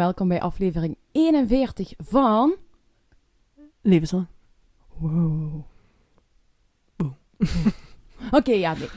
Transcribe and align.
Welkom 0.00 0.28
bij 0.28 0.40
aflevering 0.40 0.96
41 1.12 1.92
van... 1.98 2.56
Levenslang. 3.80 4.26
Wow. 4.96 5.64
Wow. 6.96 7.12
Oké, 8.38 8.52
ja, 8.52 8.74
nee. 8.74 8.88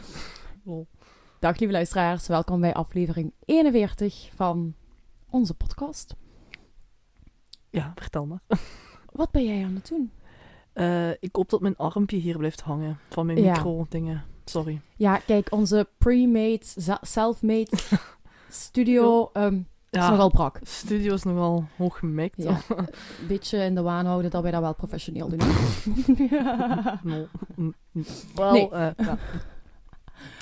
Lol. 0.64 0.88
Dag 1.40 1.58
lieve 1.58 1.74
luisteraars, 1.74 2.28
welkom 2.28 2.62
bij 2.62 2.74
aflevering 2.74 3.34
41 3.46 4.30
van 4.36 4.76
onze 5.30 5.54
podcast. 5.54 6.16
Ja, 7.70 7.92
vertel 7.96 8.26
maar. 8.26 8.42
Wat 9.12 9.32
ben 9.32 9.46
jij 9.46 9.66
aan 9.66 9.76
het 9.76 9.88
doen? 9.88 10.12
Eh, 10.74 11.10
ik 11.10 11.36
hoop 11.36 11.50
dat 11.50 11.62
mijn 11.62 11.78
armpje 11.78 12.18
hier 12.18 12.38
blijft 12.38 12.62
hangen 12.62 13.00
van 13.10 13.26
mijn 13.26 13.42
Ja. 13.42 13.52
micro-dingen. 13.52 14.24
Sorry. 14.46 14.82
Ja, 14.96 15.18
kijk, 15.18 15.52
onze 15.52 15.90
pre-made, 15.98 16.66
self-made 17.02 17.78
studio 18.50 19.32
ehm, 19.94 20.02
is 20.04 20.08
Ja, 20.08 20.10
nogal 20.10 20.30
brak. 20.30 20.60
studio 20.64 21.14
is 21.14 21.24
nogal 21.24 21.66
hoog 21.78 21.98
gemikt. 22.00 22.44
Ja, 22.44 22.60
een 22.78 22.88
beetje 23.28 23.58
in 23.58 23.76
de 23.76 23.82
waan 23.82 24.06
houden 24.06 24.32
dat 24.32 24.42
wij 24.42 24.52
dat 24.52 24.62
wel 24.62 24.76
professioneel 24.76 25.30
doen. 25.30 25.40
Ja. 26.30 27.00
No. 27.04 27.28
Wel, 28.36 28.52
Nee. 28.52 28.70
eh, 28.70 28.88
ja. 28.98 29.18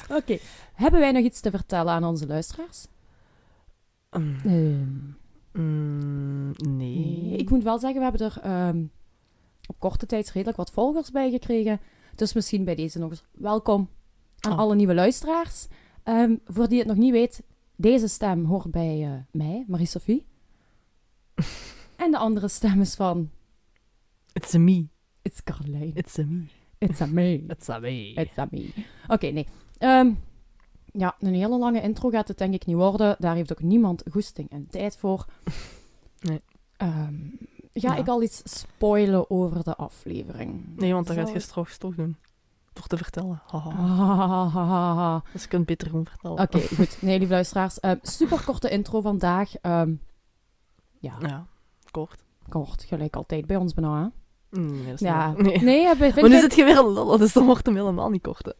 Oké, 0.09 0.37
hebben 0.73 0.99
wij 0.99 1.11
nog 1.11 1.23
iets 1.23 1.39
te 1.39 1.49
vertellen 1.49 1.93
aan 1.93 2.03
onze 2.03 2.27
luisteraars? 2.27 2.87
Mm, 4.17 4.35
Ehm, 4.45 5.61
mm, 5.63 6.51
nee. 6.77 6.97
Nee, 6.97 7.37
ik 7.37 7.49
moet 7.49 7.63
wel 7.63 7.79
zeggen, 7.79 7.99
we 7.99 8.03
hebben 8.09 8.27
er 8.27 8.41
ehm, 8.41 8.83
op 9.67 9.79
korte 9.79 10.05
tijd 10.05 10.31
redelijk 10.31 10.57
wat 10.57 10.71
volgers 10.71 11.11
bij 11.11 11.31
gekregen. 11.31 11.79
Dus 12.15 12.33
misschien 12.33 12.63
bij 12.63 12.75
deze 12.75 12.99
nog 12.99 13.09
eens 13.09 13.23
welkom 13.31 13.89
aan 14.39 14.51
Oh. 14.51 14.57
alle 14.57 14.75
nieuwe 14.75 14.93
luisteraars. 14.93 15.67
Ehm, 16.03 16.35
voor 16.45 16.67
die 16.67 16.79
het 16.79 16.87
nog 16.87 16.97
niet 16.97 17.11
weet, 17.11 17.43
deze 17.75 18.07
stem 18.07 18.45
hoort 18.45 18.71
bij 18.71 19.03
eh, 19.05 19.11
mij, 19.31 19.63
Marie-Sophie. 19.67 20.25
en 22.03 22.11
de 22.11 22.17
andere 22.17 22.47
stem 22.47 22.81
is 22.81 22.95
van 22.95 23.29
It's 24.33 24.53
a 24.53 24.59
me. 24.59 24.87
It's 25.21 25.43
Caroline. 25.43 25.91
It's 25.93 26.19
a 26.19 26.23
me. 26.23 26.45
It's 26.77 27.01
a 27.01 27.05
me. 27.05 27.43
It's 27.47 27.69
a 27.69 27.79
me. 27.79 28.13
It's 28.13 28.37
a 28.37 28.47
me. 28.51 28.73
Oké, 29.07 29.27
nee. 29.27 29.47
Ehm, 29.77 30.11
ja, 30.85 31.15
een 31.19 31.33
hele 31.33 31.57
lange 31.57 31.81
intro 31.81 32.09
gaat 32.09 32.27
het 32.27 32.37
denk 32.37 32.53
ik 32.53 32.65
niet 32.65 32.75
worden. 32.75 33.15
Daar 33.19 33.35
heeft 33.35 33.51
ook 33.51 33.61
niemand 33.61 34.03
goesting 34.11 34.49
en 34.49 34.67
tijd 34.67 34.97
voor. 34.97 35.25
Nee. 36.21 36.41
Ehm, 36.77 37.15
ga 37.73 37.93
Ja. 37.93 37.95
ik 37.95 38.07
al 38.07 38.23
iets 38.23 38.41
spoilen 38.45 39.29
over 39.29 39.63
de 39.63 39.75
aflevering? 39.75 40.77
Nee, 40.77 40.93
want 40.93 41.07
dat 41.07 41.15
gaat 41.15 41.31
je 41.31 41.39
straks 41.39 41.77
toch 41.77 41.95
doen. 41.95 42.15
Door 42.73 42.87
te 42.87 42.97
vertellen. 42.97 43.41
Haha. 43.47 43.69
Ah. 43.69 45.21
Dus 45.33 45.41
je 45.41 45.47
kunt 45.47 45.65
beter 45.65 45.89
gewoon 45.89 46.05
vertellen. 46.05 46.39
Oké, 46.39 46.59
goed. 46.75 47.01
Nee, 47.01 47.17
lieve 47.19 47.33
luisteraars. 47.33 47.79
Ehm 47.79 47.95
super 48.01 48.43
korte 48.43 48.69
intro 48.69 49.01
vandaag. 49.01 49.55
Ehm, 49.61 49.93
ja, 50.99 51.13
Ja, 51.19 51.45
kort. 51.91 52.23
kort. 52.49 52.83
Gelijk 52.83 53.15
altijd 53.15 53.45
bij 53.47 53.55
ons 53.55 53.73
bijna. 53.73 54.01
hè? 54.01 54.59
Mm, 54.59 54.71
Nee, 54.71 54.85
dat 54.85 54.93
is 54.93 54.99
Ja. 54.99 55.27
niet. 55.31 55.37
Nee. 55.41 55.57
Nee, 55.61 55.85
heb- 55.87 55.97
vind 55.97 56.15
Maar 56.21 56.29
nu 56.29 56.39
zit 56.39 56.55
je 56.55 56.63
weer 56.63 56.83
lullen, 56.87 57.19
dus 57.19 57.33
dan 57.33 57.45
wordt 57.45 57.65
hem 57.65 57.75
helemaal 57.75 58.09
niet 58.09 58.21
kort. 58.21 58.53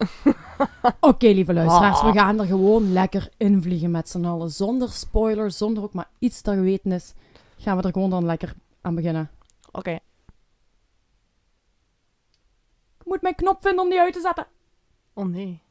Oké, 1.00 1.26
lieve 1.26 1.52
luisteraars, 1.52 2.00
we 2.02 2.06
Ah. 2.06 2.14
gaan 2.16 2.38
er 2.40 2.46
gewoon 2.46 2.92
lekker 2.92 3.28
invliegen 3.36 3.90
met 3.90 4.08
z'n 4.08 4.24
allen. 4.24 4.50
Zonder 4.50 4.88
spoilers, 4.90 5.56
zonder 5.56 5.82
ook 5.82 5.92
maar 5.94 6.08
iets 6.18 6.40
te 6.40 6.52
geweten 6.54 6.92
is, 6.92 7.14
gaan 7.58 7.76
we 7.76 7.82
er 7.82 7.92
gewoon 7.92 8.10
dan 8.10 8.24
lekker 8.24 8.54
aan 8.80 8.94
beginnen. 8.94 9.30
Oké. 9.72 9.98
Ik 13.02 13.08
moet 13.08 13.22
mijn 13.22 13.34
knop 13.34 13.62
vinden 13.62 13.84
om 13.84 13.90
die 13.90 14.00
uit 14.00 14.12
te 14.12 14.20
zetten. 14.20 14.46
Oh 15.12 15.24
nee. 15.24 15.62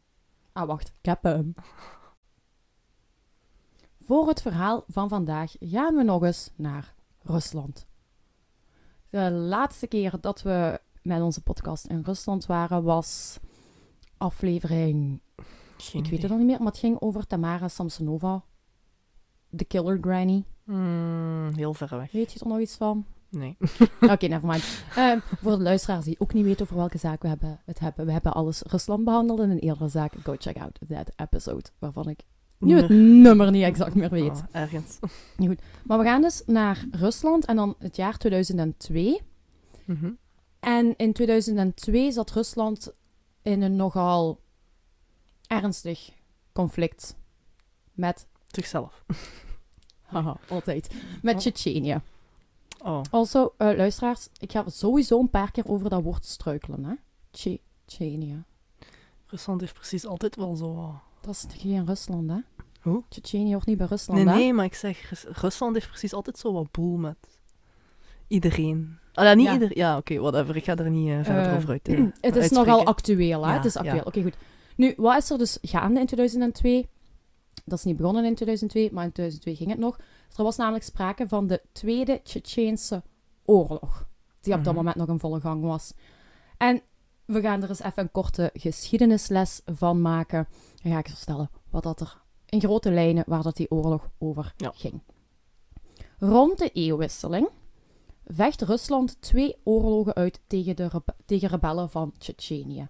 Ah, 0.54 0.68
wacht. 0.68 0.88
Ik 0.88 1.06
heb 1.06 1.24
hem. 1.24 1.54
Voor 4.02 4.28
het 4.28 4.42
verhaal 4.42 4.84
van 4.88 5.10
vandaag 5.10 5.54
gaan 5.60 5.96
we 5.96 6.04
nog 6.04 6.24
eens 6.24 6.52
naar 6.56 6.94
Rusland. 7.22 7.86
De 9.10 9.32
laatste 9.32 9.88
keer 9.88 10.14
dat 10.22 10.42
we 10.42 10.80
met 11.02 11.22
onze 11.22 11.42
podcast 11.42 11.86
in 11.86 12.02
Rusland 12.02 12.46
waren 12.46 12.84
was 12.84 13.40
aflevering 14.18 15.20
Geen 15.78 16.04
Ik 16.04 16.10
weet 16.10 16.22
het 16.22 16.32
al 16.32 16.38
niet 16.38 16.46
meer, 16.46 16.58
maar 16.58 16.72
het 16.72 16.78
ging 16.78 17.02
over 17.02 17.28
Tamara 17.28 17.68
Samsonova. 17.68 18.44
De 19.50 19.66
Killer 19.66 19.98
Granny. 20.02 20.44
Mm, 20.64 21.52
heel 21.56 21.74
ver 21.74 21.98
weg. 21.98 22.12
Weet 22.12 22.34
je 22.34 22.40
er 22.40 22.48
nog 22.48 22.60
iets 22.60 22.76
van? 22.76 23.06
Nee. 23.32 23.58
Oké, 24.14 24.28
nevermind. 24.28 24.84
Ehm 24.96 25.20
voor 25.42 25.58
de 25.58 25.64
luisteraars 25.64 26.06
die 26.06 26.16
ook 26.20 26.34
niet 26.34 26.46
weten 26.46 26.62
over 26.62 26.76
welke 26.76 26.98
zaak 26.98 27.22
we 27.22 27.28
hebben, 27.28 27.60
het 27.66 27.80
hebben. 27.80 28.06
We 28.06 28.12
hebben 28.12 28.34
alles 28.34 28.62
Rusland 28.62 29.04
behandeld 29.04 29.40
in 29.40 29.50
een 29.50 29.60
eerdere 29.60 29.90
zaak. 29.90 30.14
Go 30.24 30.36
check 30.38 30.58
out 30.58 30.80
that 30.90 31.12
episode, 31.16 31.70
waarvan 31.80 32.10
ik 32.10 32.20
nu 32.60 32.76
het 32.76 32.90
nummer 32.90 33.52
niet 33.52 33.64
exact 33.64 33.96
meer 33.96 34.10
weet. 34.10 34.44
Ah, 34.52 34.62
ergens. 34.62 35.00
Maar 35.84 35.98
we 35.98 36.04
gaan 36.04 36.22
dus 36.22 36.44
naar 36.46 36.86
Rusland 36.92 37.46
en 37.46 37.56
dan 37.56 37.76
het 37.80 37.96
jaar 37.96 38.18
2002. 38.18 39.22
Mhm. 39.86 40.12
En 40.60 40.94
in 40.98 41.14
2002 41.14 42.12
zat 42.12 42.32
Rusland 42.32 42.94
in 43.42 43.62
een 43.62 43.76
nogal 43.76 44.40
ernstig 45.48 46.10
conflict 46.54 47.16
met, 47.94 48.28
Zichzelf. 48.48 49.04
haha, 50.02 50.38
altijd, 50.50 50.94
met 51.22 51.34
Oh. 51.34 51.40
Tsjetsjenië. 51.40 52.02
Oh. 52.84 53.02
Also, 53.12 53.54
eh, 53.58 53.76
luisteraars, 53.78 54.28
ik 54.40 54.52
ga 54.52 54.64
sowieso 54.70 55.20
een 55.20 55.30
paar 55.30 55.52
keer 55.52 55.68
over 55.68 55.90
dat 55.90 56.04
woord 56.04 56.26
struikelen, 56.26 56.84
hè. 56.84 56.94
Rusland 59.28 59.62
heeft 59.62 59.74
precies 59.74 60.06
altijd 60.06 60.36
wel 60.36 60.56
zo... 60.56 60.76
ah. 60.78 60.96
Dat 61.22 61.34
is 61.36 61.46
geen 61.62 61.86
Rusland, 61.86 62.30
hè. 62.30 62.38
Hoe? 62.82 63.04
Tsjetsjenië 63.10 63.54
hoort 63.54 63.66
niet 63.66 63.78
bij 63.78 63.88
Rusland, 63.88 64.24
Nee, 64.24 64.34
hè. 64.34 64.40
nee, 64.40 64.54
maar 64.54 64.66
ik 64.66 64.74
zeg, 64.74 65.10
Rus- 65.10 65.26
Rusland 65.42 65.74
heeft 65.74 65.88
precies 65.88 66.14
altijd 66.14 66.38
zo 66.38 66.54
wat 66.54 66.72
boel 66.72 66.98
met 66.98 67.18
iedereen. 68.28 68.98
Ah, 69.14 69.26
ja, 69.26 69.34
niet 69.34 69.46
Ja. 69.46 69.54
ieder... 69.54 69.78
Ja, 69.78 69.98
oké, 69.98 70.18
whatever. 70.20 70.56
Ik 70.56 70.64
ga 70.64 70.76
er 70.76 70.90
niet 70.90 71.10
eh, 71.10 71.24
verder 71.24 71.46
Eh, 71.52 71.56
over 71.56 71.70
uit. 71.70 71.88
eh, 71.88 72.04
Het 72.22 72.36
is 72.36 72.50
nogal 72.50 72.86
actueel, 72.86 73.42
hè. 73.44 73.50
Ja, 73.50 73.56
het 73.56 73.66
is 73.66 73.76
actueel. 73.78 74.04
Oké, 74.04 74.22
goed. 74.22 74.36
Nu, 74.76 74.94
wat 74.98 75.18
is 75.18 75.30
er 75.30 75.38
dus 75.38 75.58
gaande 75.62 76.00
in 76.00 76.06
2002? 76.06 76.90
Dat 77.66 77.78
is 77.78 77.84
niet 77.86 77.98
begonnen 77.98 78.26
in 78.26 78.36
2002, 78.36 78.90
maar 78.94 79.04
in 79.04 79.12
2002 79.12 79.56
ging 79.56 79.70
het 79.70 79.80
nog. 79.80 80.00
Er 80.36 80.44
was 80.44 80.58
namelijk 80.58 80.84
sprake 80.84 81.28
van 81.28 81.48
de 81.48 81.62
Tweede 81.72 82.22
Tsjetsjeense 82.24 83.04
Oorlog. 83.46 84.08
Die 84.42 84.54
op 84.54 84.64
dat 84.64 84.74
Mhm. 84.74 84.76
moment 84.76 84.96
nog 84.96 85.08
in 85.08 85.20
volle 85.20 85.40
gang 85.40 85.64
was. 85.64 85.94
En 86.58 86.82
we 87.26 87.42
gaan 87.42 87.64
er 87.64 87.70
eens 87.70 87.80
even 87.82 88.04
een 88.04 88.12
korte 88.12 88.50
geschiedenisles 88.54 89.62
van 89.66 90.02
maken. 90.02 90.48
Dan 90.84 90.92
ga 90.92 90.98
ik 91.00 91.08
je 91.08 91.16
vertellen 91.16 91.50
wat 91.70 91.84
dat 91.84 92.00
er 92.02 92.22
in 92.46 92.60
grote 92.62 92.92
lijnen, 92.92 93.24
waar 93.28 93.44
dat 93.44 93.56
die 93.56 93.72
oorlog 93.72 94.10
over 94.18 94.54
Ja. 94.58 94.72
ging. 94.76 95.02
Rond 96.20 96.58
de 96.58 96.70
eeuwwisseling 96.72 97.50
vecht 98.26 98.62
Rusland 98.62 99.22
twee 99.22 99.56
oorlogen 99.64 100.14
uit 100.14 100.40
tegen, 100.48 100.76
de 100.76 100.88
rebe- 100.88 101.16
tegen 101.26 101.50
rebellen 101.50 101.90
van 101.90 102.14
Tsjetsjenië. 102.18 102.88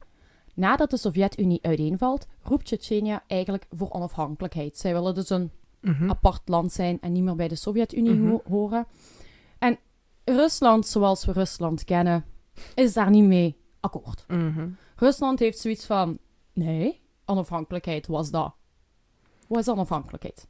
Nadat 0.54 0.90
de 0.90 0.98
Sovjet-Unie 0.98 1.60
uiteenvalt, 1.62 2.28
roept 2.42 2.66
Tsjetsjenië 2.66 3.20
eigenlijk 3.28 3.66
voor 3.70 3.92
onafhankelijkheid. 3.92 4.78
Zij 4.78 4.94
willen 4.94 5.16
dus 5.16 5.30
een 5.30 5.52
Mhm. 5.82 6.10
apart 6.10 6.42
land 6.50 6.72
zijn 6.74 6.98
en 7.02 7.12
niet 7.12 7.24
meer 7.24 7.36
bij 7.36 7.48
de 7.48 7.56
Sovjet-Unie 7.56 8.14
Mhm. 8.14 8.30
ho- 8.30 8.42
horen. 8.48 8.86
En 9.60 9.78
Rusland, 10.26 10.88
zoals 10.88 11.26
we 11.26 11.32
Rusland 11.32 11.84
kennen, 11.84 12.26
is 12.76 12.94
daar 12.94 13.10
niet 13.10 13.24
mee 13.26 13.58
akkoord. 13.80 14.26
Mhm. 14.28 14.70
Rusland 14.96 15.40
heeft 15.40 15.60
zoiets 15.60 15.86
van: 15.86 16.18
nee, 16.54 17.02
onafhankelijkheid 17.26 18.08
was 18.08 18.32
dat. 18.32 18.54
Wat 19.48 19.60
is 19.60 19.68
onafhankelijkheid? 19.70 20.48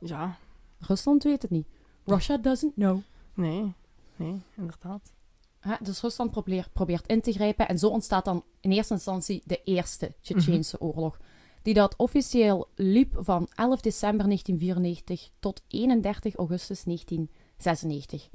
Ja, 0.00 0.36
Rusland 0.78 1.22
weet 1.22 1.42
het 1.42 1.50
niet. 1.50 1.66
Russia 2.04 2.36
doesn't 2.36 2.74
know. 2.74 2.98
nee. 3.34 3.72
Nee, 4.16 4.40
inderdaad. 4.56 5.12
Hè, 5.60 5.74
dus 5.80 6.00
Rusland 6.00 6.30
probeert, 6.30 6.72
probeert 6.72 7.06
in 7.06 7.20
te 7.20 7.32
grijpen 7.32 7.68
en 7.68 7.78
zo 7.78 7.88
ontstaat 7.88 8.24
dan 8.24 8.44
in 8.60 8.70
eerste 8.72 8.92
instantie 8.94 9.42
de 9.44 9.62
Eerste 9.64 10.14
Tsjetsjeense 10.20 10.80
oorlog. 10.80 11.18
Die 11.66 11.74
dat 11.74 11.94
officieel 11.96 12.68
liep 12.74 13.12
van 13.18 13.48
11 13.54 13.80
december 13.80 14.26
1994 14.26 15.30
tot 15.38 15.62
31 15.68 16.34
augustus 16.34 16.84
1996. 16.84 18.28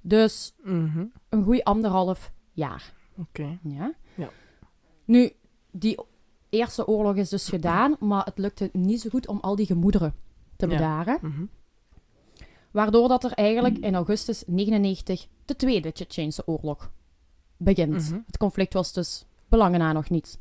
Dus 0.00 0.54
Mhm. 0.62 1.04
een 1.28 1.44
goeie 1.44 1.64
anderhalf 1.64 2.32
jaar. 2.52 2.92
Oké. 3.16 3.58
Ja? 3.62 3.94
Ja. 4.14 4.30
Nu, 5.04 5.32
die 5.70 5.98
Eerste 6.48 6.86
oorlog 6.86 7.16
is 7.16 7.28
dus 7.28 7.48
gedaan, 7.48 7.96
maar 8.00 8.24
het 8.24 8.38
lukte 8.38 8.70
niet 8.72 9.00
zo 9.00 9.08
goed 9.10 9.26
om 9.28 9.38
al 9.40 9.56
die 9.56 9.66
gemoederen 9.66 10.14
te 10.56 10.66
Ja. 10.66 10.72
bedaren. 10.72 11.18
Mhm. 11.22 11.44
Waardoor 12.70 13.08
dat 13.08 13.24
er 13.24 13.32
eigenlijk 13.32 13.78
in 13.78 13.94
augustus 13.94 14.42
99 14.46 15.26
de 15.44 15.56
Tweede 15.56 15.92
Tsjetsjeense 15.92 16.42
oorlog 16.46 16.90
begint. 17.56 18.10
Mhm. 18.10 18.20
Het 18.26 18.36
conflict 18.36 18.72
was 18.72 18.92
dus 18.92 19.24
belangen 19.48 19.78
na 19.78 19.92
nog 19.92 20.10
niet 20.10 20.38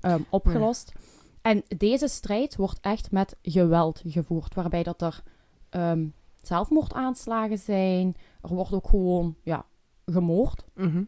ehm, 0.00 0.20
opgelost. 0.30 0.92
En 1.42 1.62
deze 1.76 2.08
strijd 2.08 2.56
wordt 2.56 2.78
echt 2.80 3.10
met 3.10 3.36
geweld 3.42 4.02
gevoerd, 4.06 4.54
waarbij 4.54 4.82
dat 4.82 5.02
er 5.02 5.22
ehm, 5.70 6.06
zelfmoordaanslagen 6.42 7.58
zijn. 7.58 8.16
Er 8.42 8.54
wordt 8.54 8.72
ook 8.72 8.88
gewoon 8.88 9.36
ja, 9.42 9.64
gemoord. 10.06 10.64
Mhm. 10.74 11.02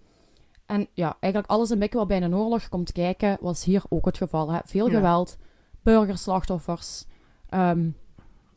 En 0.67 0.89
ja, 0.93 1.17
eigenlijk 1.21 1.53
alles 1.53 1.71
een 1.71 1.79
beetje 1.79 1.99
wat 1.99 2.09
bij 2.09 2.23
een 2.23 2.35
oorlog 2.35 2.69
komt 2.69 2.93
kijken, 2.93 3.39
was 3.41 3.65
hier 3.65 3.83
ook 3.89 4.05
het 4.05 4.17
geval. 4.17 4.53
Hè? 4.53 4.59
Veel 4.65 4.89
Ja. 4.91 4.95
geweld, 4.95 5.37
burgerslachtoffers. 5.83 7.05
ehm, 7.49 7.89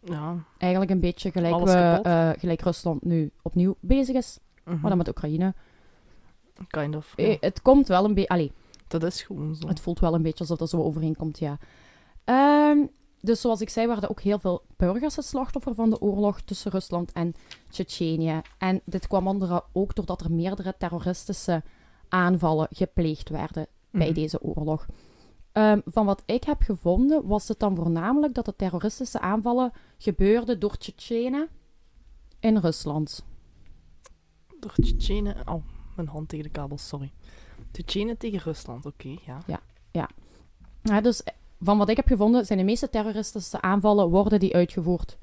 Ja. 0.03 0.43
Eigenlijk 0.57 0.91
een 0.91 0.99
beetje 0.99 1.31
gelijk, 1.31 1.53
Alles 1.53 1.73
we, 1.73 1.99
eh, 2.03 2.29
gelijk 2.39 2.61
Rusland 2.61 3.03
nu 3.03 3.31
opnieuw 3.41 3.75
bezig 3.79 4.15
is, 4.15 4.39
mhm. 4.63 4.79
maar 4.79 4.89
dan 4.89 4.97
met 4.97 5.07
Oekraïne. 5.07 5.53
Kind 6.67 6.95
of. 6.95 7.13
Eh. 7.15 7.37
Het 7.39 7.61
komt 7.61 7.87
wel 7.87 8.05
een 8.05 8.13
beetje... 8.13 8.51
Dat 8.87 9.03
is 9.03 9.21
gewoon 9.21 9.55
zo. 9.55 9.67
het 9.67 9.79
voelt 9.79 9.99
wel 9.99 10.13
een 10.13 10.21
beetje 10.21 10.39
alsof 10.39 10.57
dat 10.57 10.69
zo 10.69 10.83
overeenkomt, 10.83 11.39
ja. 11.39 11.57
Ehm, 12.23 12.85
dus 13.21 13.41
zoals 13.41 13.61
ik 13.61 13.69
zei, 13.69 13.87
waren 13.87 14.09
ook 14.09 14.21
heel 14.21 14.39
veel 14.39 14.61
burgers 14.77 15.15
het 15.15 15.25
slachtoffer 15.25 15.75
van 15.75 15.89
de 15.89 16.01
oorlog 16.01 16.41
tussen 16.41 16.71
Rusland 16.71 17.11
en 17.11 17.33
Tsjetsjenië. 17.69 18.41
En 18.57 18.81
dit 18.85 19.07
kwam 19.07 19.27
onder 19.27 19.61
ook 19.73 19.95
doordat 19.95 20.21
er 20.21 20.31
meerdere 20.31 20.75
terroristische 20.77 21.63
aanvallen 22.09 22.67
gepleegd 22.71 23.29
werden 23.29 23.67
bij 23.91 24.05
Mhm. 24.05 24.13
deze 24.15 24.41
oorlog. 24.41 24.85
Ehm, 25.51 25.79
van 25.85 26.05
wat 26.05 26.23
ik 26.25 26.43
heb 26.43 26.61
gevonden, 26.61 27.27
was 27.27 27.47
het 27.47 27.59
dan 27.59 27.75
voornamelijk 27.75 28.33
dat 28.33 28.45
de 28.45 28.55
terroristische 28.55 29.19
aanvallen 29.19 29.71
gebeurden 29.97 30.59
door 30.59 30.77
Tsjetsjenen 30.77 31.47
in 32.39 32.57
Rusland. 32.57 33.25
Door 34.59 34.73
Tsjetsjenen... 34.73 35.47
Oh, 35.47 35.63
mijn 35.95 36.07
hand 36.07 36.29
tegen 36.29 36.45
de 36.45 36.51
kabel, 36.51 36.77
sorry. 36.77 37.13
Tsjetsjenen 37.71 38.17
tegen 38.17 38.39
Rusland, 38.39 38.85
oké, 38.85 39.15
ja. 39.25 39.59
Ja, 40.81 41.01
dus 41.01 41.23
eh, 41.23 41.33
van 41.61 41.77
wat 41.77 41.89
ik 41.89 41.95
heb 41.95 42.07
gevonden, 42.07 42.45
zijn 42.45 42.59
de 42.59 42.65
meeste 42.65 42.89
terroristische 42.89 43.61
aanvallen 43.61 44.09
worden 44.09 44.39
die 44.39 44.55
uitgevoerd 44.55 45.17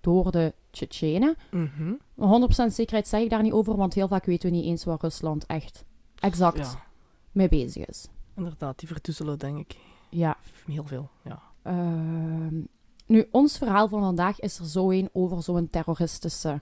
door 0.00 0.30
de 0.30 0.54
Tsjetsjenen. 0.70 1.36
Mhm. 1.50 1.92
100% 2.14 2.72
zekerheid 2.74 3.08
zeg 3.08 3.20
ik 3.20 3.30
daar 3.30 3.42
niet 3.42 3.52
over, 3.52 3.76
want 3.76 3.94
heel 3.94 4.08
vaak 4.08 4.24
weten 4.24 4.50
we 4.50 4.56
niet 4.56 4.64
eens 4.64 4.84
waar 4.84 4.98
Rusland 5.00 5.46
echt 5.46 5.84
exact 6.20 6.56
Ja, 6.58 6.84
mee 7.32 7.48
bezig 7.48 7.86
is. 7.86 8.08
inderdaad, 8.36 8.78
die 8.78 8.88
vertusselen, 8.88 9.38
denk 9.38 9.58
ik. 9.58 9.76
Ja. 10.10 10.36
Heel 10.66 10.84
veel, 10.84 11.08
ja. 11.24 11.42
Ehm, 11.62 12.60
nu, 13.06 13.28
ons 13.30 13.58
verhaal 13.58 13.88
van 13.88 14.00
vandaag 14.00 14.40
is 14.40 14.58
er 14.58 14.66
zo 14.66 14.90
een 14.90 15.08
over 15.12 15.42
zo'n 15.42 15.68
terroristische 15.70 16.60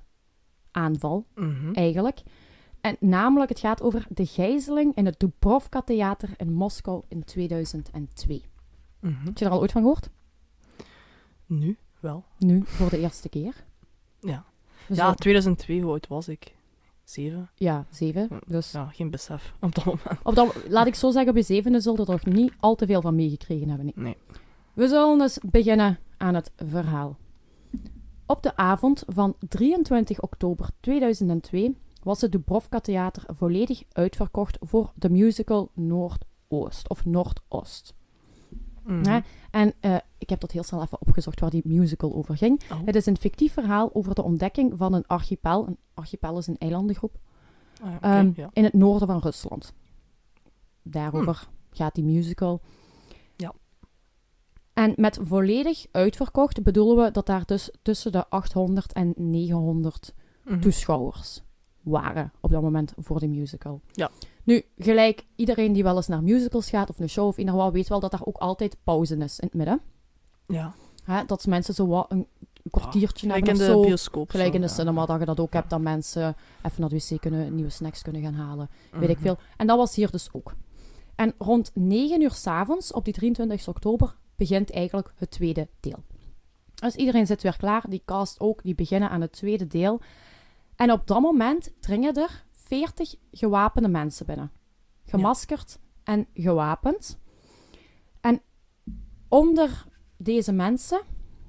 aanval, 0.70 1.24
Mhm. 1.34 1.72
eigenlijk. 1.72 2.22
En 2.86 2.96
namelijk, 3.00 3.48
het 3.50 3.58
gaat 3.60 3.82
over 3.82 4.06
de 4.08 4.26
gijzeling 4.26 4.94
in 4.94 5.06
het 5.06 5.20
Dubrovka 5.20 5.82
Theater 5.82 6.28
in 6.36 6.52
Moskou 6.52 7.02
in 7.08 7.24
2002. 7.24 8.42
Mhm. 9.00 9.24
Heb 9.24 9.38
je 9.38 9.44
er 9.44 9.50
al 9.50 9.60
ooit 9.60 9.72
van 9.72 9.80
gehoord? 9.82 10.08
Nu, 11.46 11.76
wel. 12.00 12.24
Nu, 12.38 12.62
voor 12.64 12.90
de 12.90 12.98
eerste 12.98 13.28
keer. 13.28 13.64
Ja. 14.20 14.44
Dus 14.88 14.96
Ja, 14.96 15.06
al- 15.06 15.14
2002, 15.14 15.80
hoe 15.80 15.90
oud 15.90 16.06
was 16.06 16.28
ik? 16.28 16.54
Zeven? 17.04 17.50
ja, 17.54 17.86
zeven. 17.90 18.28
Dus 18.46 18.72
Ja, 18.72 18.84
geen 18.86 19.10
besef 19.10 19.54
op 19.60 19.74
dat 19.74 19.84
moment. 19.84 20.02
op 20.22 20.34
dat, 20.34 20.56
laat 20.68 20.86
ik 20.86 20.94
zo 20.94 21.10
zeggen, 21.10 21.30
op 21.30 21.36
je 21.36 21.42
zevende 21.42 21.80
zult 21.80 21.98
er 21.98 22.06
nog 22.08 22.24
niet 22.24 22.52
al 22.60 22.74
te 22.74 22.86
veel 22.86 23.00
van 23.00 23.14
meegekregen 23.14 23.68
hebben. 23.68 23.86
nee. 23.94 24.04
Nee. 24.04 24.16
We 24.74 24.88
zullen 24.88 25.18
dus 25.18 25.38
beginnen 25.50 25.98
aan 26.16 26.34
het 26.34 26.50
verhaal. 26.56 27.16
Op 28.26 28.42
de 28.42 28.56
avond 28.56 29.04
van 29.06 29.36
23 29.48 30.20
oktober 30.20 30.68
2002 30.80 31.76
was 32.06 32.20
het 32.20 32.32
Dubrovka 32.32 32.80
Theater 32.80 33.24
volledig 33.28 33.82
uitverkocht 33.92 34.58
voor 34.60 34.92
de 34.94 35.10
musical 35.10 35.70
Noordoost 35.74 36.88
of 36.88 37.04
Noordost. 37.04 37.94
Mhm. 38.84 39.04
Ja, 39.04 39.22
En 39.50 39.72
eh, 39.80 39.96
ik 40.18 40.28
heb 40.30 40.40
dat 40.40 40.50
heel 40.50 40.62
snel 40.62 40.82
even 40.82 41.00
opgezocht 41.00 41.40
waar 41.40 41.50
die 41.50 41.62
musical 41.64 42.14
over 42.14 42.36
ging. 42.36 42.60
Oh. 42.72 42.78
Het 42.84 42.94
is 42.94 43.06
een 43.06 43.16
fictief 43.16 43.52
verhaal 43.52 43.90
over 43.94 44.14
de 44.14 44.22
ontdekking 44.22 44.72
van 44.76 44.92
een 44.94 45.06
archipel. 45.06 45.66
Een 45.66 45.78
archipel 45.94 46.38
is 46.38 46.46
een 46.46 46.58
eilandengroep 46.58 47.18
Ah, 47.82 47.94
ehm, 48.00 48.30
ja. 48.34 48.50
in 48.52 48.64
het 48.64 48.72
noorden 48.72 49.08
van 49.08 49.18
Rusland. 49.18 49.72
Daarover 50.82 51.48
gaat 51.70 51.94
die 51.94 52.04
musical. 52.04 52.60
Ja. 53.36 53.52
En 54.72 54.92
met 54.96 55.18
volledig 55.22 55.86
uitverkocht 55.90 56.62
bedoelen 56.62 57.04
we 57.04 57.10
dat 57.10 57.26
daar 57.26 57.44
dus 57.44 57.70
tussen 57.82 58.12
de 58.12 58.28
800 58.28 58.92
en 58.92 59.12
900 59.16 60.14
Mhm. 60.44 60.60
toeschouwers 60.60 61.42
waren 61.90 62.32
op 62.40 62.50
dat 62.50 62.62
moment 62.62 62.92
voor 62.96 63.20
de 63.20 63.28
musical. 63.28 63.80
Ja. 63.92 64.10
Nu, 64.42 64.62
gelijk 64.78 65.24
iedereen 65.36 65.72
die 65.72 65.82
wel 65.82 65.96
eens 65.96 66.06
naar 66.06 66.22
musicals 66.22 66.68
gaat 66.70 66.90
of 66.90 66.98
een 66.98 67.08
show 67.08 67.26
of 67.26 67.38
inderdaad 67.38 67.72
weet 67.72 67.88
wel 67.88 68.00
dat 68.00 68.10
daar 68.10 68.24
ook 68.24 68.36
altijd 68.36 68.76
pauze 68.84 69.16
is 69.16 69.38
in 69.38 69.46
het 69.46 69.54
midden. 69.56 69.80
Ja. 70.46 70.74
Hè, 71.04 71.24
dat 71.26 71.46
mensen 71.46 71.74
zo 71.74 71.86
wat 71.86 72.06
een 72.10 72.26
kwartiertje 72.70 73.26
Gelijk 73.26 73.46
hebben 73.46 73.64
in 73.64 73.70
of 73.70 73.76
de 73.76 73.82
zo. 73.82 73.88
bioscoop. 73.88 74.30
Gelijk 74.30 74.48
zo, 74.48 74.54
in 74.54 74.60
de 74.60 74.66
ja. 74.66 74.72
cinema 74.72 75.06
dat 75.06 75.18
je 75.20 75.24
dat 75.26 75.40
ook 75.40 75.52
hebt, 75.52 75.70
dat 75.70 75.80
mensen 75.80 76.36
even 76.62 76.80
naar 76.80 76.88
de 76.88 76.96
wc 77.10 77.20
kunnen, 77.20 77.54
nieuwe 77.54 77.70
snacks 77.70 78.02
kunnen 78.02 78.22
gaan 78.22 78.34
halen. 78.34 78.68
Weet 78.92 79.08
ik 79.08 79.16
Mhm. 79.16 79.24
veel. 79.26 79.36
En 79.56 79.66
dat 79.66 79.76
was 79.76 79.94
hier 79.94 80.10
dus 80.10 80.28
ook. 80.32 80.54
En 81.14 81.34
rond 81.38 81.70
9 81.74 82.22
uur 82.22 82.30
s'avonds, 82.32 82.92
op 82.92 83.04
die 83.04 83.14
23 83.14 83.68
oktober, 83.68 84.16
begint 84.36 84.70
eigenlijk 84.72 85.12
het 85.16 85.30
tweede 85.30 85.68
deel. 85.80 85.98
Dus 86.74 86.94
iedereen 86.94 87.26
zit 87.26 87.42
weer 87.42 87.56
klaar, 87.56 87.84
die 87.88 88.02
cast 88.04 88.40
ook, 88.40 88.62
die 88.62 88.74
beginnen 88.74 89.10
aan 89.10 89.20
het 89.20 89.32
tweede 89.32 89.66
deel. 89.66 90.00
En 90.76 90.92
op 90.92 91.06
dat 91.06 91.20
moment 91.20 91.72
dringen 91.80 92.14
er 92.14 92.44
40 92.50 93.14
gewapende 93.30 93.88
mensen 93.88 94.26
binnen. 94.26 94.50
Gemaskerd 95.04 95.78
en 96.04 96.26
gewapend. 96.34 97.18
En 98.20 98.42
onder 99.28 99.84
deze 100.16 100.52
mensen 100.52 101.00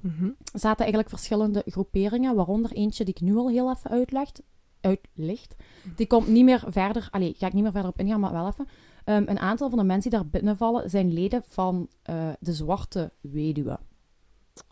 Mhm. 0.01 0.29
zaten 0.53 0.79
eigenlijk 0.79 1.09
verschillende 1.09 1.63
groeperingen, 1.65 2.35
waaronder 2.35 2.71
eentje 2.71 3.05
die 3.05 3.13
ik 3.13 3.21
nu 3.21 3.35
al 3.35 3.49
heel 3.49 3.69
even 3.71 3.89
uitlegt, 3.89 4.41
uitlicht. 4.81 5.55
Die 5.95 6.07
komt 6.07 6.27
niet 6.27 6.43
meer 6.43 6.63
verder, 6.67 7.07
allee, 7.11 7.33
ga 7.37 7.47
ik 7.47 7.53
niet 7.53 7.63
meer 7.63 7.71
verder 7.71 7.89
op 7.91 7.99
ingaan, 7.99 8.19
maar 8.19 8.31
wel 8.31 8.47
even. 8.47 8.67
Ehm, 9.03 9.23
een 9.25 9.39
aantal 9.39 9.69
van 9.69 9.77
de 9.77 9.83
mensen 9.83 10.09
die 10.09 10.19
daar 10.19 10.29
binnenvallen 10.29 10.89
zijn 10.89 11.13
leden 11.13 11.43
van 11.47 11.89
eh, 12.03 12.29
de 12.39 12.53
Zwarte 12.53 13.11
Weduwe. 13.21 13.79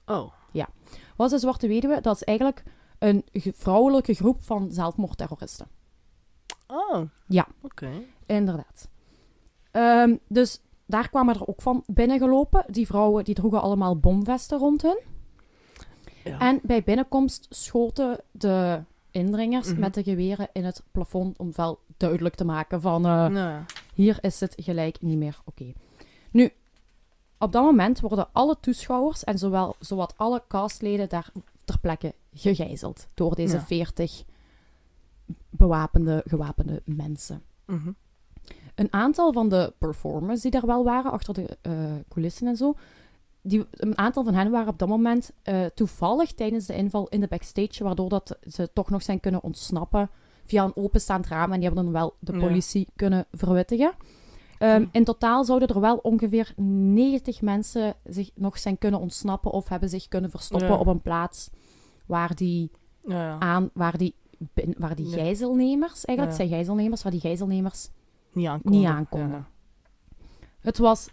Oh. 0.06 0.32
Wat 1.16 1.26
is 1.26 1.32
de 1.32 1.40
Zwarte 1.40 1.68
Weduwe? 1.68 2.02
Dat 2.02 2.16
is 2.16 2.24
eigenlijk 2.24 2.64
een 3.00 3.26
vrouwelijke 3.34 4.14
groep 4.14 4.44
van 4.44 4.72
zelfmoordterroristen. 4.72 5.68
Oh. 6.68 7.02
Ja. 7.28 7.48
Oké. 7.62 7.90
Inderdaad. 8.26 8.88
Ehm, 9.72 10.16
dus 10.28 10.62
daar 10.86 11.10
kwamen 11.10 11.36
er 11.36 11.48
ook 11.48 11.62
van 11.62 11.84
binnengelopen. 11.88 12.66
Die 12.68 12.86
vrouwen 12.86 13.24
die 13.24 13.36
droegen 13.36 13.62
allemaal 13.62 13.98
bomvesten 14.00 14.58
rond 14.58 14.82
hun. 14.82 15.00
Ja. 16.24 16.40
En 16.40 16.60
bij 16.64 16.84
binnenkomst 16.84 17.46
schoten 17.50 18.20
de 18.32 18.82
indringers 19.12 19.72
Mhm. 19.72 19.80
met 19.80 19.94
de 19.94 20.04
geweren 20.04 20.50
in 20.54 20.64
het 20.66 20.84
plafond 20.92 21.38
om 21.40 21.52
wel 21.56 21.80
duidelijk 21.98 22.36
te 22.36 22.46
maken 22.46 22.82
van 22.82 23.06
eh, 23.06 23.12
Nou 23.12 23.34
ja. 23.34 23.66
hier 23.94 24.18
is 24.22 24.40
het 24.40 24.54
gelijk 24.58 25.02
niet 25.02 25.18
meer 25.18 25.40
oké. 25.46 25.74
Nu, 26.32 26.52
op 27.40 27.52
dat 27.52 27.64
moment 27.64 28.00
worden 28.00 28.28
alle 28.32 28.58
toeschouwers 28.60 29.24
en 29.24 29.38
zowel 29.38 29.76
zowat 29.80 30.14
alle 30.18 30.44
castleden 30.48 31.10
daar 31.10 31.32
ter 31.66 31.80
plekke 31.80 32.14
gegijzeld 32.34 33.08
door 33.14 33.36
deze 33.36 33.56
Ja. 33.56 33.62
40 33.66 34.24
bewapende, 35.50 36.22
gewapende 36.28 36.82
mensen. 36.86 37.42
Mhm. 37.66 37.92
Een 38.76 38.94
aantal 38.94 39.34
van 39.34 39.50
de 39.50 39.74
performers 39.78 40.42
die 40.42 40.52
daar 40.52 40.66
wel 40.66 40.84
waren, 40.84 41.12
achter 41.12 41.34
de 41.34 41.58
eh, 41.62 41.74
coulissen 42.10 42.48
en 42.48 42.56
zo, 42.56 42.74
die, 43.42 43.66
een 43.72 43.98
aantal 43.98 44.24
van 44.24 44.34
hen 44.34 44.52
waren 44.52 44.68
op 44.68 44.80
dat 44.80 44.88
moment 44.88 45.32
eh, 45.44 45.66
toevallig 45.66 46.34
tijdens 46.34 46.66
de 46.66 46.76
inval 46.76 47.08
in 47.08 47.20
de 47.20 47.28
backstage, 47.28 47.84
waardoor 47.84 48.10
dat 48.10 48.38
ze 48.42 48.70
toch 48.74 48.90
nog 48.90 49.02
zijn 49.02 49.20
kunnen 49.20 49.44
ontsnappen 49.44 50.10
via 50.46 50.64
een 50.64 50.76
openstaand 50.76 51.28
raam. 51.28 51.52
En 51.52 51.60
die 51.60 51.66
hebben 51.68 51.84
dan 51.84 51.94
wel 51.94 52.16
de 52.20 52.34
Ja. 52.34 52.40
politie 52.40 52.88
kunnen 52.96 53.26
verwittigen. 53.32 53.94
Ehm, 54.66 54.82
Hm. 54.82 54.88
In 54.92 55.04
totaal 55.04 55.44
zouden 55.44 55.68
er 55.68 55.80
wel 55.80 55.98
ongeveer 55.98 56.54
90 56.58 57.42
mensen 57.42 57.96
zich 58.04 58.30
nog 58.36 58.58
zijn 58.58 58.78
kunnen 58.78 59.00
ontsnappen 59.00 59.52
of 59.52 59.68
hebben 59.70 59.90
zich 59.90 60.08
kunnen 60.08 60.30
verstoppen 60.30 60.70
Ja. 60.70 60.78
op 60.78 60.88
een 60.88 61.02
plaats 61.02 61.50
waar 62.06 62.36
die, 62.36 62.72
Ja, 63.08 63.40
aan, 63.40 63.70
waar 63.74 63.98
die, 63.98 64.16
waar 64.78 64.96
die 64.96 65.06
gijzelnemers, 65.06 66.06
eigenlijk, 66.06 66.28
het 66.28 66.36
zijn 66.36 66.58
gijzelnemers, 66.58 67.04
waar 67.04 67.12
die 67.12 67.22
gijzelnemers 67.22 67.90
Niet 68.64 68.86
aankonden. 68.86 69.48
Het 70.60 70.78
was 70.78 71.10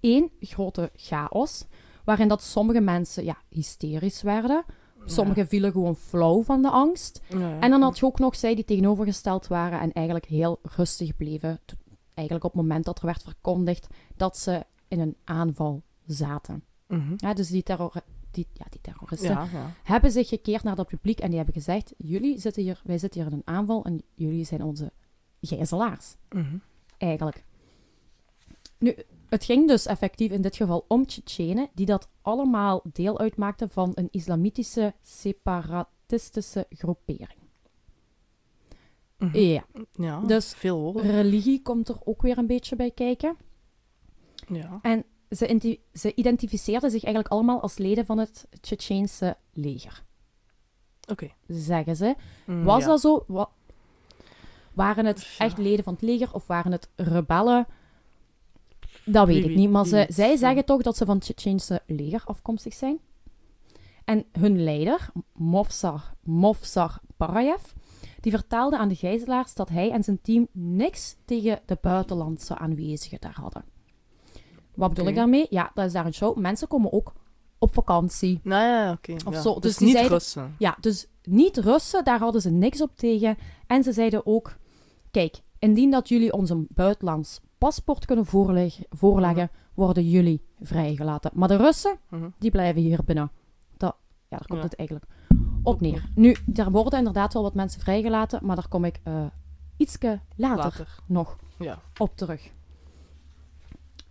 één 0.00 0.30
grote 0.40 0.90
chaos, 0.94 1.64
waarin 2.04 2.28
dat 2.28 2.42
sommige 2.42 2.80
mensen 2.80 3.24
ja, 3.24 3.36
hysterisch 3.48 4.22
werden. 4.22 4.64
Ja. 4.66 5.02
Sommigen 5.12 5.46
vielen 5.46 5.72
gewoon 5.72 5.96
flauw 5.96 6.42
van 6.42 6.62
de 6.62 6.70
angst. 6.70 7.20
Ja, 7.28 7.38
ja. 7.38 7.60
En 7.60 7.70
dan 7.70 7.82
had 7.82 7.98
je 7.98 8.04
ook 8.06 8.18
nog 8.18 8.36
zij 8.36 8.54
die 8.54 8.64
tegenovergesteld 8.64 9.46
waren 9.46 9.80
en 9.80 9.92
eigenlijk 9.92 10.26
heel 10.26 10.58
rustig 10.76 11.16
bleven. 11.16 11.60
Eigenlijk 12.16 12.46
op 12.46 12.52
het 12.52 12.62
moment 12.62 12.84
dat 12.84 12.98
er 12.98 13.06
werd 13.06 13.22
verkondigd 13.22 13.86
dat 14.16 14.38
ze 14.38 14.64
in 14.88 15.00
een 15.00 15.16
aanval 15.24 15.82
zaten. 16.06 16.64
Mhm. 16.88 17.14
Ja, 17.16 17.34
dus 17.34 17.48
die, 17.48 17.62
terror 17.62 17.92
die, 18.30 18.46
ja, 18.52 18.64
die 18.70 18.80
terroristen 18.80 19.30
Ja, 19.30 19.46
ja. 19.52 19.72
hebben 19.82 20.10
zich 20.10 20.28
gekeerd 20.28 20.62
naar 20.62 20.76
dat 20.76 20.86
publiek 20.86 21.20
en 21.20 21.26
die 21.28 21.36
hebben 21.36 21.54
gezegd: 21.54 21.94
jullie 21.98 22.38
zitten 22.40 22.62
hier, 22.62 22.80
wij 22.84 22.98
zitten 22.98 23.20
hier 23.22 23.30
in 23.30 23.36
een 23.36 23.54
aanval 23.54 23.84
en 23.84 24.02
jullie 24.14 24.44
zijn 24.44 24.62
onze 24.62 24.92
gijzelaars 25.40 26.14
Mhm. 26.28 26.56
eigenlijk. 26.98 27.44
Nu, 28.78 28.94
het 29.28 29.44
ging 29.44 29.68
dus 29.68 29.86
effectief 29.86 30.30
in 30.30 30.42
dit 30.42 30.56
geval 30.56 30.84
om 30.88 31.06
Tsjetsjenen, 31.06 31.68
die 31.74 31.86
dat 31.86 32.08
allemaal 32.22 32.80
deel 32.92 33.18
uitmaakten 33.18 33.70
van 33.70 33.92
een 33.94 34.08
islamitische 34.10 34.94
separatistische 35.02 36.66
groepering. 36.70 37.35
Mhm. 39.18 39.38
Ja, 39.38 39.64
Ja, 39.92 40.20
Dus- 40.20 40.54
veel 40.54 41.00
religie 41.00 41.62
komt 41.62 41.88
er 41.88 41.96
ook 42.04 42.22
weer 42.22 42.38
een 42.38 42.46
beetje 42.46 42.76
bij 42.76 42.90
kijken. 42.90 43.36
Ja. 44.48 44.78
En 44.82 45.04
ze, 45.30 45.46
inti- 45.46 45.80
ze 45.92 46.14
identificeerden 46.14 46.90
zich 46.90 47.04
eigenlijk 47.04 47.34
allemaal 47.34 47.60
als 47.60 47.78
leden 47.78 48.06
van 48.06 48.18
het 48.18 48.46
Tsjetsjeense 48.60 49.36
leger. 49.52 50.04
Oké. 51.10 51.30
Zeggen 51.46 51.96
ze. 51.96 52.14
Mm, 52.46 52.64
Was 52.64 52.80
ja. 52.80 52.86
dat 52.86 53.00
zo? 53.00 53.24
Wa- 53.26 53.50
waren 54.72 55.04
het 55.04 55.34
Ja. 55.38 55.44
echt 55.44 55.58
leden 55.58 55.84
van 55.84 55.92
het 55.92 56.02
leger 56.02 56.32
of 56.34 56.46
waren 56.46 56.72
het 56.72 56.88
rebellen? 56.96 57.66
Dat 59.04 59.26
weet 59.26 59.44
ik 59.44 59.54
niet. 59.56 59.70
Maar 59.70 59.86
ze, 59.86 59.94
weet, 59.96 60.14
zij 60.14 60.30
ja. 60.30 60.36
zeggen 60.36 60.64
toch 60.64 60.82
dat 60.82 60.96
ze 60.96 61.04
van 61.04 61.14
het 61.14 61.24
Tsjetsjeense 61.24 61.82
leger 61.86 62.22
afkomstig 62.24 62.74
zijn. 62.74 62.98
En 64.04 64.24
hun 64.32 64.64
leider, 64.64 65.08
Mofsar, 65.32 66.14
Mofsar 66.22 67.00
Parayev, 67.16 67.62
die 68.26 68.34
vertelde 68.34 68.78
aan 68.78 68.88
de 68.88 68.94
gijzelaars 68.94 69.54
dat 69.54 69.68
hij 69.68 69.90
en 69.90 70.02
zijn 70.04 70.18
team 70.22 70.48
niks 70.52 71.16
tegen 71.24 71.60
de 71.66 71.78
buitenlandse 71.80 72.58
aanwezigen 72.58 73.20
daar 73.20 73.36
hadden. 73.40 73.64
Wat 74.74 74.88
bedoel 74.88 75.08
ik 75.08 75.14
daarmee? 75.14 75.46
Ja, 75.50 75.70
dat 75.74 75.86
is 75.86 75.92
daar 75.92 76.06
een 76.06 76.14
show. 76.14 76.36
Mensen 76.38 76.68
komen 76.68 76.92
ook 76.92 77.12
op 77.58 77.74
vakantie. 77.74 78.40
Nou 78.42 78.62
ja, 78.64 78.92
oké. 78.92 79.12
Of 79.26 79.34
ja. 79.34 79.40
zo. 79.40 79.52
Dus, 79.54 79.62
Dus 79.62 79.78
niet 79.78 79.90
zeiden- 79.90 80.12
Russen. 80.12 80.54
Ja, 80.58 80.76
dus 80.80 81.06
niet 81.22 81.56
Russen, 81.56 82.04
daar 82.04 82.18
hadden 82.18 82.40
ze 82.40 82.50
niks 82.50 82.80
op 82.82 82.96
tegen. 82.96 83.36
En 83.66 83.82
ze 83.82 83.92
zeiden 83.92 84.26
ook, 84.26 84.56
kijk, 85.10 85.40
indien 85.58 85.90
dat 85.90 86.08
jullie 86.08 86.32
ons 86.32 86.50
een 86.50 86.66
buitenlands 86.70 87.40
paspoort 87.58 88.04
kunnen 88.04 88.26
voorleg- 88.26 88.80
voorleggen, 88.90 89.50
worden 89.74 90.08
jullie 90.08 90.42
vrijgelaten. 90.60 91.30
Maar 91.34 91.48
de 91.48 91.56
Russen, 91.56 91.98
Mhm. 92.10 92.28
die 92.38 92.50
blijven 92.50 92.82
hier 92.82 93.00
binnen. 93.04 93.30
Dat, 93.76 93.96
ja, 94.28 94.36
daar 94.36 94.46
komt 94.46 94.60
Ja. 94.60 94.66
het 94.66 94.74
eigenlijk 94.76 95.08
op 95.62 95.80
neer. 95.80 96.08
Nu, 96.14 96.36
er 96.54 96.70
worden 96.70 96.98
inderdaad 96.98 97.32
wel 97.32 97.42
wat 97.42 97.54
mensen 97.54 97.80
vrijgelaten, 97.80 98.40
maar 98.42 98.56
daar 98.56 98.68
kom 98.68 98.84
ik 98.84 99.00
eh 99.02 99.24
ietske 99.76 100.20
later, 100.36 100.64
Later. 100.64 100.98
nog 101.06 101.36
Ja. 101.58 101.78
op 101.98 102.16
terug. 102.16 102.50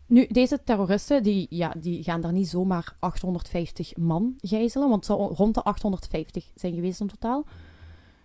Nu, 0.05 0.27
deze 0.27 0.63
terroristen, 0.63 1.24
die, 1.24 1.48
ja, 1.50 1.74
die 1.77 2.03
gaan 2.03 2.22
daar 2.22 2.31
niet 2.31 2.48
zomaar 2.48 2.95
850 3.00 3.98
man 3.98 4.34
gijzelen, 4.38 4.89
want 4.89 5.05
zou 5.05 5.34
rond 5.34 5.53
de 5.53 5.63
850 5.63 6.51
zijn 6.55 6.74
geweest 6.74 7.00
in 7.00 7.07
totaal. 7.07 7.45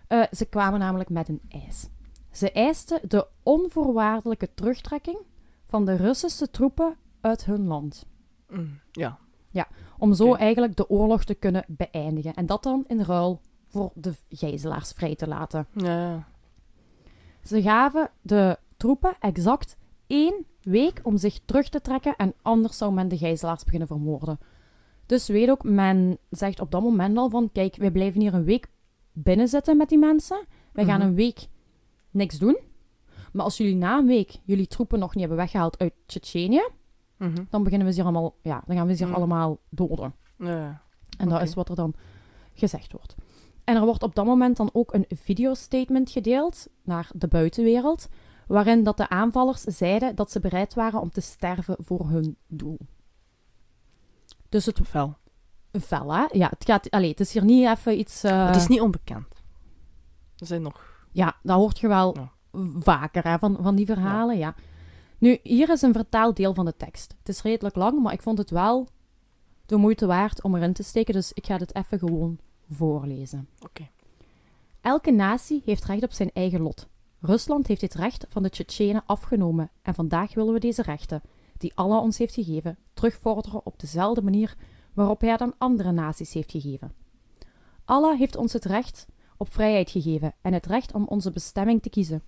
Eh, 0.07 0.23
ze 0.33 0.45
kwamen 0.45 0.79
namelijk 0.81 1.11
met 1.11 1.29
een 1.29 1.41
eis. 1.49 1.89
Ze 2.33 2.53
eisten 2.53 3.01
de 3.09 3.27
onvoorwaardelijke 3.43 4.49
terugtrekking 4.55 5.19
van 5.67 5.85
de 5.85 5.97
Russische 5.97 6.51
troepen 6.51 6.97
uit 7.21 7.45
hun 7.45 7.67
land. 7.67 8.07
Mm, 8.49 8.81
ja. 8.93 9.19
Om 10.01 10.15
zo 10.15 10.35
eigenlijk 10.35 10.77
de 10.77 10.89
oorlog 10.91 11.25
te 11.25 11.35
kunnen 11.35 11.65
beëindigen. 11.69 12.35
En 12.35 12.47
dat 12.47 12.63
dan 12.63 12.85
in 12.87 13.01
ruil 13.03 13.41
voor 13.69 13.91
de 13.95 14.13
gijzelaars 14.29 14.93
vrij 14.93 15.15
te 15.15 15.29
laten. 15.29 15.67
Ja, 15.75 16.01
ja. 16.11 16.29
Ze 17.45 17.63
gaven 17.63 18.11
de 18.23 18.59
troepen 18.77 19.17
exact 19.21 19.77
één 20.07 20.45
week 20.63 21.01
om 21.03 21.17
zich 21.17 21.41
terug 21.45 21.69
te 21.69 21.81
trekken 21.81 22.15
en 22.17 22.35
anders 22.43 22.77
zou 22.79 22.93
men 22.93 23.09
de 23.09 23.17
gijzelaars 23.19 23.65
beginnen 23.65 23.89
vermoorden. 23.89 24.39
Dus 25.07 25.29
weet 25.29 25.51
ook, 25.51 25.63
men 25.65 26.19
zegt 26.31 26.61
op 26.61 26.71
dat 26.71 26.83
moment 26.83 27.17
al 27.19 27.31
van, 27.31 27.51
kijk, 27.53 27.77
wij 27.77 27.91
blijven 27.91 28.21
hier 28.21 28.35
een 28.35 28.45
week 28.45 28.67
binnen 29.13 29.49
zitten 29.49 29.77
met 29.77 29.89
die 29.89 29.99
mensen. 29.99 30.47
Wij 30.73 30.85
gaan 30.85 30.99
Mhm. 30.99 31.09
een 31.09 31.15
week 31.15 31.47
niks 32.11 32.39
doen. 32.39 32.59
Maar 33.33 33.45
als 33.45 33.57
jullie 33.57 33.77
na 33.77 33.99
een 33.99 34.07
week 34.07 34.39
jullie 34.45 34.67
troepen 34.67 34.99
nog 34.99 35.11
niet 35.11 35.21
hebben 35.21 35.39
weggehaald 35.39 35.79
uit 35.79 35.93
Tsjetsjenië, 36.07 36.63
Mhm. 37.21 37.45
dan 37.51 37.63
beginnen 37.63 37.87
we 37.87 37.93
ze 37.95 38.01
hier 38.03 38.11
allemaal, 38.11 38.35
ja, 38.43 38.63
dan 38.67 38.77
gaan 38.77 38.87
we 38.87 38.93
ze 38.93 38.99
hier 38.99 39.07
Mhm. 39.07 39.17
allemaal 39.17 39.59
doden. 39.69 40.15
Ja. 40.39 40.83
En 41.19 41.29
dat 41.29 41.43
is 41.43 41.55
wat 41.55 41.69
er 41.69 41.75
dan 41.77 41.95
gezegd 42.55 42.93
wordt. 42.93 43.15
En 43.65 43.77
er 43.77 43.85
wordt 43.85 44.03
op 44.03 44.15
dat 44.15 44.25
moment 44.25 44.57
dan 44.57 44.71
ook 44.73 44.93
een 44.95 45.07
videostatement 45.09 46.11
gedeeld 46.11 46.67
naar 46.83 47.11
de 47.15 47.29
buitenwereld, 47.29 48.09
waarin 48.47 48.83
dat 48.83 48.97
de 48.97 49.09
aanvallers 49.09 49.61
zeiden 49.63 50.15
dat 50.15 50.31
ze 50.31 50.41
bereid 50.41 50.75
waren 50.75 51.01
om 51.01 51.11
te 51.11 51.21
sterven 51.21 51.77
voor 51.79 52.09
hun 52.09 52.37
doel. 52.47 52.79
Dus 54.49 54.67
het 54.67 54.81
Fel. 54.85 55.17
fel, 55.81 56.13
hè? 56.15 56.27
Ja, 56.33 56.49
het, 56.49 56.65
gaat, 56.65 56.91
allee, 56.91 57.11
het 57.11 57.21
is 57.21 57.33
hier 57.33 57.45
niet 57.45 57.67
even 57.69 57.99
iets... 57.99 58.23
eh, 58.23 58.47
het 58.47 58.57
is 58.57 58.67
niet 58.67 58.81
onbekend. 58.81 59.27
Er 60.37 60.47
zijn 60.47 60.63
nog... 60.63 61.05
Ja, 61.13 61.37
dat 61.43 61.57
hoort 61.57 61.79
je 61.79 61.89
wel 61.89 62.17
Ja. 62.17 62.31
vaker 62.79 63.23
hè, 63.29 63.39
van, 63.39 63.57
van 63.61 63.75
die 63.75 63.87
verhalen, 63.87 64.39
ja. 64.39 64.55
Nu, 65.21 65.39
hier 65.43 65.71
is 65.71 65.83
een 65.83 65.93
vertaald 65.93 66.37
deel 66.37 66.55
van 66.55 66.65
de 66.65 66.77
tekst. 66.77 67.15
Het 67.19 67.29
is 67.29 67.43
redelijk 67.43 67.77
lang, 67.77 68.03
maar 68.03 68.13
ik 68.13 68.23
vond 68.23 68.39
het 68.39 68.51
wel 68.51 68.89
de 69.67 69.77
moeite 69.77 70.07
waard 70.07 70.43
om 70.43 70.55
erin 70.55 70.73
te 70.73 70.83
steken, 70.83 71.15
dus 71.15 71.33
ik 71.33 71.47
ga 71.47 71.57
het 71.57 71.75
even 71.75 71.99
gewoon 71.99 72.39
voorlezen. 72.71 73.49
Oké. 73.61 73.89
Elke 74.81 75.11
natie 75.11 75.63
heeft 75.65 75.85
recht 75.85 76.03
op 76.03 76.13
zijn 76.13 76.31
eigen 76.33 76.61
lot. 76.61 76.89
Rusland 77.21 77.67
heeft 77.67 77.81
dit 77.81 77.95
recht 77.95 78.27
van 78.29 78.43
de 78.43 78.51
Tsjetsjenen 78.51 79.03
afgenomen 79.07 79.71
en 79.83 79.95
vandaag 79.95 80.35
willen 80.35 80.53
we 80.53 80.61
deze 80.61 80.83
rechten, 80.83 81.23
die 81.59 81.73
Allah 81.75 82.03
ons 82.03 82.19
heeft 82.19 82.35
gegeven, 82.35 82.79
terugvorderen 82.95 83.67
op 83.67 83.81
dezelfde 83.81 84.23
manier 84.23 84.57
waarop 84.95 85.21
hij 85.21 85.31
het 85.31 85.41
aan 85.41 85.55
andere 85.59 85.93
naties 85.93 86.33
heeft 86.33 86.51
gegeven. 86.51 86.93
Allah 87.85 88.19
heeft 88.19 88.37
ons 88.37 88.53
het 88.53 88.65
recht 88.65 89.07
op 89.37 89.53
vrijheid 89.53 89.91
gegeven 89.91 90.35
en 90.41 90.53
het 90.53 90.67
recht 90.67 90.93
om 90.93 91.05
onze 91.05 91.31
bestemming 91.31 91.83
te 91.83 91.91
kiezen. 91.91 92.23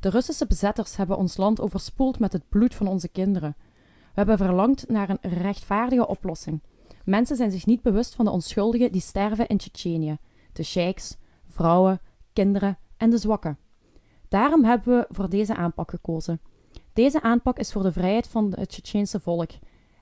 De 0.00 0.10
Russische 0.10 0.46
bezetters 0.46 0.96
hebben 0.96 1.16
ons 1.16 1.36
land 1.36 1.60
overspoeld 1.60 2.18
met 2.18 2.32
het 2.32 2.48
bloed 2.48 2.74
van 2.74 2.86
onze 2.86 3.08
kinderen. 3.08 3.56
We 3.86 4.12
hebben 4.22 4.36
verlangd 4.36 4.88
naar 4.88 5.10
een 5.10 5.30
rechtvaardige 5.30 6.06
oplossing. 6.06 6.60
Mensen 7.04 7.36
zijn 7.36 7.50
zich 7.50 7.66
niet 7.66 7.82
bewust 7.82 8.14
van 8.14 8.24
de 8.24 8.30
onschuldigen 8.30 8.92
die 8.92 9.00
sterven 9.00 9.46
in 9.46 9.56
Tsjetsjenië. 9.56 10.16
De 10.52 10.62
sheiks, 10.62 11.16
vrouwen, 11.48 12.00
kinderen 12.32 12.78
en 12.96 13.10
de 13.10 13.18
zwakken. 13.18 13.58
Daarom 14.28 14.64
hebben 14.64 14.98
we 14.98 15.06
voor 15.14 15.28
deze 15.28 15.54
aanpak 15.54 15.90
gekozen. 15.90 16.40
Deze 16.92 17.22
aanpak 17.22 17.58
is 17.58 17.72
voor 17.72 17.82
de 17.82 17.92
vrijheid 17.92 18.28
van 18.28 18.52
het 18.56 18.68
Tsjetsjeense 18.68 19.20
volk. 19.20 19.50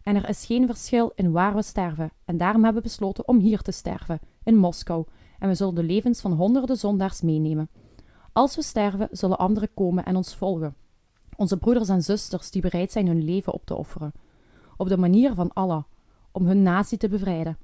En 0.03 0.17
er 0.17 0.29
is 0.29 0.47
geen 0.47 0.67
verschil 0.67 1.13
in 1.15 1.33
waar 1.33 1.55
we 1.55 1.63
sterven. 1.63 2.11
En 2.25 2.37
daarom 2.37 2.65
hebben 2.65 2.83
we 2.83 2.89
besloten 2.89 3.29
om 3.29 3.39
hier 3.39 3.61
te 3.61 3.73
sterven, 3.73 4.21
in 4.43 4.57
Moskou. 4.57 5.05
En 5.39 5.49
we 5.49 5.55
zullen 5.55 5.75
de 5.75 5.83
levens 5.83 6.21
van 6.21 6.33
honderden 6.33 6.77
zondaars 6.77 7.23
meenemen. 7.23 7.69
Als 8.35 8.57
we 8.57 8.63
sterven, 8.63 9.09
zullen 9.11 9.39
anderen 9.39 9.75
komen 9.75 10.05
en 10.05 10.17
ons 10.17 10.35
volgen. 10.37 10.75
Onze 11.37 11.57
broeders 11.57 11.89
en 11.89 12.03
zusters 12.03 12.51
die 12.51 12.63
bereid 12.63 12.93
zijn 12.93 13.07
hun 13.07 13.25
leven 13.25 13.53
op 13.53 13.67
te 13.67 13.75
offeren. 13.75 14.13
Op 14.77 14.89
de 14.89 14.97
manier 14.97 15.35
van 15.35 15.53
Allah, 15.53 15.83
om 16.33 16.47
hun 16.47 16.63
natie 16.63 16.99
te 16.99 17.09
bevrijden. 17.09 17.59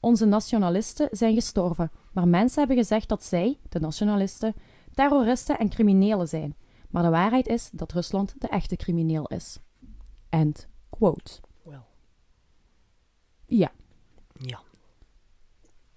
Onze 0.00 0.24
nationalisten 0.24 1.08
zijn 1.10 1.34
gestorven, 1.34 1.90
maar 2.12 2.28
mensen 2.28 2.58
hebben 2.58 2.76
gezegd 2.76 3.08
dat 3.08 3.24
zij, 3.24 3.58
de 3.68 3.80
nationalisten, 3.80 4.54
terroristen 4.94 5.58
en 5.58 5.68
criminelen 5.68 6.28
zijn. 6.28 6.54
Maar 6.90 7.02
de 7.02 7.08
waarheid 7.08 7.46
is 7.46 7.70
dat 7.72 7.92
Rusland 7.92 8.34
de 8.38 8.48
echte 8.48 8.76
crimineel 8.76 9.26
is. 9.26 9.58
End 10.28 10.68
quote. 10.90 11.32
Wel. 11.62 11.84
Ja, 13.46 13.72
Ja. 14.38 14.60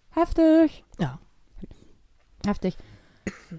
heftig. 0.09 0.81
Ja. 0.91 1.19
Heftig. 2.41 2.77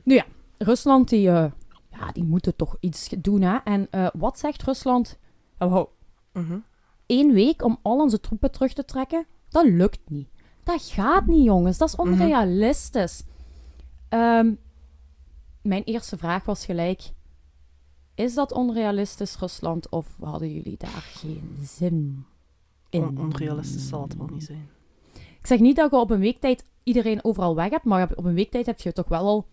Nu 0.05 0.15
ja, 0.15 0.25
Rusland 0.59 1.09
die, 1.09 1.29
eh, 1.29 1.51
ja, 1.91 2.13
die 2.13 2.25
moeten 2.25 2.57
toch 2.57 2.77
iets 2.81 3.09
doen. 3.19 3.43
Hè? 3.43 3.57
En 3.65 3.87
eh, 3.91 4.07
wat 4.13 4.39
zegt 4.39 4.63
Rusland? 4.63 5.19
Oh, 5.59 5.73
ho, 5.73 5.91
één 7.07 7.33
week 7.33 7.65
om 7.65 7.79
al 7.83 7.99
onze 8.01 8.21
troepen 8.21 8.51
terug 8.51 8.73
te 8.73 8.85
trekken? 8.85 9.27
Dat 9.49 9.65
lukt 9.65 10.11
niet. 10.11 10.29
Dat 10.65 10.83
gaat 10.83 11.27
niet, 11.27 11.45
jongens. 11.45 11.79
Dat 11.79 11.89
is 11.89 11.97
Mhm. 11.97 12.09
onrealistisch. 12.09 13.23
Ehm, 14.09 14.53
mijn 15.63 15.83
eerste 15.85 16.17
vraag 16.17 16.45
was 16.45 16.65
gelijk: 16.65 17.11
Is 18.15 18.35
dat 18.35 18.53
onrealistisch, 18.53 19.37
Rusland? 19.39 19.89
Of 19.89 20.17
hadden 20.21 20.53
jullie 20.55 20.77
daar 20.79 20.91
geen 21.15 21.57
zin 21.63 22.25
in? 22.91 23.03
On- 23.03 23.19
onrealistisch 23.19 23.89
zal 23.89 24.03
het 24.03 24.17
wel 24.17 24.27
niet 24.33 24.45
zijn. 24.45 24.69
Ik 25.15 25.47
zeg 25.47 25.59
niet 25.59 25.77
dat 25.77 25.91
je 25.91 25.97
op 25.97 26.11
een 26.11 26.19
week 26.21 26.39
tijd 26.39 26.65
iedereen 26.83 27.25
overal 27.25 27.55
weg 27.55 27.71
hebt, 27.71 27.85
maar 27.85 28.11
op 28.15 28.25
een 28.25 28.35
week 28.35 28.51
tijd 28.51 28.67
heb 28.67 28.81
je 28.81 28.93
toch 28.93 29.09
wel 29.09 29.27
al 29.27 29.47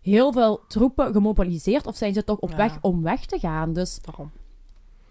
heel 0.00 0.32
veel 0.32 0.60
troepen 0.68 1.12
gemobiliseerd. 1.12 1.86
Of 1.86 1.96
zijn 1.96 2.14
ze 2.14 2.24
toch 2.24 2.38
op 2.38 2.50
Ja. 2.50 2.56
weg 2.56 2.78
om 2.80 3.02
weg 3.02 3.26
te 3.26 3.38
gaan? 3.38 3.72
Dus 3.72 4.00
Daarom. 4.00 4.30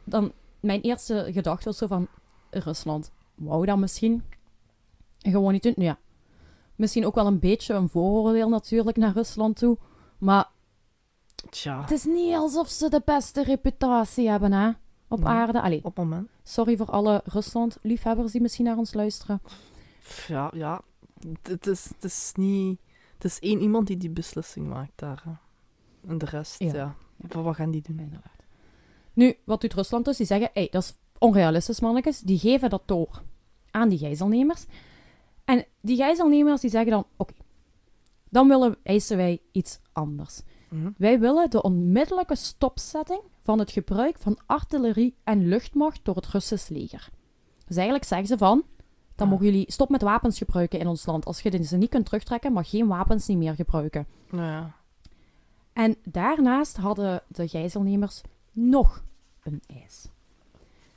dan, 0.03 0.31
mijn 0.59 0.81
eerste 0.81 1.27
gedachte 1.31 1.65
was 1.65 1.77
zo 1.77 1.87
van 1.87 2.07
Rusland. 2.49 3.11
Wou 3.35 3.65
dat 3.65 3.77
misschien 3.77 4.23
gewoon 5.19 5.51
niet 5.51 5.63
doen? 5.63 5.73
Nu 5.75 5.83
ja, 5.83 5.97
misschien 6.75 7.05
ook 7.05 7.15
wel 7.15 7.27
een 7.27 7.39
beetje 7.39 7.73
een 7.73 7.89
vooroordeel 7.89 8.49
natuurlijk 8.49 8.97
naar 8.97 9.13
Rusland 9.13 9.55
toe. 9.57 9.77
Maar 10.17 10.49
Tja, 11.49 11.81
het 11.81 11.91
is 11.91 12.03
niet 12.05 12.35
alsof 12.35 12.69
ze 12.69 12.89
de 12.89 13.01
beste 13.05 13.43
reputatie 13.43 14.29
hebben, 14.29 14.51
hè? 14.51 14.69
Op 15.07 15.19
Nee. 15.19 15.27
aarde. 15.27 15.61
Allee, 15.61 15.79
op 15.83 15.97
moment. 15.97 16.29
sorry 16.43 16.77
voor 16.77 16.89
alle 16.91 17.21
Rusland-liefhebbers 17.25 18.31
die 18.31 18.41
misschien 18.41 18.65
naar 18.65 18.77
ons 18.77 18.93
luisteren. 18.93 19.41
Ja, 20.27 20.51
ja. 20.53 20.81
Het 21.41 21.67
is, 21.67 21.83
het 21.95 22.03
is 22.03 22.31
niet... 22.35 22.79
Het 23.19 23.31
is 23.31 23.39
één 23.39 23.61
iemand 23.61 23.87
die 23.87 23.97
die 23.97 24.09
beslissing 24.09 24.67
maakt 24.67 24.91
daar. 24.95 25.21
hè. 25.25 25.31
En 26.09 26.17
de 26.17 26.25
rest, 26.25 26.59
Ja. 26.59 26.73
ja. 26.73 26.95
Wat, 27.15 27.43
wat 27.43 27.55
gaan 27.55 27.71
die 27.71 27.81
doen? 27.81 27.99
Inderdaad. 27.99 28.43
Nu, 29.13 29.35
wat 29.43 29.61
doet 29.61 29.73
Rusland 29.73 30.05
dus? 30.05 30.17
Die 30.17 30.25
zeggen, 30.25 30.49
hey, 30.53 30.67
dat 30.71 30.83
is 30.83 30.93
onrealistisch, 31.17 31.79
mannetjes. 31.79 32.19
Die 32.19 32.39
geven 32.39 32.69
dat 32.69 32.81
door 32.85 33.21
aan 33.71 33.89
die 33.89 33.97
gijzelnemers. 33.97 34.65
En 35.45 35.65
die 35.81 35.95
gijzelnemers 35.97 36.61
die 36.61 36.69
zeggen 36.69 36.91
dan, 36.91 37.05
oké, 37.17 37.33
dan 38.29 38.47
willen, 38.47 38.77
eisen 38.83 39.17
wij 39.17 39.41
iets 39.51 39.79
anders. 39.91 40.41
Mhm. 40.69 40.89
Wij 40.97 41.19
willen 41.19 41.49
de 41.49 41.61
onmiddellijke 41.61 42.35
stopzetting 42.35 43.21
van 43.43 43.59
het 43.59 43.71
gebruik 43.71 44.17
van 44.19 44.37
artillerie 44.45 45.15
en 45.23 45.47
luchtmacht 45.47 45.99
door 46.03 46.15
het 46.15 46.27
Russisch 46.27 46.69
leger. 46.69 47.09
Dus 47.65 47.75
eigenlijk 47.75 48.05
zeggen 48.05 48.27
ze 48.27 48.37
van, 48.37 48.63
dan 49.19 49.27
mogen 49.27 49.45
jullie 49.45 49.71
stop 49.71 49.89
met 49.89 50.01
wapens 50.01 50.37
gebruiken 50.37 50.79
in 50.79 50.87
ons 50.87 51.05
land. 51.05 51.25
Als 51.25 51.41
je 51.41 51.63
ze 51.63 51.77
niet 51.77 51.89
kunt 51.89 52.05
terugtrekken, 52.05 52.53
mag 52.53 52.69
geen 52.69 52.87
wapens 52.87 53.27
niet 53.27 53.37
meer 53.37 53.55
gebruiken. 53.55 54.07
Nou 54.29 54.45
ja. 54.45 54.75
En 55.73 55.95
daarnaast 56.03 56.77
hadden 56.77 57.23
de 57.27 57.47
gijzelnemers 57.47 58.21
nog 58.51 59.03
een 59.43 59.61
eis. 59.67 60.09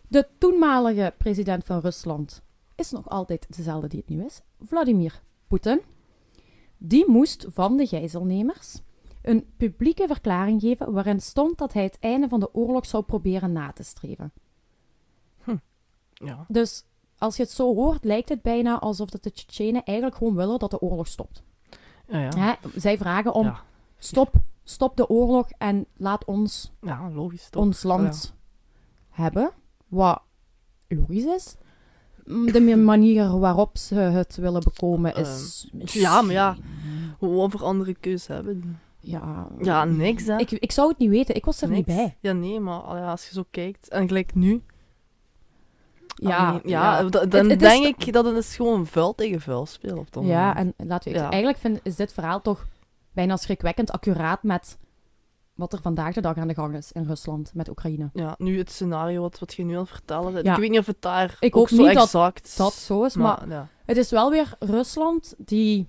De 0.09 0.29
toenmalige 0.39 1.15
president 1.19 1.65
van 1.65 1.81
Rusland 1.81 2.43
is 2.75 2.91
nog 2.91 3.09
altijd 3.09 3.57
dezelfde 3.57 3.89
die 3.89 3.99
het 3.99 4.09
nu 4.09 4.25
is, 4.25 4.43
Vladimir 4.65 5.23
Poetin. 5.47 5.81
Die 6.79 7.11
moest 7.11 7.47
van 7.49 7.77
de 7.77 7.87
gijzelnemers 7.87 8.81
een 9.23 9.47
publieke 9.57 10.07
verklaring 10.07 10.61
geven 10.61 10.93
waarin 10.93 11.21
stond 11.21 11.59
dat 11.59 11.73
hij 11.73 11.83
het 11.83 11.99
einde 12.01 12.29
van 12.29 12.41
de 12.41 12.55
oorlog 12.55 12.87
zou 12.87 13.03
proberen 13.03 13.53
na 13.53 13.73
te 13.73 13.83
streven. 13.83 14.33
Ja. 16.25 16.45
Dus 16.49 16.85
als 17.23 17.37
je 17.37 17.43
het 17.43 17.53
zo 17.53 17.75
hoort, 17.75 18.05
lijkt 18.05 18.29
het 18.29 18.43
bijna 18.43 18.79
alsof 18.79 19.11
dat 19.11 19.23
de 19.23 19.33
Tsjetsjenen 19.33 19.85
eigenlijk 19.85 20.17
gewoon 20.19 20.35
willen 20.35 20.59
dat 20.59 20.71
de 20.71 20.81
oorlog 20.81 21.07
stopt. 21.07 21.43
Ja, 22.09 22.19
ja. 22.19 22.31
Hè? 22.37 22.53
Zij 22.81 22.97
vragen 22.99 23.35
om 23.35 23.45
Ja. 23.45 23.61
stop, 23.99 24.35
stop 24.65 24.97
de 24.97 25.09
oorlog 25.09 25.49
en 25.59 25.87
laat 25.97 26.25
ons 26.25 26.73
Ja, 26.81 27.11
logisch 27.11 27.49
ons 27.57 27.83
land 27.83 28.35
hebben. 29.11 29.51
Wat 29.89 30.21
logisch 30.89 31.25
is. 31.25 31.55
Mm, 32.25 32.53
De 32.53 32.77
manier 32.77 33.39
waarop 33.39 33.79
ze 33.79 33.95
het 33.95 34.37
willen 34.37 34.63
bekomen 34.63 35.15
is... 35.15 35.69
ja, 35.73 36.23
maar 36.23 36.33
ja. 36.35 36.57
Wat 37.19 37.51
voor 37.51 37.65
andere 37.65 37.95
keuze 37.95 38.33
hebben? 38.33 38.81
Ja, 39.01 39.49
Ja, 39.61 39.85
niks 39.85 40.27
hè. 40.27 40.37
ik, 40.39 40.51
ik 40.51 40.73
zou 40.73 40.89
het 40.89 40.99
niet 40.99 41.11
weten. 41.11 41.35
Ik 41.35 41.45
was 41.45 41.63
er 41.63 41.69
niet 41.69 41.85
bij. 41.87 42.17
Ja, 42.21 42.33
nee, 42.33 42.61
maar 42.61 42.97
ja, 42.97 43.11
als 43.11 43.27
je 43.29 43.35
zo 43.35 43.45
kijkt, 43.51 43.89
en 43.89 44.07
gelijk 44.09 44.35
nu, 44.35 44.63
Ja, 46.15 46.37
ah, 46.37 46.53
nee, 46.53 46.61
ja, 46.65 47.03
da- 47.03 47.09
dan 47.27 47.41
Het- 47.41 47.51
het 47.51 47.63
is 47.63 47.69
denk 47.69 47.97
ik 48.05 48.13
dat 48.13 48.25
het 48.25 48.37
is 48.37 48.57
gewoon 48.57 48.87
vuil 48.87 49.15
tegen 49.15 49.41
vuil 49.41 49.67
spelen 49.67 49.99
op 49.99 50.13
dat 50.13 50.25
Ja, 50.25 50.49
moment. 50.49 50.75
en 50.77 50.87
laten 50.87 51.13
we... 51.13 51.19
Ja. 51.19 51.29
Eigenlijk 51.31 51.59
vind, 51.59 51.81
is 51.83 51.97
dit 51.97 52.13
verhaal 52.13 52.41
toch 52.41 52.67
bijna 53.13 53.37
schrikwekkend 53.37 53.91
accuraat 53.93 54.43
met 54.43 54.79
wat 55.55 55.73
er 55.73 55.81
vandaag 55.83 56.15
de 56.15 56.21
dag 56.21 56.37
aan 56.37 56.49
de 56.49 56.55
gang 56.55 56.77
is 56.77 56.93
in 56.93 57.05
Rusland 57.05 57.51
met 57.55 57.69
Oekraïne. 57.69 58.11
Ja, 58.13 58.35
nu 58.39 58.59
het 58.59 58.71
scenario 58.71 59.21
wat, 59.21 59.39
wat 59.39 59.55
je 59.55 59.65
nu 59.65 59.77
het 59.79 59.89
vertellen. 59.89 60.45
Ja. 60.45 60.53
Ik 60.53 60.59
weet 60.61 60.71
niet 60.71 60.79
of 60.79 60.87
het 60.87 61.01
daar 61.03 61.37
Ik 61.41 61.57
ook 61.57 61.69
hoop 61.71 61.79
zo 61.79 61.87
niet 61.87 61.97
exact... 61.97 62.57
Dat 62.57 62.73
zo 62.73 63.05
is, 63.05 63.17
maar 63.17 63.49
ja. 63.49 63.69
Het 63.85 63.97
is 63.97 64.11
wel 64.11 64.31
weer 64.31 64.55
Rusland 64.59 65.35
die 65.39 65.89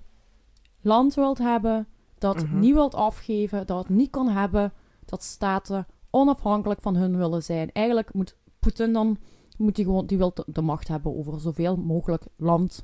land 0.81 1.13
wilt 1.13 1.37
hebben, 1.37 1.87
dat 2.17 2.43
Mhm. 2.43 2.59
niet 2.59 2.73
wilt 2.73 2.95
afgeven, 2.95 3.67
dat 3.67 3.77
het 3.77 3.89
niet 3.89 4.09
kan 4.09 4.29
hebben, 4.29 4.73
dat 5.05 5.23
staten 5.23 5.87
onafhankelijk 6.09 6.81
van 6.81 6.95
hun 6.95 7.17
willen 7.17 7.43
zijn. 7.43 7.71
Eigenlijk 7.71 8.13
moet 8.13 8.35
Poetin 8.59 8.93
dan, 8.93 9.17
moet 9.57 9.75
die, 9.75 9.85
gewoon, 9.85 10.05
die 10.05 10.17
wil 10.17 10.33
de, 10.45 10.61
macht 10.61 10.87
hebben 10.87 11.17
over 11.17 11.39
zoveel 11.39 11.75
mogelijk 11.75 12.23
land. 12.35 12.83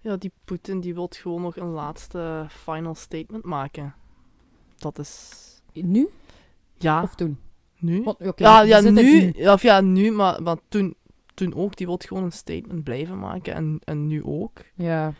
ja, 0.00 0.16
die 0.16 0.32
Poetin 0.44 0.80
die 0.80 0.94
wil 0.94 1.08
gewoon 1.10 1.42
nog 1.42 1.56
een 1.56 1.70
laatste 1.70 2.46
final 2.48 2.94
statement 2.94 3.44
maken. 3.44 3.94
Dat 4.78 4.98
is... 4.98 5.40
Nu 5.72 6.08
Ja, 6.78 7.02
of 7.02 7.14
toen? 7.14 7.38
nu. 7.82 8.02
Want, 8.02 8.18
ja, 8.36 8.62
ja, 8.62 8.80
nu, 8.80 9.30
of 9.30 9.62
ja, 9.62 9.80
nu, 9.80 10.10
maar, 10.10 10.42
maar 10.42 10.56
toen, 10.68 10.94
toen 11.34 11.54
ook. 11.54 11.76
Die 11.76 11.86
wil 11.86 11.98
gewoon 11.98 12.24
een 12.24 12.32
statement 12.32 12.84
blijven 12.84 13.18
maken. 13.18 13.54
En, 13.54 13.80
en 13.84 14.06
nu 14.06 14.24
ook. 14.24 14.60
Ja, 14.74 15.12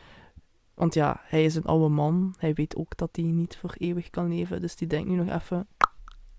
Want 0.75 0.95
ja, 0.95 1.21
hij 1.25 1.45
is 1.45 1.55
een 1.55 1.65
oude 1.65 1.89
man. 1.89 2.35
Hij 2.39 2.55
weet 2.55 2.77
ook 2.77 2.97
dat 2.97 3.09
hij 3.13 3.25
niet 3.25 3.57
voor 3.57 3.75
eeuwig 3.79 4.11
kan 4.11 4.29
leven. 4.29 4.61
Dus 4.61 4.77
die 4.77 4.89
denkt 4.89 5.09
nu 5.09 5.15
nog 5.15 5.41
even, 5.41 5.67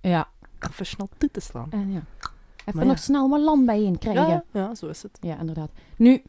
ja. 0.02 0.30
even 0.72 0.86
snel 0.86 1.10
toe 1.18 1.32
te 1.32 1.40
slaan. 1.40 1.72
En 1.72 1.92
ja. 1.92 2.04
Even 2.66 2.76
Maar 2.80 2.86
nog 2.86 2.96
ja. 2.96 3.02
snel 3.02 3.28
maar 3.28 3.40
land 3.40 3.66
bijeen 3.66 3.98
krijgen. 3.98 4.28
Ja, 4.28 4.44
ja, 4.52 4.76
zo 4.76 4.88
is 4.88 5.04
het. 5.04 5.18
Ja, 5.22 5.40
inderdaad. 5.40 5.72
Nu, 5.98 6.24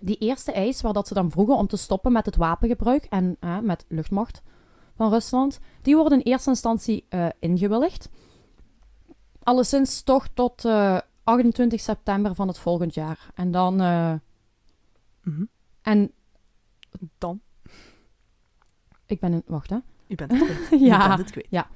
die 0.00 0.16
eerste 0.16 0.52
eis 0.52 0.80
waar 0.80 0.92
dat 0.92 1.08
ze 1.08 1.14
dan 1.14 1.30
vroegen 1.30 1.56
om 1.56 1.66
te 1.66 1.76
stoppen 1.76 2.12
met 2.12 2.26
het 2.26 2.36
wapengebruik 2.36 3.04
en 3.04 3.36
eh, 3.40 3.58
met 3.58 3.84
luchtmacht 3.88 4.42
van 4.96 5.10
Rusland, 5.10 5.58
die 5.82 5.96
worden 5.96 6.18
in 6.18 6.24
eerste 6.32 6.50
instantie 6.50 7.04
eh, 7.08 7.26
ingewilligd. 7.38 8.08
Alleszins 9.42 10.02
toch 10.02 10.28
tot 10.34 10.64
eh, 10.64 10.98
28 11.24 11.80
september 11.80 12.34
van 12.34 12.48
het 12.48 12.58
volgend 12.58 12.94
jaar. 12.94 13.30
En 13.34 13.50
dan... 13.50 13.80
eh, 13.80 14.12
Mhm. 15.22 15.44
en 15.82 16.12
Dan, 17.18 17.40
ik 19.06 19.20
ben 19.20 19.32
in... 19.32 19.42
Wacht, 19.46 19.70
hè. 19.70 19.78
je 20.06 20.14
bent 20.16 20.30
het 20.32 20.42
kwijt. 20.66 20.80
Ja, 20.80 21.06
bent 21.16 21.20
het 21.20 21.30
kwijt. 21.30 21.66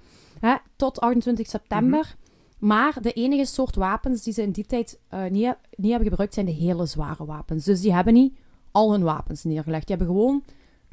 hè, 0.40 0.57
tot 0.77 1.01
28 1.01 1.46
september. 1.46 2.16
Maar 2.62 2.98
de 3.01 3.12
enige 3.12 3.44
soort 3.44 3.77
wapens 3.77 4.22
die 4.22 4.33
ze 4.33 4.42
in 4.42 4.51
die 4.51 4.64
tijd 4.66 4.98
eh, 5.09 5.20
niet, 5.22 5.57
niet 5.77 5.90
hebben 5.90 6.09
gebruikt, 6.09 6.35
zijn 6.35 6.46
de 6.46 6.53
hele 6.53 6.87
zware 6.87 7.25
wapens. 7.25 7.64
Dus 7.64 7.81
die 7.81 7.92
hebben 7.94 8.12
niet 8.14 8.37
al 8.70 8.92
hun 8.92 9.03
wapens 9.03 9.44
neergelegd. 9.44 9.87
Die 9.87 9.96
hebben 9.96 10.14
gewoon 10.14 10.42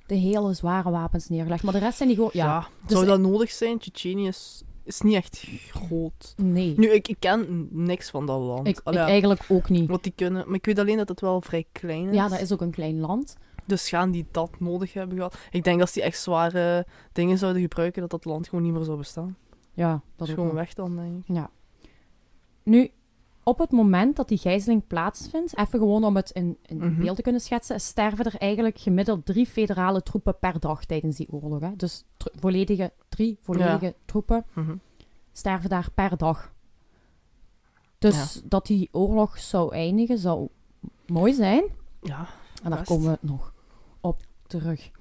de 0.06 0.16
hele 0.16 0.54
zware 0.54 0.90
wapens 0.90 1.30
neergelegd. 1.30 1.64
Maar 1.64 1.74
de 1.74 1.80
rest 1.80 1.98
zijn 1.98 2.10
die 2.10 2.18
gewoon... 2.18 2.32
Ja, 2.34 2.46
Ja, 2.46 2.68
dus- 2.82 2.92
zou 2.92 3.06
dat 3.06 3.20
nodig 3.20 3.52
zijn? 3.52 3.78
Tsjetsjenië 3.78 4.28
is, 4.28 4.64
is 4.84 5.02
niet 5.02 5.14
echt 5.16 5.48
groot. 5.72 6.34
nee. 6.38 6.74
Nu, 6.78 6.90
ik, 6.90 7.08
ik 7.08 7.16
ken 7.20 7.68
niks 7.72 8.10
van 8.10 8.26
dat 8.26 8.40
land. 8.40 8.68
ik, 8.68 8.82
Allee, 8.84 9.00
eigenlijk 9.00 9.46
ook 9.50 9.70
niet. 9.70 9.90
wat 9.90 10.04
die 10.04 10.14
kunnen. 10.16 10.46
Maar 10.46 10.56
ik 10.56 10.66
weet 10.66 10.80
alleen 10.80 10.98
dat 10.98 11.10
het 11.10 11.22
wel 11.22 11.42
vrij 11.42 11.66
klein 11.72 12.08
is. 12.08 12.16
Ja, 12.16 12.28
dat 12.28 12.40
is 12.40 12.52
ook 12.52 12.62
een 12.62 12.72
klein 12.72 13.00
land. 13.00 13.36
Dus 13.66 13.90
gaan 13.90 14.12
die 14.12 14.26
dat 14.32 14.60
nodig 14.60 14.94
hebben 14.94 15.16
gehad? 15.18 15.38
Ik 15.52 15.64
denk 15.64 15.80
dat 15.80 15.94
die 15.94 16.04
echt 16.04 16.20
zware 16.22 16.86
dingen 17.12 17.38
zouden 17.38 17.62
gebruiken, 17.62 18.02
dat 18.02 18.10
dat 18.12 18.26
land 18.26 18.48
gewoon 18.48 18.64
niet 18.64 18.74
meer 18.74 18.84
zou 18.84 18.98
bestaan. 18.98 19.38
Ja, 19.74 20.02
Dat 20.16 20.28
is 20.28 20.34
gewoon 20.34 20.54
weg 20.54 20.74
dan, 20.74 20.96
denk 20.96 21.18
ik. 21.26 21.36
Ja. 21.36 21.50
Nu, 22.70 22.92
op 23.44 23.58
het 23.58 23.72
moment 23.72 24.16
dat 24.16 24.28
die 24.28 24.38
gijzeling 24.38 24.88
plaatsvindt, 24.88 25.58
even 25.58 25.80
gewoon 25.80 26.04
om 26.04 26.16
het 26.16 26.30
in, 26.32 26.58
in 26.66 26.78
Mhm. 26.78 27.02
beeld 27.02 27.16
te 27.16 27.22
kunnen 27.22 27.42
schetsen, 27.42 27.82
sterven 27.82 28.26
er 28.26 28.36
eigenlijk 28.38 28.80
gemiddeld 28.80 29.26
drie 29.26 29.46
federale 29.46 30.04
troepen 30.04 30.40
per 30.40 30.60
dag 30.60 30.86
tijdens 30.86 31.18
die 31.18 31.32
oorlog. 31.32 31.60
Hè? 31.60 31.76
Dus 31.76 32.04
tr- 32.18 32.28
volledige, 32.36 32.92
drie 33.10 33.38
volledige 33.42 33.96
troepen 34.06 34.46
Mhm. 34.54 34.76
sterven 35.32 35.70
daar 35.70 35.88
per 35.94 36.18
dag. 36.18 36.52
Dus 37.98 38.42
dat 38.46 38.66
die 38.66 38.90
oorlog 38.92 39.38
zou 39.40 39.74
eindigen, 39.74 40.18
zou 40.18 40.48
mooi 41.08 41.34
zijn. 41.34 41.64
Ja, 42.02 42.28
En 42.64 42.70
daar 42.70 42.80
Best. 42.80 42.92
komen 42.92 43.12
we 43.12 43.18
nog 43.22 43.54
op 44.02 44.20
terug. 44.48 44.92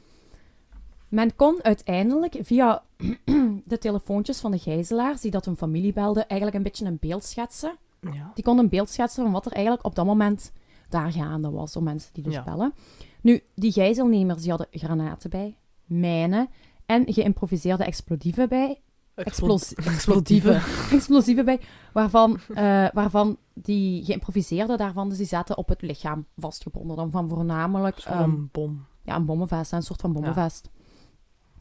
Men 1.09 1.37
kon 1.37 1.59
uiteindelijk 1.63 2.37
via 2.41 2.83
de 3.65 3.79
telefoontjes 3.79 4.41
van 4.41 4.51
de 4.51 4.59
gijzelaars, 4.59 5.21
die 5.21 5.31
dat 5.31 5.45
hun 5.45 5.57
familie 5.57 5.93
belden, 5.93 6.27
eigenlijk 6.29 6.57
een 6.59 6.63
beetje 6.65 6.85
een 6.85 6.99
beeld 7.01 7.25
schetsen. 7.25 7.77
ja. 8.01 8.31
Die 8.35 8.45
kon 8.45 8.59
een 8.59 8.69
beeld 8.69 8.91
schetsen 8.91 9.23
van 9.23 9.33
wat 9.33 9.47
er 9.47 9.53
eigenlijk 9.53 9.85
op 9.87 9.95
dat 9.95 10.07
moment 10.07 10.53
daar 10.89 11.13
gaande 11.13 11.51
was, 11.51 11.77
om 11.77 11.85
mensen 11.85 12.11
die 12.13 12.23
dus 12.23 12.35
Ja. 12.35 12.43
bellen. 12.43 12.75
Nu, 13.23 13.43
die 13.55 13.73
gijzelnemers 13.73 14.41
die 14.41 14.51
hadden 14.51 14.67
granaten 14.71 15.31
bij, 15.31 15.57
mijnen 15.85 16.49
en 16.87 17.13
geïmproviseerde 17.13 17.85
explosieven 17.85 18.49
bij. 18.49 18.81
Explos- 19.15 19.75
explosieven. 19.75 20.55
explosieven 20.93 21.45
bij, 21.45 21.61
waarvan, 21.93 22.39
eh, 22.55 22.87
waarvan 22.93 23.37
die 23.55 24.05
geïmproviseerde 24.05 24.77
daarvan, 24.77 25.09
dus 25.09 25.19
die 25.19 25.27
zaten 25.27 25.57
op 25.59 25.69
het 25.69 25.83
lichaam 25.83 26.27
vastgebonden. 26.37 26.97
Dan 26.97 27.11
van 27.11 27.29
voornamelijk 27.29 27.99
Zo'n 27.99 28.13
ehm, 28.13 28.35
bom. 28.53 28.85
ja, 29.03 29.17
een 29.17 29.25
bommenvest, 29.25 29.73
een 29.73 29.83
soort 29.83 30.01
van 30.01 30.13
bommenvest. 30.13 30.71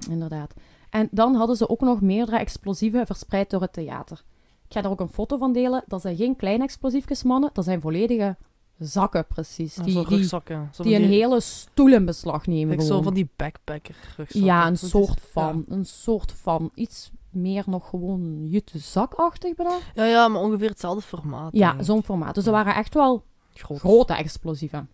Inderdaad. 0.10 0.54
En 0.90 1.08
dan 1.12 1.36
hadden 1.36 1.56
ze 1.56 1.70
ook 1.70 1.82
nog 1.82 2.02
meerdere 2.02 2.38
explosieven 2.38 3.06
verspreid 3.06 3.50
door 3.50 3.62
het 3.62 3.74
theater. 3.74 4.24
Ik 4.68 4.74
ga 4.74 4.82
daar 4.82 4.92
ook 4.92 5.00
een 5.00 5.10
foto 5.10 5.38
van 5.38 5.54
delen. 5.54 5.84
Dat 5.88 6.02
zijn 6.02 6.16
geen 6.16 6.36
kleine 6.36 6.64
explosiefjes, 6.64 7.24
mannen. 7.24 7.50
Dat 7.54 7.64
zijn 7.64 7.82
volledige 7.82 8.38
zakken, 8.80 9.26
precies. 9.28 9.76
Ja, 9.76 9.84
Die, 9.84 9.94
zo'n 9.94 10.06
die, 10.08 10.18
die 10.18 10.28
van 10.72 10.86
een 10.86 11.04
hele 11.04 11.40
stoel 11.40 11.94
in 11.94 12.06
beslag 12.06 12.48
nemen. 12.48 12.74
Ik 12.74 12.82
zo 12.82 13.02
van 13.02 13.14
die 13.14 13.30
backpacker 13.36 13.96
rugzakken. 14.18 14.44
Ja, 14.44 14.68
een 14.68 14.74
die- 14.74 14.90
soort 14.90 15.22
van. 15.32 15.66
Een 15.68 15.86
soort 15.86 16.32
van. 16.32 16.72
Iets 16.74 17.12
meer 17.30 17.64
nog 17.68 17.90
gewoon 17.90 18.48
jute 18.48 18.80
zakachtig 18.80 19.56
bedacht. 19.56 19.92
Ja, 19.94 20.06
ja, 20.06 20.28
maar 20.28 20.42
ongeveer 20.42 20.70
hetzelfde 20.70 21.02
formaat. 21.02 21.54
Ja, 21.56 21.84
zo'n 21.84 22.04
formaat. 22.04 22.36
Dus 22.36 22.46
er 22.46 22.52
waren 22.52 22.76
echt 22.76 22.94
wel 22.94 23.24
grote 23.54 24.14
explosieven. 24.14 24.90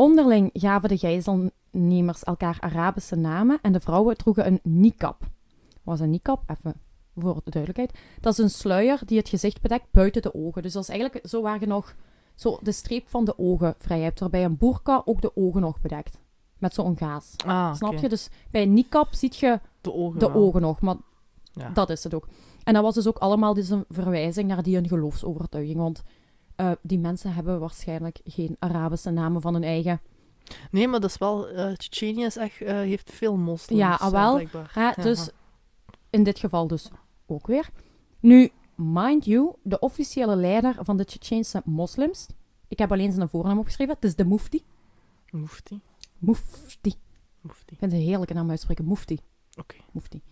Onderling 0.00 0.50
gaven 0.52 0.88
de 0.88 0.98
gijzelnemers 0.98 2.24
elkaar 2.24 2.56
Arabische 2.60 3.16
namen 3.16 3.58
en 3.62 3.72
de 3.72 3.80
vrouwen 3.80 4.16
droegen 4.16 4.46
een 4.46 4.60
niqab. 4.62 5.22
Wat 5.82 5.94
is 5.94 6.00
een 6.00 6.10
niqab? 6.10 6.42
Even 6.46 6.74
voor 7.16 7.40
de 7.44 7.50
duidelijkheid. 7.50 7.98
Dat 8.20 8.32
is 8.32 8.38
een 8.38 8.50
sluier 8.50 9.00
die 9.04 9.18
het 9.18 9.28
gezicht 9.28 9.60
bedekt 9.60 9.86
buiten 9.90 10.22
de 10.22 10.34
ogen. 10.34 10.62
Dus 10.62 10.72
dat 10.72 10.82
is 10.82 10.88
eigenlijk 10.88 11.26
zo 11.28 11.42
waar 11.42 11.60
je 11.60 11.66
nog 11.66 11.94
zo 12.34 12.58
de 12.62 12.72
streep 12.72 13.08
van 13.08 13.24
de 13.24 13.38
ogen 13.38 13.74
vrij 13.78 14.00
hebt. 14.00 14.20
Waarbij 14.20 14.44
een 14.44 14.56
burka 14.56 15.02
ook 15.04 15.20
de 15.20 15.36
ogen 15.36 15.60
nog 15.60 15.80
bedekt. 15.80 16.20
Met 16.58 16.74
zo'n 16.74 16.96
gaas. 16.98 17.34
Ah, 17.46 17.74
Snap 17.74 17.94
je? 17.96 18.08
Dus 18.08 18.28
bij 18.50 18.62
een 18.62 18.74
niqab 18.74 19.14
ziet 19.14 19.36
je 19.36 19.60
De 19.80 19.92
ogen. 19.92 20.18
de 20.18 20.26
wel. 20.32 20.42
ogen 20.42 20.60
nog. 20.60 20.80
Maar 20.80 20.96
Ja. 21.52 21.70
dat 21.70 21.90
is 21.90 22.04
het 22.04 22.14
ook. 22.14 22.28
En 22.64 22.74
dat 22.74 22.82
was 22.82 22.94
dus 22.94 23.06
ook 23.08 23.18
allemaal 23.18 23.54
dus 23.54 23.68
een 23.70 23.84
verwijzing 23.88 24.48
naar 24.48 24.62
die 24.62 24.74
hun 24.74 24.88
geloofsovertuiging. 24.88 25.76
Want 25.76 26.02
eh, 26.60 26.70
die 26.82 26.98
mensen 26.98 27.34
hebben 27.34 27.60
waarschijnlijk 27.60 28.20
geen 28.24 28.56
Arabische 28.58 29.10
namen 29.10 29.40
van 29.40 29.54
hun 29.54 29.62
eigen 29.62 30.00
Nee, 30.70 30.88
maar 30.88 31.00
dat 31.00 31.10
is 31.10 31.18
wel... 31.18 31.46
Tsjetsjenië 31.76 32.24
is 32.24 32.36
echt, 32.36 32.60
eh, 32.60 32.74
heeft 32.74 33.10
veel 33.10 33.36
moslims. 33.36 33.80
Ja, 33.80 33.94
ah, 33.94 34.06
eh, 34.06 34.12
wel. 34.12 34.38
Ja, 34.74 34.92
dus 34.92 35.24
ja. 35.24 35.32
in 36.10 36.22
dit 36.22 36.38
geval 36.38 36.66
dus 36.66 36.88
ook 37.26 37.46
weer. 37.46 37.70
Nu, 38.20 38.50
mind 38.74 39.24
you, 39.24 39.52
de 39.62 39.78
officiële 39.78 40.36
leider 40.36 40.76
van 40.80 40.96
de 40.96 41.04
Tsjetsjeense 41.04 41.62
moslims, 41.64 42.26
ik 42.68 42.78
heb 42.78 42.92
alleen 42.92 43.12
zijn 43.12 43.28
voornaam 43.28 43.58
opgeschreven, 43.58 43.94
het 43.94 44.04
is 44.04 44.14
de 44.14 44.24
Mufti. 44.24 44.62
Mufti. 45.30 45.80
Mufti. 46.18 46.94
Mufti. 47.40 47.72
Ik 47.72 47.78
vind 47.78 47.92
het 47.92 48.00
een 48.00 48.06
heerlijke 48.06 48.34
naam 48.34 48.50
uitspreken, 48.50 48.88
Mufti. 48.88 49.18
Oké. 49.58 49.76
Mufti. 49.92 50.22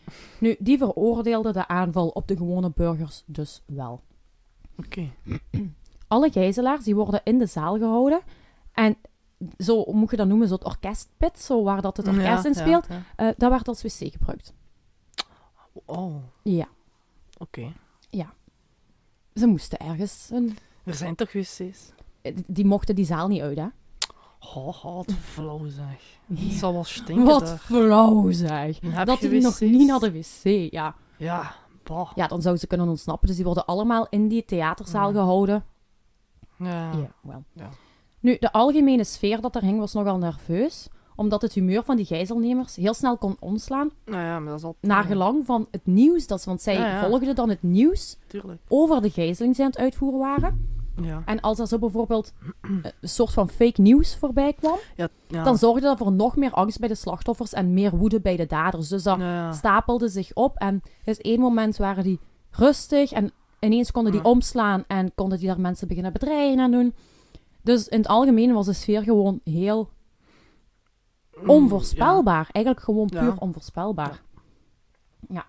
Nu, 0.40 0.56
die 0.58 0.78
veroordeelde 0.78 1.52
de 1.52 1.68
aanval 1.68 2.08
op 2.08 2.28
de 2.28 2.36
gewone 2.36 2.72
burgers 2.74 3.22
dus 3.26 3.62
wel. 3.66 4.02
Oké. 4.76 5.10
Alle 6.08 6.30
gijzelaars 6.30 6.84
die 6.84 6.94
worden 6.94 7.20
in 7.24 7.38
de 7.38 7.46
zaal 7.46 7.76
gehouden. 7.78 8.20
En 8.72 8.96
zo 9.58 9.84
moet 9.92 10.10
je 10.10 10.16
dat 10.16 10.26
noemen, 10.28 10.48
zo'n 10.48 10.64
orkestpit, 10.64 11.38
zo 11.38 11.62
waar 11.62 11.80
dat 11.82 11.96
het 11.96 12.06
orkest 12.08 12.26
Ja, 12.26 12.44
in 12.44 12.52
ja, 12.52 12.60
speelt, 12.60 12.86
ja. 12.88 13.02
eh, 13.16 13.34
dat 13.36 13.50
werd 13.50 13.68
als 13.68 13.82
wc 13.82 14.12
gebruikt. 14.12 14.52
Oh, 15.86 16.14
Ja, 16.42 16.68
oké. 17.38 17.72
ze 19.34 19.46
moesten 19.46 19.78
ergens 19.78 20.28
een... 20.32 20.56
Er 20.84 20.94
zijn 20.94 21.14
toch 21.14 21.32
wc's? 21.32 21.60
eh, 22.22 22.36
Die 22.46 22.64
mochten 22.64 22.94
die 22.94 23.04
zaal 23.04 23.28
niet 23.28 23.40
uit, 23.40 23.56
hè? 23.58 23.66
Oh, 24.54 24.82
wat 24.84 25.12
flauw 25.32 25.66
zeg. 25.68 26.00
Het 26.26 26.40
Ja. 26.40 26.58
zal 26.58 26.72
wel 26.72 26.84
stinken 26.84 27.24
Wat 27.24 27.46
daar. 27.46 27.58
flauw 27.58 28.30
zeg. 28.30 28.78
Dat 28.78 29.20
die 29.20 29.40
nog 29.40 29.60
niet 29.60 29.86
naar 29.88 29.98
de 30.00 30.12
wc, 30.12 30.70
ja. 30.72 30.94
Ja, 31.16 31.54
bah. 31.82 32.10
Ja, 32.14 32.26
dan 32.26 32.40
zouden 32.40 32.60
ze 32.60 32.66
kunnen 32.66 32.88
ontsnappen. 32.88 33.26
Dus 33.26 33.36
die 33.36 33.44
worden 33.44 33.66
allemaal 33.66 34.06
in 34.10 34.28
die 34.28 34.44
theaterzaal 34.44 35.08
Ja. 35.12 35.14
gehouden. 35.14 35.64
Ja. 36.58 36.90
Nu, 38.20 38.36
de 38.40 38.52
algemene 38.52 39.04
sfeer 39.04 39.40
dat 39.40 39.54
er 39.56 39.62
hing 39.62 39.78
was 39.78 39.92
nogal 39.92 40.18
nerveus, 40.18 40.88
omdat 41.16 41.42
het 41.42 41.52
humeur 41.52 41.82
van 41.84 41.96
die 41.96 42.06
gijzelnemers 42.06 42.76
heel 42.76 42.94
snel 42.94 43.16
kon 43.16 43.36
omslaan 43.40 43.90
Nou 44.04 44.22
ja, 44.22 44.38
maar 44.38 44.48
dat 44.50 44.58
is 44.58 44.64
al... 44.64 44.76
naar 44.80 45.04
gelang 45.04 45.46
van 45.46 45.68
het 45.70 45.86
nieuws. 45.86 46.26
Dat, 46.26 46.44
want 46.44 46.62
zij 46.62 46.74
Ja, 46.74 47.08
volgden 47.08 47.34
dan 47.34 47.48
het 47.48 47.62
nieuws 47.62 48.16
Tuurlijk. 48.26 48.60
over 48.68 49.02
de 49.02 49.10
gijzeling 49.10 49.54
die 49.54 49.64
aan 49.64 49.70
het 49.70 49.80
uitvoeren 49.80 50.18
waren. 50.18 50.76
Ja. 51.02 51.22
En 51.24 51.40
als 51.40 51.58
er 51.58 51.66
zo 51.66 51.78
bijvoorbeeld 51.78 52.32
een 52.60 52.84
soort 53.00 53.32
van 53.32 53.48
fake 53.48 53.80
nieuws 53.80 54.16
voorbij 54.16 54.52
kwam, 54.52 54.78
Ja, 54.96 55.08
ja. 55.28 55.42
dan 55.44 55.58
zorgde 55.58 55.80
dat 55.80 55.98
voor 55.98 56.12
nog 56.12 56.36
meer 56.36 56.52
angst 56.52 56.78
bij 56.78 56.88
de 56.88 56.94
slachtoffers 56.94 57.52
en 57.52 57.72
meer 57.74 57.96
woede 57.96 58.20
bij 58.20 58.36
de 58.36 58.46
daders. 58.46 58.88
Dus 58.88 59.02
dat 59.02 59.20
stapelde 59.54 60.08
zich 60.08 60.34
op 60.34 60.56
en 60.56 60.74
er 60.84 61.08
is 61.08 61.20
één 61.20 61.40
moment 61.40 61.76
waren 61.76 62.04
die 62.04 62.20
rustig 62.50 63.12
en 63.12 63.32
ineens 63.60 63.90
konden 63.90 64.12
die 64.12 64.22
Ja. 64.22 64.30
omslaan 64.30 64.84
en 64.86 65.14
konden 65.14 65.38
die 65.38 65.46
daar 65.46 65.60
mensen 65.60 65.88
beginnen 65.88 66.12
bedreigen 66.12 66.58
en 66.60 66.70
doen. 66.70 66.94
Dus 67.62 67.88
in 67.88 67.98
het 67.98 68.08
algemeen 68.08 68.52
was 68.52 68.66
de 68.66 68.72
sfeer 68.72 69.02
gewoon 69.02 69.40
heel 69.44 69.88
Mm, 71.42 71.48
onvoorspelbaar. 71.50 72.48
Eigenlijk 72.52 72.84
gewoon 72.84 73.08
Ja. 73.12 73.20
puur 73.20 73.38
onvoorspelbaar. 73.40 74.22
Ja. 75.28 75.46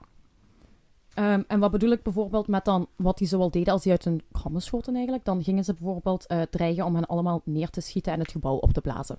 Ehm, 1.14 1.42
en 1.48 1.60
wat 1.60 1.72
bedoel 1.72 1.92
ik 1.92 2.04
bijvoorbeeld 2.04 2.48
met 2.48 2.66
dan 2.66 2.88
wat 2.96 3.18
die 3.18 3.28
zoal 3.28 3.52
deden 3.52 3.74
als 3.74 3.82
die 3.84 3.92
uit 3.92 4.06
hun 4.06 4.22
krammen 4.32 4.62
schoten 4.62 4.94
eigenlijk? 4.96 5.26
Dan 5.26 5.44
gingen 5.44 5.64
ze 5.64 5.74
bijvoorbeeld 5.74 6.26
eh, 6.28 6.42
dreigen 6.42 6.86
om 6.86 6.96
hen 6.96 7.06
allemaal 7.06 7.42
neer 7.44 7.70
te 7.70 7.82
schieten 7.82 8.14
en 8.14 8.20
het 8.20 8.32
gebouw 8.32 8.56
op 8.56 8.72
te 8.74 8.82
blazen. 8.82 9.18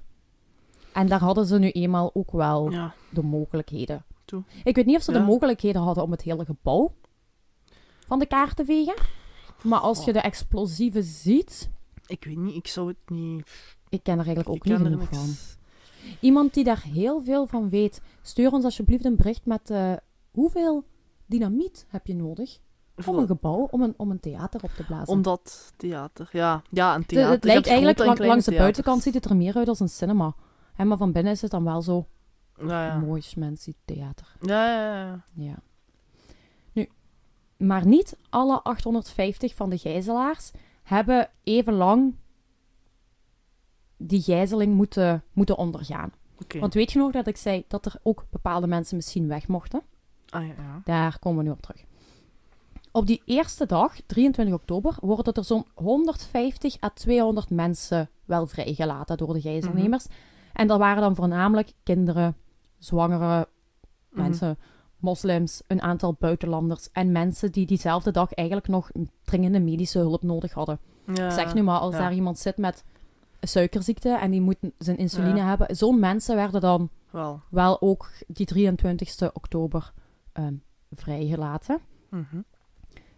En 0.92 1.06
daar 1.08 1.20
hadden 1.20 1.46
ze 1.46 1.58
nu 1.58 1.70
eenmaal 1.70 2.10
ook 2.14 2.30
wel 2.30 2.70
Ja. 2.70 2.92
de 3.10 3.22
mogelijkheden. 3.22 4.04
Toe. 4.24 4.42
Ik 4.64 4.74
weet 4.76 4.86
niet 4.86 4.96
of 4.96 5.02
ze 5.02 5.12
de 5.12 5.20
mogelijkheden 5.20 5.82
hadden 5.82 6.04
om 6.04 6.10
het 6.10 6.22
hele 6.22 6.44
gebouw 6.44 6.92
van 8.10 8.18
de 8.18 8.26
kaart 8.26 8.56
te 8.56 8.64
vegen. 8.64 8.94
Maar 9.62 9.78
als 9.78 10.04
je 10.04 10.12
de 10.12 10.20
explosieven 10.20 11.02
ziet, 11.02 11.70
Ik 12.06 12.24
weet 12.24 12.36
niet, 12.36 12.54
ik 12.54 12.66
zou 12.66 12.88
het 12.88 13.10
niet... 13.16 13.50
ik 13.88 14.02
ken 14.02 14.18
er 14.18 14.24
eigenlijk 14.26 14.48
ook 14.48 14.64
niet 14.64 14.76
genoeg 14.76 15.08
van. 15.10 15.28
Iemand 16.20 16.54
die 16.54 16.64
daar 16.64 16.82
heel 16.82 17.22
veel 17.22 17.46
van 17.46 17.68
weet, 17.68 18.00
stuur 18.22 18.52
ons 18.52 18.64
alsjeblieft 18.64 19.04
een 19.04 19.16
bericht 19.16 19.46
met 19.46 19.70
eh, 19.70 19.92
hoeveel 20.30 20.84
dynamiet 21.26 21.86
heb 21.88 22.06
je 22.06 22.14
nodig 22.14 22.58
om 23.06 23.18
een 23.18 23.26
gebouw, 23.26 23.68
om 23.70 23.82
een, 23.82 23.94
om 23.96 24.10
een 24.10 24.20
theater 24.20 24.62
op 24.62 24.70
te 24.76 24.84
blazen. 24.84 25.08
Omdat 25.14 25.72
theater, 25.76 26.28
ja. 26.32 26.62
Ja, 26.70 26.94
een 26.94 26.98
Het- 27.00 27.08
theater. 27.08 27.30
het 27.32 27.44
lijkt 27.44 27.66
eigenlijk, 27.66 27.98
lang- 27.98 28.18
langs 28.18 28.34
de 28.44 28.50
theaters. 28.50 28.56
buitenkant 28.58 29.02
ziet 29.02 29.14
het 29.14 29.24
er 29.24 29.36
meer 29.36 29.54
uit 29.56 29.68
als 29.68 29.80
een 29.80 29.88
cinema. 29.88 30.34
Hè, 30.74 30.84
maar 30.84 30.96
van 30.96 31.12
binnen 31.12 31.32
is 31.32 31.42
het 31.42 31.50
dan 31.50 31.64
wel 31.64 31.82
zo 31.82 32.06
Ja, 32.58 32.86
ja. 32.86 32.98
mooi 32.98 33.22
mensen 33.36 33.74
theater. 33.84 34.36
Ja, 34.40 34.66
ja, 34.66 35.00
ja. 35.06 35.24
Ja. 35.34 35.54
Maar 37.60 37.86
niet 37.86 38.16
alle 38.30 38.62
850 38.62 39.54
van 39.54 39.70
de 39.70 39.78
gijzelaars 39.78 40.50
hebben 40.82 41.30
even 41.42 41.74
lang 41.74 42.14
die 43.96 44.22
gijzeling 44.22 44.74
moeten, 44.74 45.22
moeten 45.32 45.56
ondergaan. 45.56 46.12
Want 46.60 46.74
weet 46.74 46.92
je 46.92 46.98
nog 46.98 47.12
dat 47.12 47.26
ik 47.26 47.36
zei 47.36 47.64
dat 47.68 47.86
er 47.86 47.94
ook 48.02 48.24
bepaalde 48.30 48.66
mensen 48.66 48.96
misschien 48.96 49.28
weg 49.28 49.48
mochten? 49.48 49.82
Ah, 50.28 50.46
ja, 50.46 50.52
ja. 50.56 50.80
Daar 50.84 51.18
komen 51.18 51.38
we 51.38 51.44
nu 51.44 51.50
op 51.50 51.62
terug. 51.62 51.84
Op 52.92 53.06
die 53.06 53.22
eerste 53.24 53.66
dag, 53.66 53.96
23 54.06 54.54
oktober, 54.54 54.96
worden 55.00 55.32
er 55.34 55.44
zo'n 55.44 55.66
150 55.74 56.82
à 56.82 56.88
200 56.88 57.50
mensen 57.50 58.10
wel 58.24 58.46
vrijgelaten 58.46 59.16
door 59.16 59.32
de 59.34 59.40
gijzelnemers. 59.40 60.06
En 60.52 60.66
dat 60.66 60.78
waren 60.78 61.02
dan 61.02 61.14
voornamelijk 61.14 61.72
kinderen, 61.82 62.36
zwangere 62.78 63.48
Mhm. 64.10 64.22
mensen, 64.22 64.58
moslims, 65.02 65.62
een 65.66 65.82
aantal 65.82 66.16
buitenlanders 66.18 66.88
en 66.92 67.12
mensen 67.12 67.52
die 67.52 67.66
diezelfde 67.66 68.10
dag 68.10 68.32
eigenlijk 68.32 68.68
nog 68.68 68.90
dringende 69.24 69.60
medische 69.60 69.98
hulp 69.98 70.22
nodig 70.22 70.52
hadden. 70.52 70.78
Ja. 71.14 71.30
Zeg 71.30 71.54
nu 71.54 71.62
maar, 71.62 71.78
als 71.78 71.94
ja. 71.94 72.00
daar 72.00 72.14
iemand 72.14 72.38
zit 72.38 72.56
met 72.56 72.84
suikerziekte 73.40 74.08
en 74.08 74.30
die 74.30 74.40
moet 74.40 74.56
zijn 74.78 74.96
insuline 74.96 75.36
Ja. 75.36 75.46
hebben, 75.46 75.76
zo'n 75.76 75.98
mensen 75.98 76.36
werden 76.36 76.60
dan 76.60 76.90
Wel. 77.10 77.40
wel 77.50 77.80
ook 77.80 78.10
die 78.26 78.46
23 78.46 79.32
oktober 79.32 79.92
ehm, 80.32 80.54
vrijgelaten. 80.90 81.78
Mhm. 82.10 82.40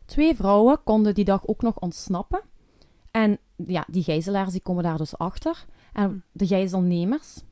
Twee 0.05 0.35
vrouwen 0.35 0.83
konden 0.85 1.15
die 1.15 1.25
dag 1.25 1.47
ook 1.47 1.63
nog 1.63 1.79
ontsnappen. 1.79 2.41
En 3.11 3.39
ja, 3.67 3.85
die 3.89 4.03
gijzelaars 4.03 4.53
die 4.53 4.63
komen 4.63 4.83
daar 4.83 4.99
dus 4.99 5.19
achter. 5.19 5.65
En 5.93 6.25
de 6.33 6.47
gijzelnemers, 6.47 7.43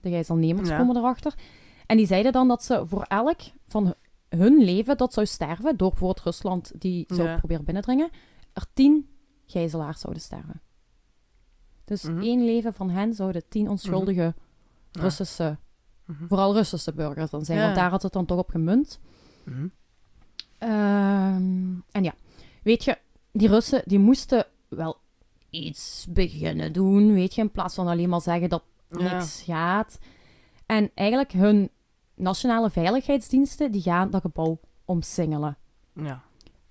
de 0.00 0.08
gijzelnemers 0.10 0.68
komen 0.68 0.96
erachter. 0.96 1.34
En 1.86 1.96
die 1.96 2.06
zeiden 2.06 2.32
dan 2.32 2.48
dat 2.48 2.64
ze 2.64 2.84
voor 2.86 3.02
elk 3.02 3.40
van 3.66 3.94
hun 4.28 4.64
leven 4.64 4.96
dat 4.96 5.12
zou 5.12 5.26
sterven, 5.26 5.76
door 5.76 5.88
bijvoorbeeld 5.90 6.24
Rusland 6.24 6.72
die 6.80 7.04
zou 7.08 7.28
Ja. 7.28 7.36
proberen 7.38 7.64
binnendringen, 7.64 8.10
er 8.52 8.64
tien 8.74 9.08
gijzelaars 9.46 10.00
zouden 10.00 10.22
sterven. 10.22 10.60
Dus 11.84 12.02
Mhm. 12.02 12.20
één 12.22 12.44
leven 12.44 12.74
van 12.74 12.90
hen 12.90 13.14
zouden 13.14 13.48
tien 13.48 13.68
onschuldige 13.68 14.34
Ja. 14.90 15.00
Russische, 15.02 15.56
Mhm. 16.04 16.26
vooral 16.26 16.54
Russische 16.54 16.92
burgers 16.92 17.30
dan 17.30 17.44
zijn, 17.44 17.58
Ja. 17.58 17.64
want 17.64 17.76
daar 17.76 17.90
had 17.90 18.02
het 18.02 18.12
dan 18.12 18.26
toch 18.26 18.38
op 18.38 18.50
gemunt. 18.50 19.00
Mhm. 19.44 19.66
Ehm, 20.58 21.74
en 21.90 22.02
ja, 22.04 22.14
weet 22.62 22.84
je, 22.84 22.98
die 23.32 23.48
Russen 23.48 23.82
die 23.84 23.98
moesten 23.98 24.46
wel 24.68 24.96
iets 25.50 26.06
beginnen 26.10 26.72
doen, 26.72 27.12
weet 27.12 27.34
je, 27.34 27.40
in 27.40 27.50
plaats 27.50 27.74
van 27.74 27.86
alleen 27.86 28.08
maar 28.08 28.20
zeggen 28.20 28.48
dat 28.48 28.62
Ja. 28.90 28.98
niks 29.12 29.42
gaat. 29.42 29.98
En 30.66 30.90
eigenlijk 30.94 31.32
hun 31.32 31.70
nationale 32.16 32.70
veiligheidsdiensten, 32.70 33.72
die 33.72 33.82
gaan 33.82 34.10
dat 34.10 34.20
gebouw 34.20 34.58
omsingelen. 34.84 35.56
Ja. 35.92 36.22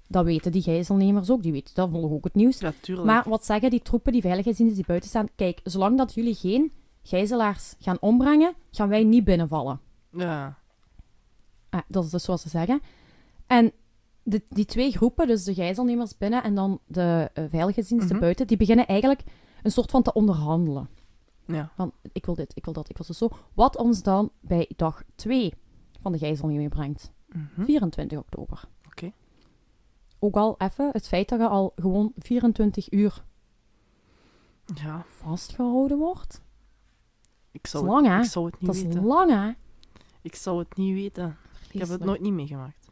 Dat 0.08 0.26
weten 0.26 0.52
die 0.52 0.62
gijzelnemers 0.62 1.30
ook, 1.30 1.44
die 1.44 1.52
weten 1.52 1.76
dat, 1.76 1.90
volgen 1.90 2.16
ook 2.16 2.24
het 2.24 2.36
nieuws. 2.36 2.60
ja, 2.60 2.74
tuurlijk. 2.82 3.08
Maar 3.08 3.24
wat 3.30 3.46
zeggen 3.46 3.70
die 3.70 3.82
troepen, 3.82 4.12
die 4.12 4.22
veiligheidsdiensten 4.22 4.78
die 4.78 4.88
buiten 4.88 5.10
staan? 5.10 5.28
Kijk, 5.36 5.60
zolang 5.64 5.98
dat 5.98 6.14
jullie 6.14 6.36
geen 6.36 6.72
gijzelaars 7.04 7.76
gaan 7.80 7.98
ombrengen, 8.00 8.54
gaan 8.72 8.90
wij 8.90 9.04
niet 9.04 9.24
binnenvallen. 9.24 9.80
Ja. 10.12 10.58
Ah, 11.70 11.82
dat 11.88 12.04
is 12.04 12.10
dus 12.10 12.24
zoals 12.24 12.42
ze 12.42 12.50
zeggen. 12.50 12.82
En 13.48 13.72
de, 14.24 14.42
die 14.50 14.66
twee 14.66 14.92
groepen, 14.92 15.28
dus 15.28 15.44
de 15.44 15.54
gijzelnemers 15.54 16.18
binnen 16.18 16.44
en 16.44 16.56
dan 16.56 16.80
de 16.88 17.30
eh, 17.34 17.44
veiligheidsdiensten 17.50 18.12
Mhm. 18.16 18.20
buiten, 18.24 18.48
die 18.48 18.58
beginnen 18.58 18.88
eigenlijk 18.88 19.24
een 19.64 19.72
soort 19.72 19.92
van 19.92 20.02
te 20.02 20.14
onderhandelen. 20.14 20.90
Ja. 21.46 21.72
Van, 21.76 21.92
ik 22.12 22.26
wil 22.26 22.36
dit, 22.36 22.52
ik 22.56 22.66
wil 22.66 22.74
dat, 22.74 22.90
ik 22.90 22.98
wil 22.98 23.16
zo. 23.16 23.30
Wat 23.54 23.78
ons 23.78 24.04
dan 24.04 24.32
bij 24.40 24.70
dag 24.76 25.04
2 25.16 25.54
van 26.00 26.12
de 26.12 26.18
gijzelneming 26.18 26.70
brengt. 26.70 27.12
Mhm. 27.28 27.64
24 27.66 28.18
oktober. 28.20 28.64
Oké. 28.88 29.12
Ook 30.20 30.36
al 30.36 30.56
even 30.58 30.90
het 30.92 31.08
feit 31.08 31.30
dat 31.30 31.40
je 31.40 31.48
al 31.48 31.74
gewoon 31.76 32.12
24 32.18 32.92
uur 32.92 33.24
Ja. 34.76 35.06
vastgehouden 35.10 35.98
wordt. 35.98 36.42
Ik 37.52 37.62
Dat 37.62 37.72
zou, 37.72 37.84
is 37.86 37.90
het, 37.92 38.00
lang, 38.02 38.16
hè? 38.16 38.24
ik 38.24 38.30
zou 38.30 38.46
het 38.46 38.60
niet 38.60 38.66
Dat 38.66 38.76
is 38.76 38.84
weten. 38.84 39.04
lang, 39.06 39.32
hè? 39.32 39.52
Ik 40.22 40.36
zou 40.36 40.60
het 40.60 40.78
niet 40.78 40.94
weten. 40.94 41.38
Ik 41.72 41.80
heb 41.80 41.90
het 41.90 42.04
nooit 42.04 42.22
niet 42.22 42.34
meegemaakt. 42.34 42.90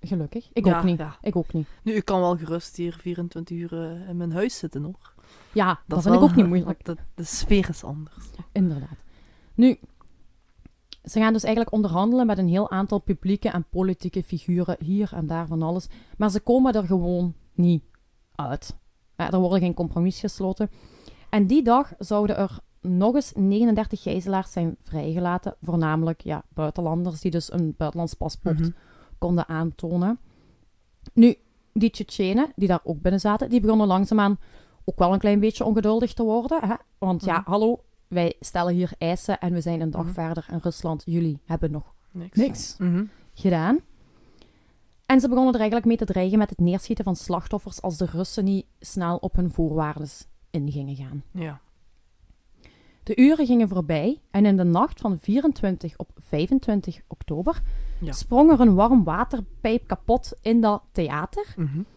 Gelukkig. 0.00 0.48
Ik 0.52 0.64
Ja, 0.66 0.78
ook 0.78 0.84
niet. 0.84 0.98
ja. 0.98 1.18
Ik 1.20 1.36
ook 1.36 1.52
niet. 1.52 1.68
Nu, 1.82 1.92
ik 1.92 2.04
kan 2.04 2.20
wel 2.20 2.36
gerust 2.36 2.76
hier 2.76 2.94
24 3.00 3.56
uur 3.56 3.72
eh, 3.72 4.08
in 4.08 4.16
mijn 4.16 4.32
huis 4.32 4.58
zitten, 4.58 4.82
hoor. 4.82 5.14
Ja, 5.52 5.80
dat, 5.86 5.98
is 5.98 6.04
vind 6.04 6.16
ik 6.16 6.22
ook 6.22 6.36
niet 6.36 6.46
moeilijk. 6.46 6.84
De, 6.86 6.96
de 7.14 7.24
sfeer 7.24 7.68
is 7.68 7.84
anders. 7.84 8.16
Inderdaad. 8.52 8.98
Nu, 9.54 9.78
ze 11.04 11.20
gaan 11.20 11.32
dus 11.32 11.42
eigenlijk 11.42 11.74
onderhandelen 11.74 12.26
met 12.26 12.38
een 12.38 12.48
heel 12.48 12.70
aantal 12.70 12.98
publieke 12.98 13.48
en 13.48 13.64
politieke 13.70 14.22
figuren 14.22 14.76
hier 14.84 15.10
en 15.14 15.26
daar 15.26 15.46
van 15.46 15.62
alles. 15.62 15.88
Maar 16.16 16.30
ze 16.30 16.40
komen 16.40 16.72
er 16.74 16.86
gewoon 16.86 17.34
niet 17.54 17.82
uit. 18.34 18.76
Ja, 19.16 19.30
er 19.30 19.38
worden 19.38 19.60
geen 19.60 19.74
compromis 19.74 20.20
gesloten. 20.20 20.70
En 21.30 21.46
die 21.46 21.62
dag 21.62 21.92
zouden 21.98 22.36
er 22.36 22.58
nog 22.80 23.14
eens 23.14 23.32
39 23.34 24.02
gijzelaars 24.02 24.52
zijn 24.52 24.76
vrijgelaten. 24.82 25.56
Voornamelijk 25.62 26.20
ja, 26.20 26.42
buitenlanders 26.48 27.20
die 27.20 27.30
dus 27.30 27.52
een 27.52 27.74
buitenlands 27.76 28.14
paspoort 28.14 28.58
Mhm. 28.58 28.70
konden 29.18 29.48
aantonen. 29.48 30.18
Nu, 31.12 31.34
die 31.72 31.90
Tsjetsjenen 31.90 32.52
die 32.56 32.68
daar 32.68 32.80
ook 32.84 33.00
binnen 33.00 33.20
zaten, 33.20 33.50
die 33.50 33.60
begonnen 33.60 33.86
langzaamaan 33.86 34.38
ook 34.88 34.98
wel 34.98 35.12
een 35.12 35.18
klein 35.18 35.40
beetje 35.40 35.64
ongeduldig 35.64 36.12
te 36.12 36.22
worden. 36.22 36.68
Hè? 36.68 36.74
Want 36.98 37.24
ja, 37.24 37.38
Mhm. 37.38 37.50
hallo, 37.50 37.80
wij 38.08 38.34
stellen 38.40 38.74
hier 38.74 38.92
eisen 38.98 39.38
en 39.40 39.52
we 39.52 39.60
zijn 39.60 39.80
een 39.80 39.90
dag 39.90 40.04
Mhm. 40.04 40.12
verder 40.12 40.46
in 40.50 40.58
Rusland. 40.62 41.02
Jullie 41.06 41.40
hebben 41.44 41.70
nog 41.70 41.94
Niks. 42.10 42.36
niks 42.36 42.76
Mhm. 42.78 43.04
gedaan. 43.34 43.78
En 45.06 45.20
ze 45.20 45.28
begonnen 45.28 45.52
er 45.54 45.58
eigenlijk 45.60 45.88
mee 45.88 45.96
te 45.96 46.04
dreigen 46.12 46.38
met 46.38 46.50
het 46.50 46.58
neerschieten 46.60 47.04
van 47.04 47.16
slachtoffers 47.16 47.82
als 47.82 47.96
de 47.96 48.04
Russen 48.06 48.44
niet 48.44 48.66
snel 48.80 49.16
op 49.16 49.36
hun 49.36 49.50
voorwaarden 49.52 50.08
in 50.50 50.70
gingen 50.72 50.96
gaan. 50.96 51.22
Ja. 51.30 51.60
De 53.02 53.16
uren 53.16 53.46
gingen 53.46 53.68
voorbij 53.68 54.20
en 54.30 54.46
in 54.46 54.56
de 54.56 54.64
nacht 54.64 55.00
van 55.00 55.18
24 55.18 55.98
op 55.98 56.10
25 56.18 57.00
oktober 57.06 57.62
Ja. 58.00 58.12
sprong 58.12 58.50
er 58.52 58.60
een 58.60 58.74
warm 58.74 59.04
waterpijp 59.04 59.86
kapot 59.86 60.32
in 60.40 60.60
dat 60.60 60.82
theater. 60.92 61.54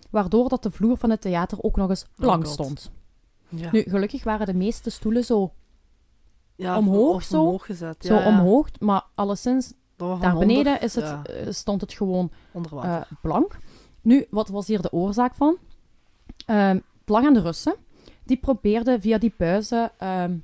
Waardoor 0.09 0.49
dat 0.49 0.63
de 0.63 0.71
vloer 0.71 0.97
van 0.97 1.09
het 1.09 1.21
theater 1.21 1.57
ook 1.61 1.75
nog 1.75 1.89
eens 1.89 2.03
Oh 2.03 2.09
blank 2.15 2.45
stond. 2.45 2.91
Ja. 3.49 3.69
Nu, 3.71 3.81
gelukkig 3.81 4.23
waren 4.23 4.45
de 4.45 4.53
meeste 4.53 4.89
stoelen 4.89 5.23
zo, 5.25 5.53
ja, 6.55 6.77
omhoog 6.77 7.23
zo. 7.23 7.41
omhoog 7.41 7.65
gezet. 7.65 8.05
zo 8.05 8.13
ja, 8.13 8.19
ja. 8.21 8.27
omhoog, 8.27 8.67
maar 8.79 9.03
alleszins 9.15 9.73
daar 9.95 10.09
onder- 10.11 10.37
beneden 10.39 10.81
is 10.81 10.95
het, 10.95 11.27
eh, 11.27 11.47
stond 11.49 11.81
het 11.81 11.93
gewoon 11.93 12.31
eh, 12.83 13.01
blank. 13.21 13.57
Nu, 14.01 14.25
wat 14.29 14.47
was 14.47 14.67
hier 14.67 14.81
de 14.81 14.91
oorzaak 14.91 15.35
van? 15.35 15.57
Ehm 16.45 16.75
het 16.75 17.17
lag 17.17 17.25
aan 17.27 17.33
de 17.33 17.41
Russen. 17.41 17.75
Die 18.23 18.37
probeerden 18.37 19.01
via 19.01 19.17
die 19.17 19.33
buizen 19.37 19.91
ehm, 19.97 20.37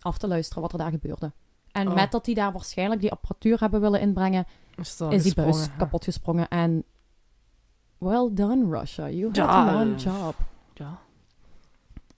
af 0.00 0.18
te 0.18 0.28
luisteren 0.28 0.62
wat 0.62 0.72
er 0.72 0.78
daar 0.78 0.90
gebeurde. 0.90 1.32
En 1.72 1.88
Oh. 1.88 1.94
met 1.94 2.12
dat 2.12 2.24
die 2.24 2.34
daar 2.34 2.52
waarschijnlijk 2.52 3.00
die 3.00 3.10
apparatuur 3.10 3.60
hebben 3.60 3.80
willen 3.80 4.00
inbrengen, 4.00 4.46
is 4.76 5.00
is 5.10 5.22
die 5.22 5.34
buis 5.34 5.68
kapot 5.78 6.04
gesprongen. 6.04 6.48
En 6.48 6.84
well 8.00 8.28
done, 8.32 8.78
Russia. 8.78 9.08
You 9.10 9.24
had 9.26 9.36
Ja, 9.36 9.68
a 9.68 9.80
one 9.80 9.94
job. 9.94 10.34
Ja, 10.74 10.98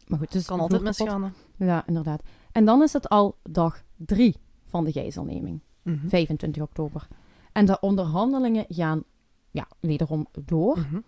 Maar 0.06 0.18
goed, 0.18 0.32
dus 0.32 0.46
kan 0.46 0.60
altijd 0.60 0.82
misgaan. 0.82 1.34
Ja, 1.56 1.86
inderdaad. 1.86 2.22
En 2.52 2.64
dan 2.64 2.82
is 2.82 2.92
het 2.92 3.08
al 3.08 3.36
dag 3.42 3.82
drie 3.96 4.36
van 4.66 4.84
de 4.84 4.92
gijzelneming. 4.92 5.60
Mhm. 5.82 6.08
25 6.08 6.62
oktober. 6.62 7.08
En 7.52 7.64
de 7.66 7.80
onderhandelingen 7.80 8.64
gaan 8.68 9.02
ja, 9.50 9.66
wederom 9.80 10.26
door. 10.44 10.78
Mhm. 10.78 11.00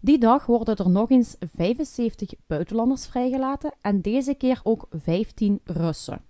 Die 0.00 0.18
dag 0.18 0.46
worden 0.46 0.76
er 0.76 0.90
nog 0.90 1.10
eens 1.10 1.36
75 1.54 2.32
buitenlanders 2.46 3.06
vrijgelaten 3.06 3.72
en 3.80 4.00
deze 4.00 4.34
keer 4.34 4.60
ook 4.62 4.86
15 4.90 5.60
Russen. 5.64 6.20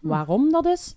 Waarom 0.00 0.50
dat 0.50 0.66
is? 0.66 0.96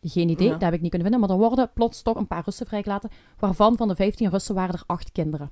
Geen 0.00 0.28
idee, 0.28 0.46
Ja. 0.46 0.52
dat 0.52 0.62
heb 0.62 0.72
ik 0.72 0.80
niet 0.80 0.90
kunnen 0.90 1.10
vinden, 1.10 1.28
maar 1.28 1.36
er 1.38 1.42
worden 1.44 1.70
plots 1.74 2.02
toch 2.02 2.16
een 2.16 2.26
paar 2.26 2.42
Russen 2.44 2.66
vrijgelaten, 2.66 3.10
waarvan 3.38 3.76
van 3.76 3.88
de 3.88 3.94
15 3.94 4.30
Russen 4.30 4.54
waren 4.54 4.74
er 4.74 4.82
8 4.86 5.12
kinderen. 5.12 5.50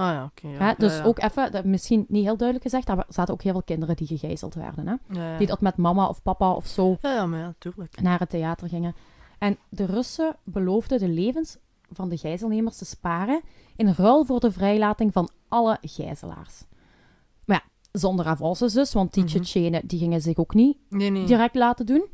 Ah 0.00 0.12
ja, 0.12 0.24
oké. 0.24 0.48
ja. 0.48 0.58
Hè, 0.66 0.72
dus 0.78 0.96
ja. 0.96 1.04
ook 1.04 1.18
even, 1.22 1.52
dat 1.52 1.64
misschien 1.64 2.04
niet 2.08 2.24
heel 2.24 2.36
duidelijk 2.36 2.70
gezegd, 2.70 2.88
maar 2.88 2.98
er 2.98 3.04
zaten 3.08 3.34
ook 3.34 3.42
heel 3.42 3.52
veel 3.52 3.62
kinderen 3.62 3.96
die 3.96 4.06
gegijzeld 4.06 4.54
werden. 4.54 4.86
Hè? 5.08 5.36
Die 5.38 5.46
dat 5.46 5.60
met 5.60 5.76
mama 5.76 6.06
of 6.06 6.22
papa 6.22 6.52
of 6.52 6.66
zo 6.66 6.96
Ja, 7.00 7.26
maar 7.26 7.38
ja, 7.38 7.54
tuurlijk. 7.58 8.00
naar 8.00 8.18
het 8.18 8.30
theater 8.30 8.68
gingen. 8.68 8.94
En 9.38 9.58
de 9.68 9.84
Russen 9.84 10.36
beloofden 10.44 10.98
de 10.98 11.08
levens 11.08 11.56
van 11.92 12.08
de 12.08 12.16
gijzelnemers 12.16 12.76
te 12.76 12.84
sparen 12.84 13.40
in 13.76 13.94
ruil 13.96 14.24
voor 14.24 14.40
de 14.40 14.52
vrijlating 14.52 15.12
van 15.12 15.30
alle 15.48 15.78
gijzelaars. 15.80 16.64
Maar 17.44 17.62
ja, 17.64 17.98
zonder 18.00 18.26
avances 18.26 18.72
dus, 18.72 18.92
want 18.92 19.14
die. 19.14 19.24
Tsjetsjenen 19.24 19.86
die 19.86 19.98
gingen 19.98 20.20
zich 20.20 20.36
ook 20.36 20.54
niet 20.54 20.76
Nee, 20.88 21.10
nee. 21.10 21.24
direct 21.26 21.54
laten 21.54 21.86
doen. 21.86 22.06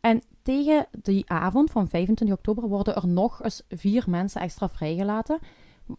En 0.00 0.22
tegen 0.42 0.86
die 1.02 1.30
avond 1.30 1.70
van 1.70 1.88
25 1.88 2.36
oktober 2.36 2.68
worden 2.68 2.96
er 2.96 3.06
nog 3.08 3.42
eens 3.42 3.62
vier 3.68 4.04
mensen 4.06 4.40
extra 4.40 4.68
vrijgelaten. 4.68 5.38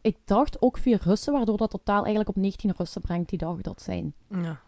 Ik 0.02 0.18
dacht 0.26 0.62
ook 0.62 0.78
vier 0.78 1.00
Russen, 1.04 1.34
waardoor 1.34 1.58
dat 1.58 1.70
totaal 1.70 2.00
eigenlijk 2.00 2.30
op 2.30 2.36
19 2.36 2.74
Russen 2.78 3.02
brengt 3.02 3.30
die 3.30 3.40
dag 3.40 3.62
dat 3.62 3.82
zijn 3.82 4.14
Ja. 4.30 4.60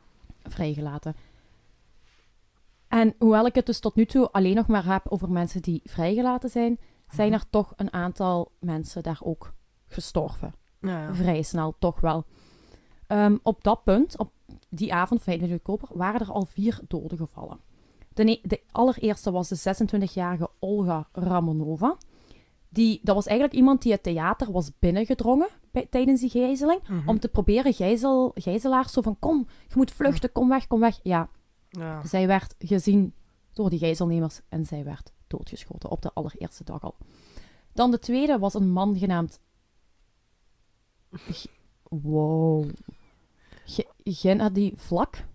vrijgelaten. 0.44 1.16
En 2.88 3.14
hoewel 3.20 3.46
ik 3.46 3.56
het 3.56 3.66
dus 3.66 3.80
tot 3.80 3.96
nu 3.96 4.06
toe 4.06 4.32
alleen 4.32 4.56
nog 4.56 4.68
maar 4.68 4.86
heb 4.86 5.08
over 5.10 5.32
mensen 5.32 5.62
die 5.62 5.82
vrijgelaten 5.84 6.50
zijn, 6.50 6.80
zijn 7.10 7.30
Mhm. 7.32 7.38
er 7.40 7.50
toch 7.50 7.74
een 7.76 7.94
aantal 7.94 8.52
mensen 8.60 9.04
daar 9.04 9.20
ook 9.24 9.54
gestorven. 9.88 10.54
Ja, 10.80 11.02
ja. 11.04 11.14
Vrij 11.14 11.42
snel, 11.42 11.76
toch 11.80 12.00
wel. 12.00 12.24
Ehm, 13.08 13.38
op 13.44 13.64
dat 13.64 13.84
punt, 13.84 14.18
op 14.18 14.32
die 14.70 14.94
avond, 14.94 15.22
25 15.22 15.58
oktober, 15.60 15.98
waren 15.98 16.20
er 16.20 16.32
al 16.32 16.46
vier 16.46 16.80
doden 16.88 17.18
gevallen. 17.18 17.60
De, 18.14 18.40
de 18.44 18.62
allereerste 18.72 19.32
was 19.32 19.48
de 19.48 19.56
26-jarige 19.56 20.50
Olga 20.60 21.08
Ramonova. 21.12 21.98
Die, 22.74 23.00
dat 23.04 23.16
was 23.16 23.26
eigenlijk 23.26 23.58
iemand 23.60 23.82
die 23.82 23.92
het 23.92 24.04
theater 24.04 24.52
was 24.52 24.72
binnengedrongen 24.80 25.48
bij, 25.72 25.86
tijdens 25.90 26.22
die 26.22 26.30
gijzeling. 26.30 26.88
Mhm. 26.88 27.10
Om 27.10 27.20
te 27.20 27.28
proberen 27.28 27.74
gijzel, 27.74 28.32
gijzelaars 28.36 28.94
zo 28.94 29.02
van, 29.02 29.20
kom, 29.20 29.48
je 29.68 29.74
moet 29.76 29.92
vluchten, 29.92 30.32
kom 30.32 30.50
weg, 30.50 30.68
kom 30.68 30.80
weg. 30.80 31.00
Ja, 31.04 31.30
Ja. 31.70 32.06
zij 32.06 32.28
werd 32.28 32.56
gezien 32.60 33.14
door 33.54 33.70
die 33.70 33.80
gijzelnemers 33.80 34.42
en 34.50 34.66
zij 34.66 34.84
werd 34.84 35.12
doodgeschoten 35.28 35.90
op 35.90 36.02
de 36.02 36.12
allereerste 36.14 36.64
dag 36.64 36.84
al. 36.84 36.96
Dan 37.74 37.92
de 37.92 38.00
tweede 38.00 38.40
was 38.40 38.54
een 38.54 38.70
man 38.72 38.98
genaamd... 38.98 39.40
G- 41.14 41.46
Wow. 41.90 42.70
Ge- 43.66 43.88
Gennady 44.04 44.74
Vlak. 44.76 45.26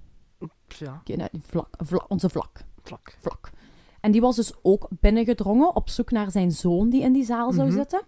ja, 0.67 1.01
Gennady 1.05 1.41
Vlak. 1.41 1.75
Vla- 1.79 2.05
onze 2.09 2.29
Vlak. 2.29 2.65
vlak. 2.83 3.17
Vlak. 3.21 3.51
En 4.01 4.13
die 4.13 4.21
was 4.21 4.37
dus 4.37 4.53
ook 4.63 4.89
binnengedrongen 4.91 5.75
op 5.77 5.89
zoek 5.89 6.11
naar 6.11 6.31
zijn 6.31 6.53
zoon 6.53 6.91
die 6.91 7.03
in 7.03 7.13
die 7.13 7.25
zaal 7.25 7.53
zou 7.53 7.67
Mhm. 7.69 7.77
zitten. 7.77 8.03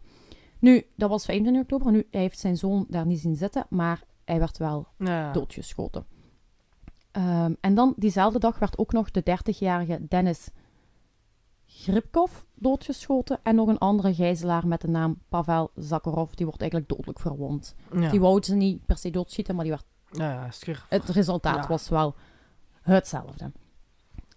Nu, 0.59 0.87
dat 0.96 1.11
was 1.11 1.24
25 1.24 1.62
oktober. 1.62 1.92
Nu, 1.92 2.07
hij 2.11 2.20
heeft 2.20 2.38
zijn 2.38 2.57
zoon 2.57 2.87
daar 2.88 3.07
niet 3.07 3.20
zien 3.20 3.37
zitten, 3.37 3.66
maar 3.70 4.03
hij 4.24 4.38
werd 4.38 4.59
wel 4.59 4.87
Ja, 4.98 5.33
doodgeschoten. 5.33 6.07
Ehm, 7.11 7.53
en 7.61 7.74
dan 7.74 7.94
diezelfde 7.96 8.38
dag 8.38 8.59
werd 8.59 8.79
ook 8.79 8.92
nog 8.92 9.11
de 9.11 9.22
30-jarige 9.22 10.07
Dennis 10.09 10.48
Gripkov 11.66 12.33
doodgeschoten. 12.55 13.38
En 13.42 13.55
nog 13.55 13.68
een 13.68 13.79
andere 13.79 14.14
gijzelaar 14.14 14.66
met 14.66 14.81
de 14.81 14.88
naam 14.88 15.18
Pavel 15.29 15.70
Zakharov. 15.74 16.31
Die 16.33 16.46
wordt 16.46 16.61
eigenlijk 16.61 16.90
dodelijk 16.90 17.20
verwond. 17.20 17.74
Ja. 17.92 18.11
Die 18.11 18.20
wou 18.20 18.42
ze 18.42 18.55
niet 18.55 18.87
per 18.87 18.96
se 18.98 19.11
doodschieten, 19.11 19.55
maar 19.55 19.64
die 19.64 19.72
werd, 19.72 19.85
Ja, 20.11 20.48
het 20.88 21.05
resultaat 21.09 21.66
was 21.66 21.88
wel 21.88 22.14
hetzelfde. 22.83 23.53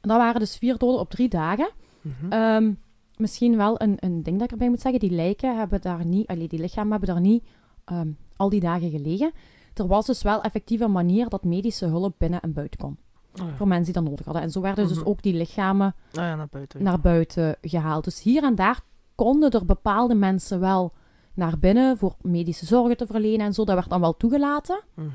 Dat 0.02 0.18
waren 0.18 0.40
dus 0.40 0.58
vier 0.58 0.78
doden 0.78 1.00
op 1.00 1.10
drie 1.10 1.30
dagen. 1.30 1.70
Mhm. 2.02 2.32
Ehm, 2.32 2.74
misschien 3.18 3.58
wel 3.58 3.82
een, 3.82 3.96
een 4.00 4.24
ding 4.24 4.36
dat 4.36 4.46
ik 4.46 4.52
erbij 4.52 4.70
moet 4.70 4.82
zeggen. 4.82 5.00
Die 5.00 5.12
lijken 5.12 5.58
hebben 5.58 5.82
daar 5.82 6.06
niet, 6.06 6.28
allee, 6.28 6.48
die 6.48 6.60
lichamen 6.60 6.92
hebben 6.92 7.10
daar 7.10 7.22
niet 7.22 7.44
ehm, 7.86 8.08
al 8.36 8.50
die 8.50 8.60
dagen 8.60 8.90
gelegen. 8.90 9.32
Er 9.74 9.88
was 9.88 10.06
dus 10.06 10.22
wel 10.22 10.42
effectief 10.42 10.80
een 10.80 10.92
manier 10.92 11.30
dat 11.30 11.44
medische 11.44 11.86
hulp 11.86 12.16
binnen 12.18 12.42
en 12.42 12.54
buiten 12.54 12.80
kon. 12.80 12.98
Oh, 13.42 13.48
ja. 13.48 13.56
Voor 13.56 13.68
mensen 13.68 13.94
die 13.94 14.02
dat 14.02 14.12
nodig 14.12 14.26
hadden. 14.26 14.44
En 14.44 14.52
zo 14.52 14.62
werden 14.62 14.88
dus 14.88 14.98
Mhm. 15.00 15.08
ook 15.08 15.22
die 15.22 15.34
lichamen 15.34 15.96
Ah, 16.12 16.24
ja, 16.24 16.36
naar 16.36 16.48
buiten. 16.52 16.84
naar 16.84 17.00
buiten 17.00 17.56
gehaald. 17.62 18.04
Dus 18.04 18.22
hier 18.22 18.44
en 18.44 18.56
daar 18.56 18.80
konden 19.16 19.52
er 19.52 19.66
bepaalde 19.66 20.16
mensen 20.16 20.60
wel 20.60 20.94
naar 21.34 21.60
binnen 21.60 21.98
voor 21.98 22.16
medische 22.22 22.66
zorgen 22.66 22.98
te 22.98 23.06
verlenen 23.06 23.46
en 23.46 23.54
zo. 23.54 23.64
Dat 23.66 23.76
werd 23.76 23.90
dan 23.90 24.02
wel 24.02 24.18
toegelaten. 24.18 24.82
Mhm. 24.94 25.08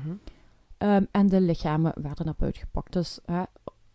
Ehm, 0.77 1.03
en 1.11 1.27
de 1.27 1.41
lichamen 1.41 1.91
werden 2.01 2.25
naar 2.25 2.35
buiten 2.37 2.61
gepakt. 2.61 2.93
Dus 2.93 3.19
hè, 3.25 3.41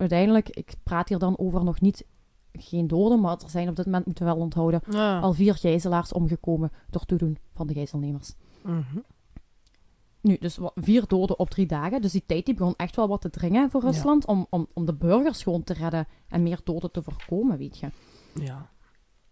uiteindelijk, 0.03 0.49
ik 0.49 0.75
praat 0.83 1.09
hier 1.09 1.19
dan 1.19 1.39
over 1.39 1.65
nog 1.65 1.81
niet 1.81 2.05
geen 2.53 2.87
doden, 2.87 3.21
maar 3.21 3.37
er 3.43 3.51
zijn 3.51 3.69
op 3.69 3.77
dit 3.77 3.85
moment, 3.85 4.07
moeten 4.07 4.25
we 4.27 4.33
wel 4.33 4.41
onthouden, 4.41 4.81
Ja. 4.91 5.21
al 5.21 5.33
vier 5.33 5.55
gijzelaars 5.55 6.13
omgekomen 6.13 6.71
door 6.91 7.05
toedoen 7.05 7.39
van 7.55 7.67
de 7.67 7.73
gijzelnemers. 7.75 8.35
Mhm. 8.63 8.99
Nu, 10.21 10.37
dus 10.41 10.59
vier 10.75 11.05
doden 11.07 11.39
op 11.39 11.51
drie 11.51 11.67
dagen. 11.67 12.01
Dus 12.03 12.13
die 12.13 12.23
tijd 12.27 12.47
die 12.47 12.55
begon 12.55 12.75
echt 12.77 12.97
wel 12.97 13.09
wat 13.09 13.21
te 13.21 13.31
dringen 13.31 13.71
voor 13.71 13.81
Ja. 13.83 13.87
Rusland 13.91 14.27
om, 14.27 14.47
om, 14.51 14.67
om 14.73 14.85
de 14.87 14.95
burgers 14.95 15.43
gewoon 15.43 15.65
te 15.65 15.73
redden 15.73 16.07
en 16.29 16.43
meer 16.43 16.61
doden 16.65 16.91
te 16.91 17.03
voorkomen, 17.03 17.59
weet 17.59 17.79
je. 17.79 17.89
Ja. 18.35 18.71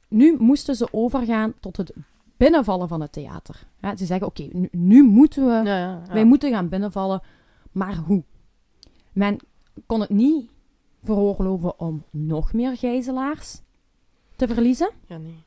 Nu 0.08 0.36
moesten 0.38 0.74
ze 0.74 0.88
overgaan 0.92 1.52
tot 1.60 1.76
het 1.76 1.92
binnenvallen 2.36 2.88
van 2.88 3.00
het 3.00 3.12
theater. 3.12 3.66
Ze 3.96 4.04
zeggen, 4.06 4.26
oké, 4.26 4.48
nu, 4.52 4.68
nu 4.72 5.02
moeten 5.02 5.46
we, 5.46 5.68
ja. 5.68 6.02
wij 6.12 6.24
moeten 6.24 6.50
gaan 6.50 6.68
binnenvallen, 6.68 7.22
maar 7.72 7.96
hoe? 7.96 8.24
Men 9.12 9.36
kon 9.86 10.00
het 10.00 10.10
niet 10.10 10.50
veroorloven 11.02 11.78
om 11.80 12.04
nog 12.10 12.52
meer 12.52 12.76
gijzelaars 12.76 13.60
te 14.36 14.46
verliezen. 14.48 14.90
Ja, 15.06 15.16
nee. 15.16 15.42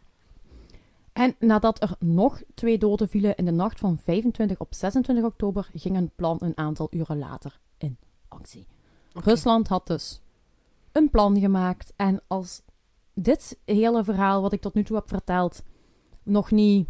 En 1.13 1.35
nadat 1.39 1.81
er 1.81 1.95
nog 1.99 2.41
twee 2.53 2.77
doden 2.77 3.09
vielen 3.09 3.35
in 3.35 3.45
de 3.45 3.51
nacht 3.51 3.79
van 3.79 3.97
25 3.97 4.59
op 4.59 4.73
26 4.73 5.23
oktober, 5.25 5.69
ging 5.73 5.97
een 5.97 6.11
plan 6.15 6.37
een 6.39 6.57
aantal 6.57 6.87
uren 6.91 7.17
later 7.17 7.59
in 7.77 7.97
actie. 8.27 8.65
Rusland 9.13 9.67
had 9.67 9.87
dus 9.87 10.21
een 10.91 11.09
plan 11.09 11.39
gemaakt. 11.39 11.93
En 11.95 12.21
als 12.27 12.61
dit 13.13 13.57
hele 13.65 14.03
verhaal 14.03 14.41
wat 14.41 14.53
ik 14.53 14.61
tot 14.61 14.73
nu 14.73 14.83
toe 14.83 14.95
heb 14.95 15.07
verteld 15.09 15.63
nog 16.23 16.51
niet 16.51 16.87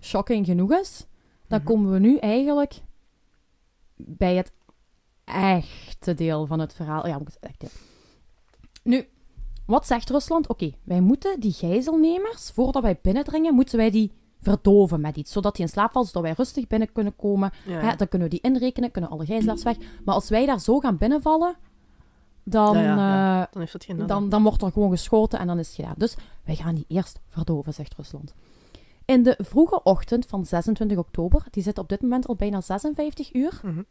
shocking 0.00 0.46
genoeg 0.46 0.72
is, 0.72 1.06
dan 1.46 1.58
Mhm. 1.58 1.68
komen 1.68 1.92
we 1.92 1.98
nu 1.98 2.16
eigenlijk 2.16 2.82
bij 3.96 4.34
het 4.36 4.52
echte 5.24 6.14
deel 6.14 6.46
van 6.46 6.58
het 6.58 6.74
verhaal. 6.74 7.06
Ja, 7.06 7.18
moet 7.18 7.28
ik 7.28 7.34
het 7.40 7.42
echt 7.50 7.60
deel. 7.60 7.70
Nu, 8.82 9.08
wat 9.66 9.86
zegt 9.86 10.10
Rusland? 10.10 10.46
Oké, 10.48 10.72
wij 10.84 11.00
moeten 11.00 11.40
die 11.40 11.52
gijzelnemers, 11.52 12.50
voordat 12.50 12.82
wij 12.82 12.98
binnendringen, 13.02 13.54
moeten 13.54 13.76
wij 13.78 13.90
die 13.90 14.12
verdoven 14.40 15.00
met 15.00 15.16
iets. 15.16 15.32
Zodat 15.32 15.56
die 15.56 15.64
in 15.64 15.70
slaap 15.70 15.90
vallen, 15.92 16.06
zodat 16.08 16.22
wij 16.22 16.32
rustig 16.32 16.66
binnen 16.66 16.92
kunnen 16.92 17.16
komen. 17.16 17.50
Ja. 17.66 17.80
Hè, 17.80 17.96
dan 17.96 18.08
kunnen 18.08 18.28
we 18.28 18.34
die 18.40 18.50
inrekenen, 18.50 18.90
kunnen 18.90 19.10
alle 19.10 19.24
gijzelaars 19.24 19.62
weg. 19.62 19.76
Maar 20.04 20.14
als 20.14 20.28
wij 20.28 20.46
daar 20.46 20.60
zo 20.60 20.78
gaan 20.78 20.96
binnenvallen, 20.96 21.54
dan, 22.44 22.76
Ja, 22.76 22.82
ja, 22.82 22.96
ja. 22.96 23.40
eh, 23.40 23.46
Dan 23.52 23.60
heeft 23.60 23.72
het 23.72 23.84
geen 23.84 24.06
dan, 24.06 24.28
dan 24.28 24.42
wordt 24.42 24.62
er 24.62 24.72
gewoon 24.72 24.90
geschoten 24.90 25.38
en 25.38 25.46
dan 25.46 25.58
is 25.58 25.66
het 25.66 25.76
gedaan. 25.76 25.94
Dus 25.96 26.16
wij 26.44 26.54
gaan 26.56 26.74
die 26.74 26.84
eerst 26.88 27.20
verdoven, 27.28 27.74
zegt 27.74 27.94
Rusland. 27.96 28.34
In 29.04 29.22
de 29.22 29.38
vroege 29.42 29.82
ochtend 29.82 30.26
van 30.26 30.44
26 30.46 30.98
oktober, 30.98 31.44
die 31.50 31.62
zit 31.62 31.78
op 31.78 31.88
dit 31.88 32.02
moment 32.02 32.26
al 32.26 32.36
bijna 32.36 32.60
56 32.60 33.34
uur, 33.34 33.60
Mhm. 33.64 33.82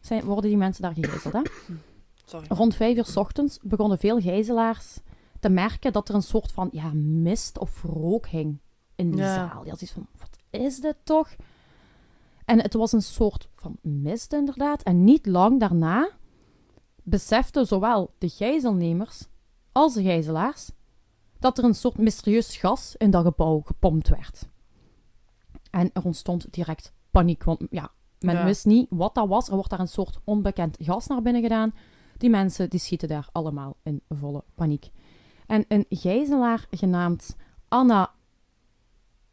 zijn, 0.00 0.24
worden 0.24 0.50
die 0.50 0.58
mensen 0.58 0.82
daar 0.82 0.94
gegijzeld. 0.94 1.32
Hè? 1.34 1.40
Sorry. 2.28 2.46
Rond 2.48 2.74
5 2.74 2.96
uur 2.96 3.04
's 3.04 3.16
ochtends 3.16 3.58
begonnen 3.62 3.98
veel 3.98 4.20
gijzelaars 4.20 4.98
te 5.40 5.48
merken 5.48 5.92
dat 5.92 6.08
er 6.08 6.14
een 6.14 6.22
soort 6.22 6.52
van 6.52 6.68
ja, 6.72 6.90
mist 6.94 7.58
of 7.58 7.82
rook 7.82 8.26
hing 8.26 8.58
in 8.94 9.10
die 9.10 9.20
Ja. 9.20 9.34
zaal. 9.34 9.64
Ja, 9.64 9.70
zoiets 9.76 9.90
van, 9.92 10.06
wat 10.18 10.38
is 10.62 10.80
dit 10.80 10.96
toch? 11.04 11.36
En 12.44 12.62
het 12.62 12.74
was 12.74 12.92
een 12.92 13.02
soort 13.02 13.48
van 13.56 13.76
mist 13.82 14.32
inderdaad. 14.32 14.82
En 14.82 15.04
niet 15.04 15.26
lang 15.26 15.60
daarna 15.60 16.10
beseften 17.02 17.66
zowel 17.66 18.14
de 18.18 18.28
gijzelnemers 18.28 19.26
als 19.72 19.94
de 19.94 20.02
gijzelaars 20.02 20.70
dat 21.38 21.58
er 21.58 21.64
een 21.64 21.74
soort 21.74 21.98
mysterieus 21.98 22.56
gas 22.56 22.94
in 22.96 23.10
dat 23.10 23.24
gebouw 23.24 23.60
gepompt 23.64 24.08
werd. 24.08 24.48
En 25.70 25.90
er 25.92 26.04
ontstond 26.04 26.46
direct 26.52 26.92
paniek, 27.10 27.44
want 27.44 27.60
ja, 27.70 27.90
men 28.20 28.34
Ja. 28.34 28.44
wist 28.44 28.66
niet 28.66 28.86
wat 28.90 29.14
dat 29.14 29.28
was. 29.28 29.48
Er 29.48 29.54
wordt 29.54 29.70
daar 29.70 29.80
een 29.80 29.88
soort 29.88 30.18
onbekend 30.24 30.76
gas 30.80 31.06
naar 31.06 31.22
binnen 31.22 31.42
gedaan. 31.42 31.74
Die 32.18 32.30
mensen 32.30 32.70
die 32.70 32.80
schieten 32.80 33.08
daar 33.08 33.28
allemaal 33.32 33.76
in 33.82 34.00
volle 34.08 34.44
paniek. 34.54 34.90
En 35.46 35.64
een 35.68 35.86
gijzelaar 35.88 36.66
genaamd 36.70 37.36
Anna 37.68 38.12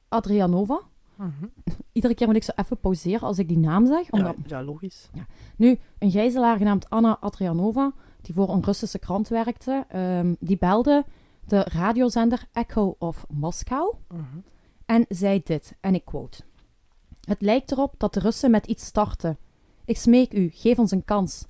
Adrianova. 0.10 0.82
Mhm. 1.16 1.46
Iedere 1.92 2.16
keer 2.16 2.28
moet 2.28 2.36
ik 2.36 2.44
zo 2.44 2.52
even 2.56 2.78
pauzeren 2.80 3.22
als 3.28 3.38
ik 3.40 3.48
die 3.48 3.58
naam 3.58 3.86
zeg. 3.88 4.12
Omdat... 4.12 4.36
Ja, 4.46 4.58
ja, 4.58 4.64
logisch. 4.64 5.10
Nu, 5.58 5.78
een 6.00 6.12
gijzelaar 6.12 6.58
genaamd 6.58 6.90
Anna 6.90 7.18
Adrianova, 7.20 7.92
die 8.22 8.34
voor 8.34 8.50
een 8.50 8.64
Russische 8.64 9.00
krant 9.00 9.28
werkte, 9.28 9.86
ehm, 9.90 10.34
die 10.40 10.58
belde 10.58 11.06
de 11.48 11.60
radiozender 11.64 12.48
Echo 12.52 12.96
of 13.00 13.26
Moskou 13.30 13.96
Mhm. 14.08 14.24
en 14.86 15.06
zei 15.10 15.42
dit, 15.44 15.76
en 15.80 15.94
ik 15.96 16.06
quote. 16.06 16.44
Het 17.22 17.42
lijkt 17.42 17.72
erop 17.72 17.94
dat 17.98 18.14
de 18.14 18.20
Russen 18.20 18.52
met 18.52 18.66
iets 18.66 18.86
starten. 18.86 19.38
Ik 19.86 19.98
smeek 19.98 20.34
u, 20.34 20.50
geef 20.54 20.80
ons 20.80 20.92
een 20.92 21.06
kans. 21.06 21.46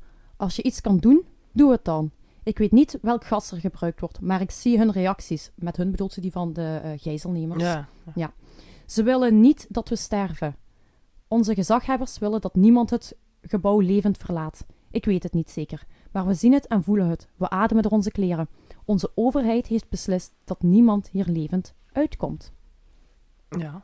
Als 0.45 0.55
je 0.55 0.63
iets 0.63 0.81
kan 0.81 0.97
doen, 0.97 1.25
doe 1.51 1.71
het 1.71 1.85
dan. 1.85 2.11
Ik 2.43 2.57
weet 2.57 2.71
niet 2.71 2.97
welk 3.01 3.25
gas 3.25 3.51
er 3.51 3.59
gebruikt 3.59 3.99
wordt, 3.99 4.21
maar 4.21 4.41
ik 4.41 4.51
zie 4.51 4.77
hun 4.77 4.91
reacties. 4.91 5.51
Met 5.55 5.77
hun 5.77 5.91
bedoelt 5.91 6.13
ze 6.13 6.21
die 6.21 6.31
van 6.31 6.53
de 6.53 6.79
eh, 6.83 6.91
gijzelnemers. 6.95 7.63
Ja. 8.15 8.33
Ze 8.85 9.03
willen 9.03 9.39
niet 9.39 9.67
dat 9.69 9.89
we 9.89 9.95
sterven. 9.95 10.55
Onze 11.27 11.53
gezaghebbers 11.53 12.17
willen 12.17 12.41
dat 12.41 12.55
niemand 12.55 12.89
het 12.89 13.15
gebouw 13.41 13.79
levend 13.79 14.17
verlaat. 14.17 14.65
Ik 14.91 15.05
weet 15.05 15.23
het 15.23 15.33
niet 15.33 15.49
zeker, 15.49 15.83
maar 16.11 16.27
we 16.27 16.33
zien 16.33 16.53
het 16.53 16.67
en 16.67 16.83
voelen 16.83 17.07
het. 17.07 17.27
We 17.35 17.49
ademen 17.49 17.83
door 17.83 17.91
onze 17.91 18.11
kleren. 18.11 18.49
Onze 18.85 19.11
overheid 19.15 19.67
heeft 19.67 19.89
beslist 19.89 20.33
dat 20.43 20.61
niemand 20.61 21.09
hier 21.09 21.27
levend 21.27 21.73
uitkomt. 21.91 22.53
Ja. 23.49 23.83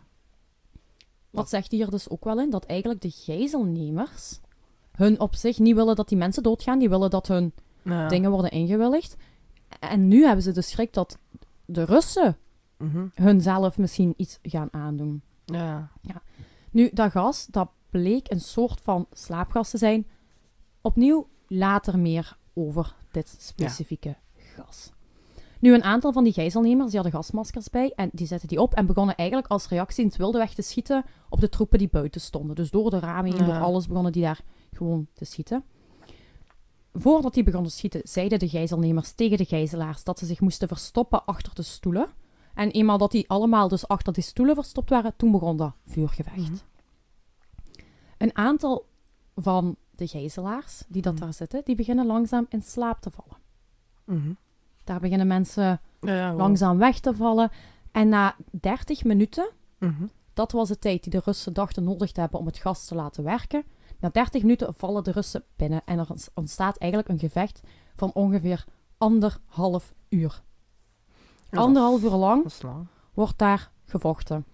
Wat 1.29 1.49
zegt 1.49 1.71
hier 1.71 1.89
dus 1.89 2.09
ook 2.09 2.23
wel 2.23 2.39
in? 2.39 2.49
Dat 2.49 2.65
eigenlijk 2.65 3.01
de 3.01 3.11
gijzelnemers 3.11 4.39
hun 4.91 5.19
op 5.19 5.35
zich 5.35 5.59
niet 5.59 5.75
willen 5.75 5.95
dat 5.95 6.09
die 6.09 6.17
mensen 6.17 6.43
doodgaan. 6.43 6.79
Die 6.79 6.89
willen 6.89 7.09
dat 7.09 7.27
hun 7.27 7.53
Ja. 7.83 8.07
dingen 8.07 8.31
worden 8.31 8.51
ingewilligd. 8.51 9.15
En 9.79 10.07
nu 10.07 10.25
hebben 10.25 10.43
ze 10.43 10.51
de 10.51 10.61
schrik 10.61 10.93
dat 10.93 11.17
de 11.65 11.83
Russen 11.83 12.37
Mhm. 12.77 13.05
hunzelf 13.15 13.77
misschien 13.77 14.13
iets 14.17 14.39
gaan 14.41 14.67
aandoen. 14.71 15.21
Ja. 15.45 15.89
Nu, 16.71 16.89
dat 16.93 17.11
gas, 17.11 17.47
dat 17.47 17.69
bleek 17.89 18.31
een 18.31 18.39
soort 18.41 18.81
van 18.81 19.05
slaapgas 19.11 19.69
te 19.69 19.77
zijn. 19.77 20.07
Opnieuw 20.81 21.27
later 21.47 21.99
meer 21.99 22.37
over 22.53 22.95
dit 23.11 23.35
specifieke 23.39 24.15
gas. 24.35 24.91
Nu, 25.59 25.73
een 25.73 25.83
aantal 25.83 26.11
van 26.11 26.23
die 26.23 26.33
gijzelnemers 26.33 26.91
die 26.91 26.99
hadden 26.99 27.19
gasmaskers 27.19 27.69
bij 27.69 27.91
en 27.95 28.09
die 28.13 28.27
zetten 28.27 28.47
die 28.47 28.61
op 28.61 28.73
en 28.73 28.85
begonnen 28.85 29.15
eigenlijk 29.15 29.49
als 29.49 29.67
reactie 29.67 30.03
in 30.03 30.07
het 30.09 30.17
wilde 30.17 30.37
weg 30.37 30.53
te 30.53 30.61
schieten 30.61 31.03
op 31.29 31.39
de 31.39 31.49
troepen 31.49 31.77
die 31.79 31.89
buiten 31.89 32.21
stonden. 32.21 32.55
Dus 32.55 32.69
door 32.69 32.89
de 32.89 32.99
ramen 32.99 33.31
heen, 33.31 33.39
Ja. 33.39 33.45
door 33.45 33.63
alles 33.63 33.87
begonnen 33.87 34.11
die 34.11 34.23
daar 34.23 34.41
gewoon 34.81 35.07
te 35.13 35.25
schieten. 35.25 35.63
Voordat 36.93 37.33
die 37.33 37.43
begonnen 37.43 37.69
te 37.71 37.77
schieten, 37.77 38.01
zeiden 38.03 38.39
de 38.39 38.49
gijzelnemers 38.49 39.11
tegen 39.11 39.37
de 39.37 39.45
gijzelaars 39.45 40.03
dat 40.03 40.19
ze 40.19 40.25
zich 40.25 40.39
moesten 40.39 40.67
verstoppen 40.67 41.25
achter 41.25 41.55
de 41.55 41.61
stoelen. 41.61 42.07
En 42.53 42.71
eenmaal 42.71 42.97
dat 42.97 43.11
die 43.11 43.29
allemaal 43.29 43.67
dus 43.67 43.87
achter 43.87 44.13
die 44.13 44.23
stoelen 44.23 44.55
verstopt 44.55 44.89
waren, 44.89 45.15
toen 45.15 45.31
begon 45.31 45.57
dat 45.57 45.73
vuurgevecht. 45.85 46.37
Mhm. 46.37 46.55
Een 48.17 48.35
aantal 48.37 48.85
van 49.35 49.75
de 49.95 50.07
gijzelaars 50.07 50.83
die 50.87 51.01
dat 51.01 51.13
Mhm. 51.13 51.21
daar 51.23 51.33
zitten, 51.33 51.61
die 51.65 51.75
beginnen 51.75 52.05
langzaam 52.05 52.45
in 52.49 52.61
slaap 52.61 52.99
te 53.01 53.09
vallen. 53.11 53.37
Mhm. 54.05 54.33
Daar 54.83 54.99
beginnen 54.99 55.27
mensen 55.27 55.63
Ja, 55.63 55.79
ja, 56.13 56.23
gewoon. 56.25 56.35
langzaam 56.41 56.77
weg 56.77 56.99
te 56.99 57.15
vallen. 57.15 57.51
En 57.91 58.09
na 58.09 58.35
30 58.51 59.03
minuten, 59.03 59.49
dat 60.33 60.51
was 60.51 60.67
de 60.67 60.79
tijd 60.79 61.03
die 61.03 61.11
de 61.11 61.21
Russen 61.25 61.53
dachten 61.53 61.83
nodig 61.83 62.11
te 62.11 62.19
hebben 62.19 62.39
om 62.39 62.45
het 62.45 62.57
gas 62.57 62.85
te 62.85 62.95
laten 62.95 63.23
werken. 63.23 63.63
Na 64.01 64.09
30 64.09 64.41
minuten 64.41 64.73
vallen 64.75 65.03
de 65.03 65.11
Russen 65.11 65.43
binnen 65.55 65.81
en 65.85 65.99
er 65.99 66.07
ontstaat 66.33 66.77
eigenlijk 66.77 67.11
een 67.11 67.19
gevecht 67.19 67.61
van 67.95 68.11
ongeveer 68.13 68.65
anderhalf 68.97 69.93
uur. 70.09 70.41
Anderhalf 71.49 72.03
uur 72.03 72.09
lang 72.11 72.43
wordt 73.13 73.37
daar 73.37 73.71
gevochten. 73.85 74.45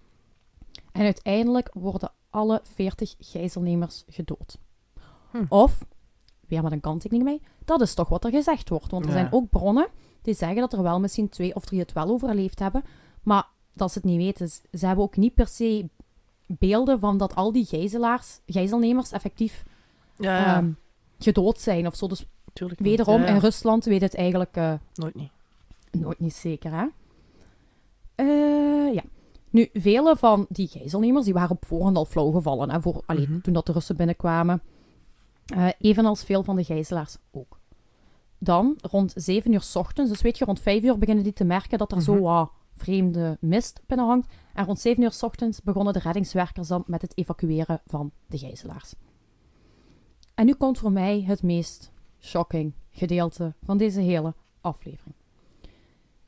En 0.92 1.02
uiteindelijk 1.04 1.70
worden 1.72 2.12
alle 2.30 2.60
40 2.62 3.14
gijzelnemers 3.18 4.04
gedood. 4.08 4.58
Hm. 5.30 5.44
Of, 5.48 5.84
weer 6.46 6.62
met 6.62 6.72
een 6.72 6.80
kanttekening 6.80 7.24
mee, 7.24 7.42
dat 7.64 7.80
is 7.80 7.94
toch 7.94 8.08
wat 8.08 8.24
er 8.24 8.30
gezegd 8.30 8.68
wordt. 8.68 8.90
Want 8.90 9.04
er 9.04 9.10
Ja. 9.10 9.16
zijn 9.16 9.32
ook 9.32 9.50
bronnen 9.50 9.88
die 10.22 10.34
zeggen 10.34 10.60
dat 10.60 10.72
er 10.72 10.82
wel 10.82 11.00
misschien 11.00 11.28
twee 11.28 11.54
of 11.54 11.64
drie 11.64 11.80
het 11.80 11.92
wel 11.92 12.08
overleefd 12.08 12.58
hebben. 12.58 12.82
Maar 13.22 13.46
dat 13.72 13.92
ze 13.92 13.98
het 13.98 14.06
niet 14.06 14.16
weten. 14.16 14.48
Ze 14.48 14.86
hebben 14.86 15.04
ook 15.04 15.16
niet 15.16 15.34
per 15.34 15.46
se 15.46 15.88
beelden 16.48 17.00
van 17.00 17.18
dat 17.18 17.34
al 17.34 17.52
die 17.52 17.64
gijzelaars, 17.64 18.40
gijzelnemers 18.46 19.12
effectief 19.12 19.64
Ja, 20.16 20.56
ehm, 20.56 20.70
gedood 21.18 21.60
zijn 21.60 21.86
of 21.86 21.96
zo. 21.96 22.06
Dus 22.06 22.26
tuurlijk. 22.52 22.80
wederom, 22.80 23.20
Ja, 23.20 23.26
in 23.26 23.38
Rusland 23.38 23.84
weet 23.84 24.00
het 24.00 24.14
eigenlijk 24.14 24.56
eh, 24.56 24.72
Nooit 24.94 25.14
niet. 25.14 25.30
Nooit 25.90 26.18
niet 26.20 26.34
zeker, 26.34 26.72
hè? 26.72 26.86
Eh, 28.14 28.94
ja. 28.94 29.02
Nu, 29.50 29.68
vele 29.72 30.16
van 30.16 30.46
die 30.48 30.68
gijzelnemers 30.68 31.24
die 31.24 31.34
waren 31.34 31.50
op 31.50 31.66
voorhand 31.66 31.96
al 31.96 32.04
flauw 32.04 32.30
gevallen, 32.30 32.70
hè, 32.70 32.80
voor, 32.80 33.02
allee, 33.06 33.28
Mhm. 33.28 33.40
toen 33.40 33.52
dat 33.52 33.66
de 33.66 33.72
Russen 33.72 33.96
binnenkwamen. 33.96 34.62
Eh, 35.46 35.68
evenals 35.78 36.24
veel 36.24 36.42
van 36.42 36.56
de 36.56 36.64
gijzelaars 36.64 37.16
ook. 37.30 37.58
Dan, 38.38 38.76
rond 38.90 39.12
7 39.16 39.52
uur 39.52 39.60
s 39.60 39.76
ochtends, 39.76 40.10
dus 40.10 40.20
weet 40.22 40.38
je, 40.38 40.44
rond 40.44 40.60
5 40.60 40.82
uur 40.82 40.98
beginnen 40.98 41.24
die 41.24 41.32
te 41.32 41.44
merken 41.44 41.78
dat 41.78 41.92
er 41.92 42.02
zo 42.02 42.12
Mhm. 42.14 42.22
wat 42.22 42.50
vreemde 42.78 43.36
mist 43.40 43.80
binnenhangt. 43.86 44.34
En 44.54 44.64
rond 44.64 44.80
7 44.80 45.02
uur 45.02 45.12
s 45.12 45.22
ochtends 45.22 45.62
begonnen 45.62 45.92
de 45.92 45.98
reddingswerkers 45.98 46.68
dan 46.68 46.84
met 46.86 47.02
het 47.02 47.18
evacueren 47.18 47.80
van 47.86 48.12
de 48.26 48.38
gijzelaars. 48.38 48.94
En 50.34 50.46
nu 50.46 50.54
komt 50.54 50.78
voor 50.78 50.92
mij 50.92 51.22
het 51.22 51.42
meest 51.42 51.90
shocking 52.20 52.72
gedeelte 52.90 53.54
van 53.62 53.76
deze 53.76 54.00
hele 54.00 54.34
aflevering. 54.60 55.14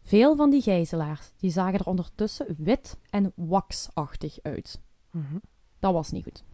Veel 0.01 0.37
van 0.37 0.51
die 0.51 0.63
gijzelaars 0.63 1.33
die 1.37 1.51
zagen 1.51 1.79
er 1.79 1.87
ondertussen 1.87 2.55
wit 2.59 2.99
en 3.11 3.33
waxachtig 3.35 4.39
uit. 4.43 4.81
Mhm. 5.11 5.37
Dat 5.79 5.93
was 5.93 6.11
niet 6.11 6.25
goed. 6.25 6.45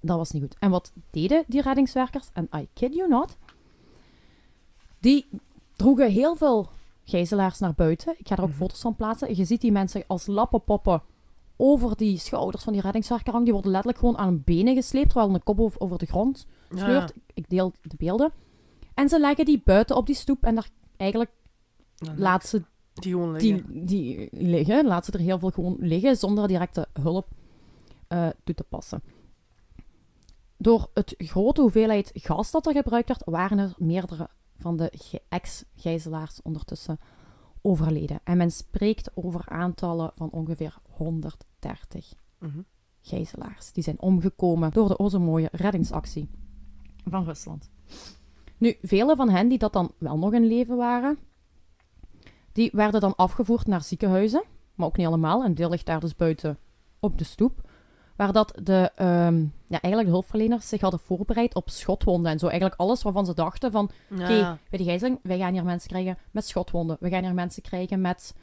Dat 0.00 0.16
was 0.16 0.30
niet 0.30 0.42
goed. 0.42 0.56
En 0.58 0.70
wat 0.70 0.92
deden 1.10 1.44
die 1.46 1.62
reddingswerkers? 1.62 2.28
En 2.32 2.48
I 2.56 2.68
kid 2.72 2.94
you 2.94 3.08
not. 3.08 3.36
Die 5.00 5.28
droegen 5.76 6.10
heel 6.10 6.36
veel 6.36 6.70
gijzelaars 7.12 7.58
naar 7.58 7.74
buiten. 7.74 8.14
Ik 8.18 8.28
ga 8.28 8.36
er 8.36 8.42
ook 8.42 8.48
Mhm. 8.48 8.56
foto's 8.58 8.80
van 8.80 8.96
plaatsen. 8.96 9.36
Je 9.36 9.44
ziet 9.44 9.60
die 9.60 9.72
mensen 9.72 10.04
als 10.06 10.26
lappenpoppen 10.26 11.02
over 11.56 11.96
die 11.96 12.18
schouders 12.18 12.62
van 12.64 12.72
die 12.72 12.82
reddingswerker 12.82 13.26
hangen. 13.30 13.44
Die 13.44 13.52
worden 13.52 13.70
letterlijk 13.70 14.00
gewoon 14.00 14.18
aan 14.18 14.26
hun 14.28 14.42
benen 14.44 14.74
gesleept, 14.74 15.10
terwijl 15.10 15.34
een 15.34 15.42
kop 15.42 15.74
over, 15.78 15.98
de 15.98 16.06
grond 16.06 16.46
Ja, 16.70 16.78
sleurt. 16.84 17.12
Ik 17.34 17.48
deel 17.48 17.72
de 17.82 17.96
beelden. 17.98 18.32
En 18.94 19.08
ze 19.08 19.20
leggen 19.20 19.44
die 19.44 19.62
buiten 19.64 19.96
op 19.96 20.06
die 20.06 20.14
stoep 20.14 20.44
en 20.44 20.54
daar 20.54 20.68
eigenlijk 20.96 21.30
ja. 21.96 22.14
laat 22.16 22.46
ze 22.46 22.62
Die 22.92 23.16
liggen. 23.16 23.40
die, 23.40 23.84
die 23.86 24.28
liggen, 24.32 24.86
laat 24.86 25.04
ze 25.04 25.12
er 25.12 25.20
heel 25.20 25.38
veel 25.38 25.50
gewoon 25.50 25.76
liggen 25.78 26.16
zonder 26.16 26.48
directe 26.48 26.86
hulp 27.02 27.26
eh, 28.08 28.28
toe 28.44 28.54
te 28.54 28.64
passen. 28.64 29.02
Door 30.56 30.90
het 30.94 31.14
grote 31.18 31.60
hoeveelheid 31.60 32.10
gas 32.14 32.50
dat 32.50 32.66
er 32.66 32.72
gebruikt 32.72 33.08
werd, 33.08 33.22
waren 33.24 33.58
er 33.58 33.72
meerdere 33.76 34.28
van 34.62 34.76
de 34.76 34.92
ex-gijzelaars 35.28 36.42
ondertussen 36.42 36.98
overleden. 37.62 38.20
En 38.24 38.36
men 38.36 38.50
spreekt 38.50 39.10
over 39.14 39.48
aantallen 39.48 40.12
van 40.14 40.30
ongeveer 40.30 40.78
130 40.90 42.14
Mhm. 42.38 42.60
gijzelaars. 43.00 43.72
Die 43.72 43.82
zijn 43.82 44.00
omgekomen 44.00 44.70
door 44.70 44.88
de 44.88 44.98
o 44.98 45.08
zo 45.08 45.20
mooie 45.20 45.48
reddingsactie 45.52 46.28
van 47.04 47.24
Rusland. 47.24 47.70
Nu, 48.56 48.76
vele 48.82 49.16
van 49.16 49.30
hen 49.30 49.48
die 49.48 49.58
dat 49.58 49.72
dan 49.72 49.92
wel 49.98 50.18
nog 50.18 50.32
in 50.32 50.46
leven 50.46 50.76
waren, 50.76 51.18
Die 52.52 52.70
werden 52.72 53.00
dan 53.00 53.16
afgevoerd 53.16 53.66
naar 53.66 53.82
ziekenhuizen, 53.82 54.42
maar 54.74 54.86
ook 54.86 54.96
niet 54.96 55.06
allemaal. 55.06 55.44
Een 55.44 55.54
deel 55.54 55.70
ligt 55.70 55.86
daar 55.86 56.00
dus 56.00 56.16
buiten 56.16 56.58
op 57.00 57.18
de 57.18 57.24
stoep. 57.24 57.68
Waar 58.22 58.32
dat 58.32 58.52
de, 58.62 58.90
ehm, 58.94 59.40
ja, 59.66 59.80
eigenlijk 59.80 60.04
de 60.04 60.10
hulpverleners 60.10 60.68
zich 60.68 60.80
hadden 60.80 61.00
voorbereid 61.00 61.54
op 61.54 61.70
schotwonden 61.70 62.32
en 62.32 62.38
zo. 62.38 62.46
Eigenlijk 62.46 62.80
alles 62.80 63.02
waarvan 63.02 63.26
ze 63.26 63.34
dachten 63.34 63.70
van, 63.70 63.90
oké, 64.12 64.32
ja. 64.32 64.58
bij 64.70 64.78
de 64.78 64.84
gijzeling, 64.84 65.18
wij 65.22 65.38
gaan 65.38 65.52
hier 65.52 65.64
mensen 65.64 65.88
krijgen 65.88 66.18
met 66.30 66.46
schotwonden. 66.46 66.96
We 67.00 67.08
gaan 67.08 67.22
hier 67.22 67.34
mensen 67.34 67.62
krijgen 67.62 68.00
met 68.00 68.34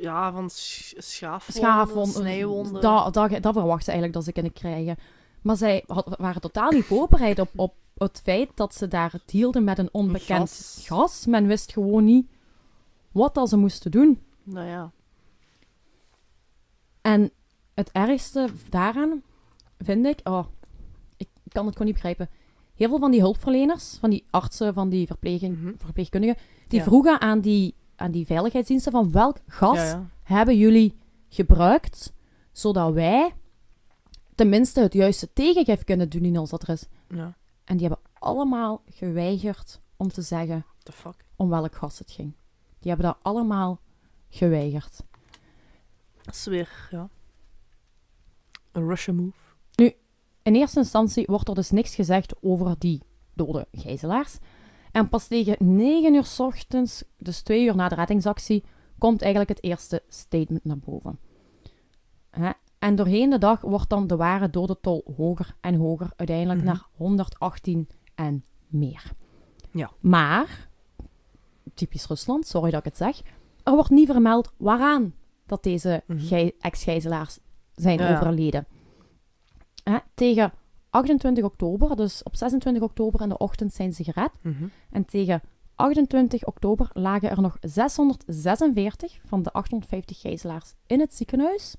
ja, 0.00 0.32
van 0.32 0.50
sch 0.50 0.94
schaafwonden, 0.96 1.62
schaafwonden. 1.62 2.12
snijwonden. 2.22 2.82
Dat, 2.82 3.14
dat, 3.14 3.30
dat 3.30 3.52
verwachten 3.52 3.84
ze 3.84 3.90
eigenlijk 3.90 4.12
dat 4.12 4.24
ze 4.24 4.32
kunnen 4.32 4.52
krijgen. 4.52 4.96
Maar 5.42 5.56
zij 5.56 5.84
had- 5.86 6.16
waren 6.18 6.40
totaal 6.40 6.70
niet 6.70 6.84
voorbereid 6.84 7.38
op, 7.38 7.50
op 7.56 7.74
het 7.96 8.20
feit 8.24 8.50
dat 8.54 8.74
ze 8.74 8.88
daar 8.88 9.12
het 9.12 9.30
hielden 9.30 9.64
met 9.64 9.78
een 9.78 9.88
onbekend 9.92 10.48
Gas. 10.48 10.82
gas. 10.86 11.26
Men 11.26 11.46
wist 11.46 11.72
gewoon 11.72 12.04
niet 12.04 12.26
wat 13.12 13.34
dat 13.34 13.48
ze 13.48 13.56
moesten 13.56 13.90
doen. 13.90 14.22
Nou 14.42 14.66
ja. 14.66 14.90
En 17.00 17.32
het 17.78 17.90
ergste 17.92 18.48
daaraan 18.68 19.22
vind 19.78 20.06
ik, 20.06 20.20
oh, 20.24 20.46
ik 21.16 21.28
kan 21.48 21.64
het 21.66 21.72
gewoon 21.76 21.92
niet 21.92 22.02
begrijpen. 22.02 22.28
Heel 22.74 22.88
veel 22.88 22.98
van 22.98 23.10
die 23.10 23.20
hulpverleners, 23.20 23.96
van 24.00 24.10
die 24.10 24.24
artsen, 24.30 24.74
van 24.74 24.88
die 24.88 25.06
verpleging, 25.06 25.58
Mhm. 25.60 25.72
verpleegkundigen, 25.78 26.36
die 26.68 26.78
Ja. 26.78 26.84
vroegen 26.84 27.20
aan 27.20 27.40
die, 27.40 27.74
aan 27.96 28.10
die 28.10 28.26
veiligheidsdiensten 28.26 28.92
van 28.92 29.12
welk 29.12 29.36
gas 29.46 29.76
Ja, 29.76 29.84
ja. 29.84 30.06
hebben 30.22 30.56
jullie 30.56 30.96
gebruikt, 31.28 32.12
zodat 32.52 32.92
wij 32.92 33.34
tenminste 34.34 34.80
het 34.80 34.92
juiste 34.92 35.32
tegengif 35.32 35.84
kunnen 35.84 36.08
doen 36.08 36.32
dat 36.32 36.62
er 36.62 36.68
is. 36.68 36.86
ja. 37.08 37.36
En 37.64 37.76
die 37.76 37.86
hebben 37.88 38.04
allemaal 38.18 38.82
geweigerd 38.90 39.80
om 39.96 40.08
te 40.08 40.22
zeggen 40.22 40.64
The 40.82 40.92
fuck? 40.92 41.24
om 41.36 41.48
welk 41.48 41.74
gas 41.74 41.98
het 41.98 42.10
ging. 42.10 42.32
Die 42.78 42.90
hebben 42.92 43.06
dat 43.06 43.18
allemaal 43.22 43.80
geweigerd. 44.28 45.00
Dat 46.22 46.34
is 46.34 46.44
weer, 46.44 46.88
ja. 46.90 47.08
Een 48.72 48.88
Russian 48.88 49.16
move. 49.16 49.36
In 50.42 50.54
eerste 50.54 50.78
instantie 50.78 51.24
wordt 51.26 51.48
er 51.48 51.54
dus 51.54 51.70
niks 51.70 51.94
gezegd 51.94 52.34
over 52.42 52.74
die 52.78 53.02
dode 53.34 53.66
gijzelaars. 53.72 54.38
En 54.92 55.08
pas 55.08 55.26
tegen 55.26 55.56
9 55.76 56.14
uur 56.14 56.24
's 56.24 56.38
ochtends, 56.40 57.04
dus 57.18 57.42
twee 57.42 57.64
uur 57.64 57.76
na 57.76 57.88
de 57.88 57.94
reddingsactie, 57.94 58.64
komt 58.98 59.20
eigenlijk 59.22 59.50
het 59.50 59.62
eerste 59.64 60.02
statement 60.08 60.64
naar 60.64 60.78
boven. 60.78 61.18
Hè? 62.30 62.50
En 62.78 62.94
doorheen 62.96 63.30
de 63.30 63.38
dag 63.38 63.60
wordt 63.60 63.88
dan 63.88 64.06
de 64.06 64.16
ware 64.16 64.50
dodentol 64.50 65.04
hoger 65.16 65.54
en 65.60 65.74
hoger, 65.74 66.10
uiteindelijk 66.16 66.58
Mhm. 66.58 66.68
naar 66.68 66.86
118 66.92 67.88
en 68.14 68.44
meer. 68.66 69.02
Ja. 69.70 69.90
Maar, 70.00 70.68
typisch 71.74 72.06
Rusland, 72.06 72.46
sorry 72.46 72.70
dat 72.70 72.78
ik 72.78 72.84
het 72.84 72.96
zeg, 72.96 73.20
er 73.62 73.72
wordt 73.72 73.90
niet 73.90 74.06
vermeld 74.10 74.52
waaraan 74.56 75.14
dat 75.46 75.62
deze 75.62 76.02
gij- 76.08 76.54
ex-gijzelaars 76.60 77.38
zijn 77.78 77.98
Ja. 77.98 78.14
overleden. 78.16 78.66
Hè, 79.84 79.98
tegen 80.14 80.52
28 80.90 81.44
oktober, 81.44 81.96
dus 81.96 82.22
op 82.22 82.36
26 82.36 82.82
oktober 82.82 83.20
in 83.20 83.28
de 83.28 83.38
ochtend 83.38 83.72
zijn 83.72 83.92
ze 83.94 84.04
gered. 84.04 84.30
Mhm. 84.42 84.64
En 84.90 85.04
tegen 85.04 85.42
28 85.74 86.44
oktober 86.44 86.90
lagen 86.92 87.30
er 87.30 87.40
nog 87.40 87.56
646 87.60 89.20
van 89.24 89.42
de 89.42 89.52
850 89.52 90.20
gijzelaars 90.20 90.74
in 90.86 91.00
het 91.00 91.14
ziekenhuis, 91.14 91.74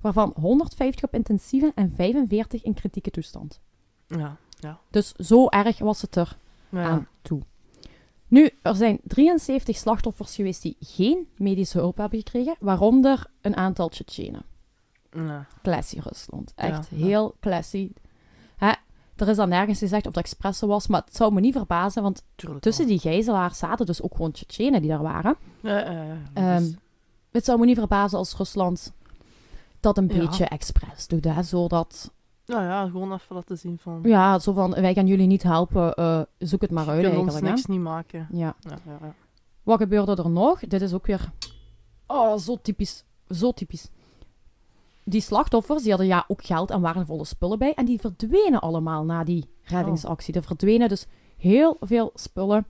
waarvan 0.00 0.32
150 0.40 1.04
op 1.04 1.14
intensieve 1.14 1.72
en 1.74 1.90
45 1.90 2.62
in 2.62 2.74
kritieke 2.74 3.10
toestand. 3.10 3.60
Ja, 4.06 4.36
ja. 4.58 4.80
Dus 4.90 5.12
zo 5.12 5.48
erg 5.48 5.78
was 5.78 6.02
het 6.02 6.16
er 6.16 6.36
Ja, 6.70 6.82
aan 6.82 7.08
toe. 7.22 7.40
Nu, 8.28 8.50
er 8.62 8.74
zijn 8.74 8.98
73 9.04 9.76
slachtoffers 9.76 10.34
geweest 10.34 10.62
die 10.62 10.76
geen 10.80 11.28
medische 11.36 11.78
hulp 11.78 11.96
hebben 11.96 12.18
gekregen, 12.18 12.56
waaronder 12.60 13.26
een 13.40 13.56
aantal 13.56 13.88
Tsjetsjenen. 13.88 14.42
Ja. 15.26 15.46
Classy 15.62 15.98
Rusland. 15.98 16.52
Echt 16.56 16.88
Ja, 16.90 16.96
heel 16.96 17.34
classy. 17.40 17.92
Hè, 18.56 18.72
er 19.16 19.28
is 19.28 19.36
dan 19.36 19.48
nergens 19.48 19.78
gezegd 19.78 20.06
of 20.06 20.14
het 20.14 20.24
expresse 20.24 20.66
was, 20.66 20.86
maar 20.86 21.02
het 21.04 21.16
zou 21.16 21.32
me 21.32 21.40
niet 21.40 21.52
verbazen, 21.54 22.02
want 22.02 22.22
Tuurlijk 22.34 22.62
tussen 22.62 22.86
wel. 22.86 22.92
die 22.98 23.10
gijzelaars 23.10 23.58
zaten 23.58 23.86
dus 23.86 24.02
ook 24.02 24.12
gewoon 24.12 24.30
Tsjetsjenen 24.32 24.80
die 24.80 24.90
daar 24.90 25.02
waren. 25.02 25.36
Ehm, 25.62 26.58
Dus- 26.58 26.74
Het 27.30 27.44
zou 27.44 27.58
me 27.58 27.66
niet 27.66 27.78
verbazen 27.78 28.18
als 28.18 28.36
Rusland 28.36 28.92
dat 29.80 29.96
een 29.98 30.08
Ja. 30.08 30.18
beetje 30.18 30.44
expres 30.44 31.06
doet, 31.06 31.24
hè, 31.24 31.42
zodat, 31.42 32.12
ja, 32.44 32.62
ja, 32.62 32.86
gewoon 32.86 33.12
even 33.12 33.34
laten 33.36 33.58
zien 33.58 33.78
van... 33.78 34.00
ja, 34.02 34.38
zo 34.38 34.52
van, 34.52 34.70
wij 34.70 34.94
gaan 34.94 35.06
jullie 35.06 35.26
niet 35.26 35.42
helpen, 35.42 35.94
eh, 35.94 36.20
zoek 36.38 36.60
het 36.60 36.70
maar 36.70 36.84
je 36.84 36.90
uit 36.90 37.00
kunt 37.02 37.16
ons 37.16 37.22
eigenlijk. 37.32 37.54
niks 37.54 37.66
Hè. 37.66 37.72
niet 37.72 37.82
maken. 37.82 38.28
Ja. 38.32 38.54
Ja, 38.60 38.78
ja, 38.86 38.98
ja. 39.00 39.14
Wat 39.62 39.78
gebeurde 39.80 40.16
er 40.22 40.30
nog? 40.30 40.60
Dit 40.60 40.82
is 40.82 40.92
ook 40.92 41.06
weer, 41.06 41.30
oh, 42.06 42.36
zo 42.38 42.58
typisch, 42.62 43.04
zo 43.28 43.52
typisch. 43.52 43.88
Die 45.10 45.20
slachtoffers, 45.20 45.82
die 45.82 45.90
hadden 45.90 46.08
ja 46.08 46.24
ook 46.28 46.44
geld 46.44 46.70
en 46.70 46.80
waardevolle 46.80 47.24
spullen 47.24 47.58
bij, 47.58 47.74
en 47.74 47.84
die 47.84 48.00
verdwenen 48.00 48.60
allemaal 48.60 49.04
na 49.04 49.24
die 49.24 49.48
reddingsactie. 49.62 50.34
Er 50.34 50.42
verdwenen 50.42 50.88
dus 50.88 51.06
heel 51.36 51.76
veel 51.80 52.10
spullen. 52.14 52.66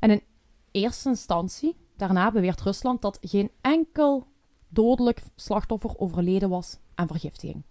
En 0.00 0.10
in 0.10 0.22
eerste 0.70 1.08
instantie, 1.08 1.76
daarna 1.96 2.30
beweert 2.30 2.60
Rusland 2.60 3.02
dat 3.02 3.18
geen 3.20 3.50
enkel 3.60 4.26
dodelijk 4.68 5.22
slachtoffer 5.36 5.98
overleden 5.98 6.48
was 6.48 6.78
aan 6.94 7.06
vergiftiging. 7.06 7.62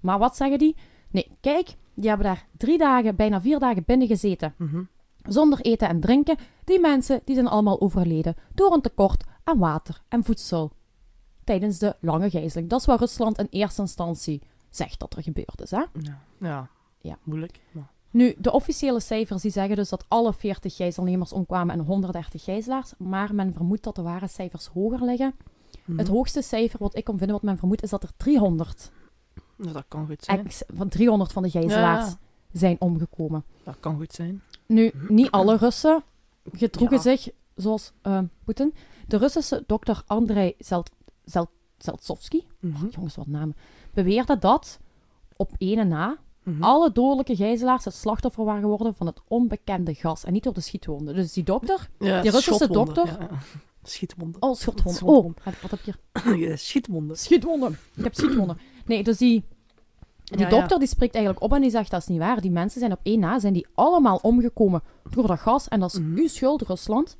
Maar 0.00 0.18
wat 0.18 0.36
zeggen 0.36 0.58
die? 0.58 0.76
Nee, 1.10 1.36
kijk, 1.40 1.76
die 1.94 2.08
hebben 2.08 2.26
daar 2.26 2.46
drie 2.56 2.78
dagen, 2.78 3.16
bijna 3.16 3.40
vier 3.40 3.58
dagen 3.58 3.82
binnen 3.86 4.06
gezeten, 4.06 4.54
Mhm. 4.58 4.82
zonder 5.22 5.60
eten 5.60 5.88
en 5.88 6.00
drinken. 6.00 6.36
Die 6.64 6.80
mensen 6.80 7.20
die 7.24 7.34
zijn 7.34 7.48
allemaal 7.48 7.80
overleden 7.80 8.34
door 8.54 8.72
een 8.72 8.80
tekort 8.80 9.24
aan 9.44 9.58
water 9.58 10.02
en 10.08 10.24
voedsel 10.24 10.72
tijdens 11.44 11.78
de 11.78 11.96
lange 12.00 12.30
gijzeling. 12.30 12.70
Dat 12.70 12.80
is 12.80 12.86
wat 12.86 13.00
Rusland 13.00 13.38
in 13.38 13.46
eerste 13.50 13.80
instantie 13.80 14.42
zegt 14.70 14.98
dat 15.00 15.16
er 15.16 15.22
gebeurd 15.22 15.60
is. 15.60 15.70
Hè? 15.70 15.82
Ja. 16.00 16.18
ja. 16.40 16.68
Ja. 17.00 17.18
Moeilijk. 17.22 17.60
Maar... 17.70 17.90
Nu, 18.10 18.34
de 18.38 18.52
officiële 18.52 19.00
cijfers 19.00 19.42
die 19.42 19.50
zeggen 19.50 19.76
dus 19.76 19.88
dat 19.88 20.04
alle 20.08 20.32
40 20.32 20.76
gijzelnemers 20.76 21.32
omkwamen 21.32 21.74
en 21.78 21.84
130 21.84 22.44
gijzelaars, 22.44 22.92
maar 22.98 23.34
men 23.34 23.52
vermoedt 23.52 23.82
dat 23.84 23.94
de 23.94 24.02
ware 24.02 24.28
cijfers 24.28 24.66
hoger 24.66 25.04
liggen. 25.04 25.34
Mhm. 25.84 25.98
Het 25.98 26.08
hoogste 26.08 26.42
cijfer 26.42 26.78
wat 26.78 26.96
ik 26.96 27.04
kon 27.04 27.18
vinden 27.18 27.36
wat 27.36 27.44
men 27.44 27.58
vermoedt 27.58 27.82
is 27.82 27.90
dat 27.90 28.02
er 28.02 28.10
300, 28.16 28.90
Ja, 29.56 29.72
dat 29.72 29.84
kan 29.88 30.06
goed 30.06 30.24
zijn. 30.24 30.44
ex, 30.46 30.62
van 30.74 30.88
300 30.88 31.32
van 31.32 31.42
de 31.42 31.50
gijzelaars 31.50 32.06
Ja. 32.10 32.18
zijn 32.52 32.76
omgekomen. 32.78 33.44
Dat 33.62 33.76
kan 33.80 33.96
goed 33.96 34.12
zijn. 34.12 34.42
Nu, 34.66 34.92
niet 35.08 35.30
alle 35.30 35.56
Russen 35.56 36.02
gedroegen 36.52 36.96
Ja. 36.96 37.02
zich 37.02 37.28
zoals 37.54 37.92
eh, 38.02 38.18
Poetin. 38.44 38.74
De 39.06 39.16
Russische 39.16 39.64
dokter 39.66 40.02
Andrei 40.06 40.54
Zelt, 41.24 41.48
Zelt, 41.78 42.04
Zeltsovsky, 42.04 42.40
Mhm. 42.60 42.86
jongens 42.90 43.16
wat 43.16 43.26
namen, 43.26 43.56
beweerde 43.94 44.38
dat 44.38 44.78
op 45.36 45.50
ene 45.58 45.84
na 45.84 46.16
Mhm. 46.42 46.62
alle 46.62 46.92
dodelijke 46.92 47.36
gijzelaars 47.36 47.84
het 47.84 47.94
slachtoffer 47.94 48.44
waren 48.44 48.60
geworden 48.60 48.94
van 48.94 49.06
het 49.06 49.20
onbekende 49.28 49.94
gas 49.94 50.24
en 50.24 50.32
niet 50.32 50.42
door 50.42 50.52
de 50.54 50.60
schietwonden. 50.60 51.14
Dus 51.14 51.32
die 51.32 51.44
dokter, 51.44 51.88
Ja, 51.98 52.20
die 52.20 52.30
Russische 52.30 52.68
dokter- 52.68 53.06
Ja, 53.06 53.16
ja. 53.20 53.28
Schietwonden. 53.82 54.42
oh 54.42 54.54
schotwonden, 54.54 55.06
oh, 55.14 55.32
wat 55.62 55.70
heb 55.70 55.80
je 55.80 55.94
hier? 56.34 56.58
Schietwonden. 56.68 57.18
Schietwonden, 57.18 57.78
ik 57.94 58.04
heb 58.04 58.14
schietwonden. 58.14 58.58
Nee, 58.86 59.02
dus 59.02 59.18
die, 59.18 59.44
die 60.24 60.46
dokter 60.46 60.78
die 60.78 60.88
spreekt 60.88 61.14
eigenlijk 61.14 61.44
op 61.44 61.52
en 61.52 61.60
die 61.60 61.70
zegt 61.70 61.90
dat 61.90 62.00
is 62.00 62.06
niet 62.06 62.18
waar. 62.18 62.40
Die 62.40 62.50
mensen 62.50 62.80
zijn 62.80 62.92
op 62.92 63.00
één 63.02 63.20
na, 63.20 63.38
zijn 63.38 63.52
die 63.52 63.66
allemaal 63.74 64.16
omgekomen 64.22 64.82
door 65.10 65.26
dat 65.26 65.38
gas 65.40 65.68
en 65.68 65.80
dat 65.80 65.92
is 65.92 65.98
Mhm. 66.00 66.16
uw 66.18 66.28
schuld, 66.28 66.62
Rusland. 66.62 67.16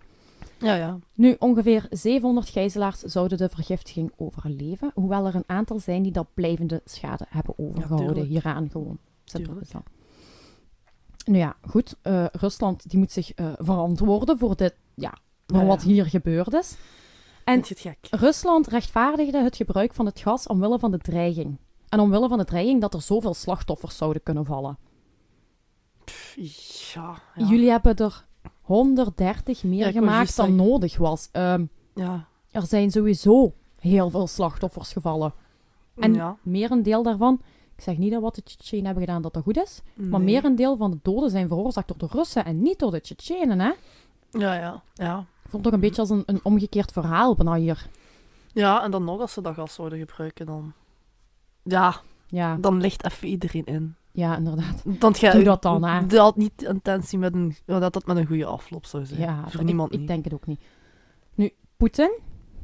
Ja, 0.62 0.74
ja. 0.74 0.98
Nu, 1.14 1.36
ongeveer 1.38 1.86
700 1.90 2.48
gijzelaars 2.48 2.98
zouden 2.98 3.38
de 3.38 3.48
vergiftiging 3.48 4.12
overleven, 4.16 4.90
hoewel 4.94 5.26
er 5.26 5.34
een 5.34 5.44
aantal 5.46 5.78
zijn 5.78 6.02
die 6.02 6.12
dat 6.12 6.26
blijvende 6.34 6.80
schade 6.84 7.26
hebben 7.28 7.54
overgehouden 7.58 8.24
hieraan 8.24 8.70
gewoon. 8.70 8.98
Simpel 9.24 9.52
Tuurlijk. 9.52 9.66
is 9.66 9.72
dat. 9.72 9.82
Nu 11.24 11.38
ja, 11.38 11.56
goed. 11.68 11.96
eh, 12.02 12.24
Rusland 12.32 12.90
die 12.90 12.98
moet 12.98 13.12
zich 13.12 13.32
eh, 13.32 13.52
verantwoorden 13.56 14.38
voor, 14.38 14.56
dit, 14.56 14.74
ja, 14.94 15.14
voor 15.46 15.60
Ja, 15.60 15.66
wat 15.66 15.82
hier 15.82 16.06
gebeurd 16.06 16.52
is. 16.52 16.76
En? 17.44 17.62
Rusland 18.10 18.66
rechtvaardigde 18.66 19.42
het 19.42 19.56
gebruik 19.56 19.94
van 19.94 20.06
het 20.06 20.20
gas 20.20 20.46
omwille 20.46 20.78
van 20.78 20.90
de 20.90 20.98
dreiging. 20.98 21.58
En 21.88 22.00
omwille 22.00 22.28
van 22.28 22.38
de 22.38 22.44
dreiging 22.44 22.80
dat 22.80 22.94
er 22.94 23.02
zoveel 23.02 23.34
slachtoffers 23.34 23.96
zouden 23.96 24.22
kunnen 24.22 24.44
vallen. 24.44 24.78
Pff, 26.04 26.34
ja, 26.94 27.18
ja. 27.34 27.46
Jullie 27.46 27.70
hebben 27.70 27.96
er 27.96 28.26
130 28.72 29.62
meer 29.64 29.86
Ja, 29.86 29.90
gemaakt 29.92 30.36
dan 30.36 30.46
zeggen. 30.46 30.66
nodig 30.66 30.96
was. 30.96 31.28
Ehm, 31.32 31.64
Ja. 31.94 32.24
er 32.50 32.66
zijn 32.66 32.90
sowieso 32.90 33.52
heel 33.78 34.10
veel 34.10 34.26
slachtoffers 34.26 34.92
gevallen. 34.92 35.32
En 35.96 36.14
ja. 36.14 36.36
merendeel 36.42 37.02
daarvan, 37.02 37.40
ik 37.76 37.82
zeg 37.82 37.96
niet 37.96 38.12
dat 38.12 38.22
wat 38.22 38.34
de 38.34 38.42
Tsjetsjenen 38.42 38.84
hebben 38.86 39.04
gedaan 39.04 39.22
dat 39.22 39.32
dat 39.34 39.42
goed 39.42 39.56
is, 39.62 39.80
maar 39.94 40.20
Nee. 40.20 40.32
merendeel 40.34 40.76
van 40.76 40.90
de 40.90 40.98
doden 41.02 41.30
zijn 41.30 41.48
veroorzaakt 41.48 41.88
door 41.88 41.98
de 42.08 42.16
Russen 42.16 42.44
en 42.44 42.62
niet 42.62 42.78
door 42.78 42.90
de 42.90 43.00
Tsjetsjenen. 43.00 43.60
Hè? 43.60 43.70
Ja, 44.30 44.54
ja. 44.54 44.82
Ja. 44.94 45.18
Ik 45.18 45.50
vond 45.50 45.52
het 45.52 45.62
toch 45.62 45.72
een 45.72 45.80
beetje 45.88 46.00
als 46.00 46.10
een, 46.10 46.22
een 46.26 46.40
omgekeerd 46.42 46.92
verhaal 46.92 47.34
bijna 47.34 47.54
hier. 47.54 47.86
ja, 48.52 48.82
en 48.84 48.90
dan 48.90 49.04
nog 49.04 49.20
als 49.20 49.32
ze 49.32 49.40
dat 49.40 49.54
gas 49.54 49.74
zouden 49.74 49.98
gebruiken, 49.98 50.46
dan... 50.46 50.72
Ja, 51.62 52.00
Ja, 52.26 52.56
dan 52.56 52.80
ligt 52.80 53.04
even 53.04 53.28
iedereen 53.28 53.64
in. 53.64 53.94
Ja 54.12 54.36
inderdaad. 54.36 54.82
Ga, 55.18 55.30
Doe 55.32 55.42
dat 55.42 55.62
dan, 55.62 55.84
hè. 55.84 56.06
Dat 56.06 56.36
niet 56.36 56.62
intentie 56.62 57.18
met 57.18 57.34
een, 57.34 57.56
dat 57.64 57.92
dat 57.92 58.06
met 58.06 58.16
een 58.16 58.26
goede 58.26 58.44
afloop 58.44 58.86
zou 58.86 59.04
zijn. 59.06 59.20
Ja, 59.20 59.48
Voor 59.48 59.64
niemand 59.64 59.92
ik 59.92 60.06
denk 60.06 60.24
het 60.24 60.34
ook 60.34 60.46
niet. 60.46 60.60
Nu, 61.34 61.52
Poetin, 61.76 62.18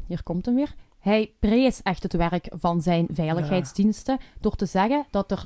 hier 0.06 0.22
komt 0.22 0.46
hem 0.46 0.54
weer, 0.54 0.74
hij 0.98 1.34
prees 1.38 1.82
echt 1.82 2.02
het 2.02 2.12
werk 2.12 2.48
van 2.56 2.82
zijn 2.82 3.06
veiligheidsdiensten 3.10 4.18
door 4.40 4.54
te 4.54 4.66
zeggen 4.66 5.06
dat 5.10 5.30
er 5.30 5.44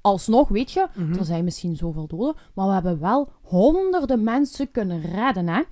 alsnog, 0.00 0.48
weet 0.48 0.72
je, 0.72 0.86
Mhm. 0.94 1.18
er 1.18 1.24
zijn 1.24 1.44
misschien 1.44 1.76
zoveel 1.76 2.06
doden, 2.06 2.34
maar 2.54 2.66
we 2.66 2.72
hebben 2.72 3.00
wel 3.00 3.28
honderden 3.42 4.22
mensen 4.22 4.70
kunnen 4.70 5.00
redden. 5.00 5.48
Hè? 5.48 5.62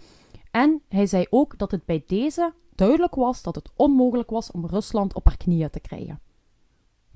En 0.50 0.82
hij 0.88 1.06
zei 1.06 1.26
ook 1.30 1.58
dat 1.58 1.70
het 1.70 1.84
bij 1.84 2.04
deze 2.06 2.52
duidelijk 2.74 3.14
was 3.14 3.42
dat 3.42 3.54
het 3.54 3.70
onmogelijk 3.76 4.30
was 4.30 4.50
om 4.50 4.66
Rusland 4.66 5.14
op 5.14 5.24
haar 5.26 5.36
knieën 5.36 5.70
te 5.70 5.80
krijgen. 5.80 6.20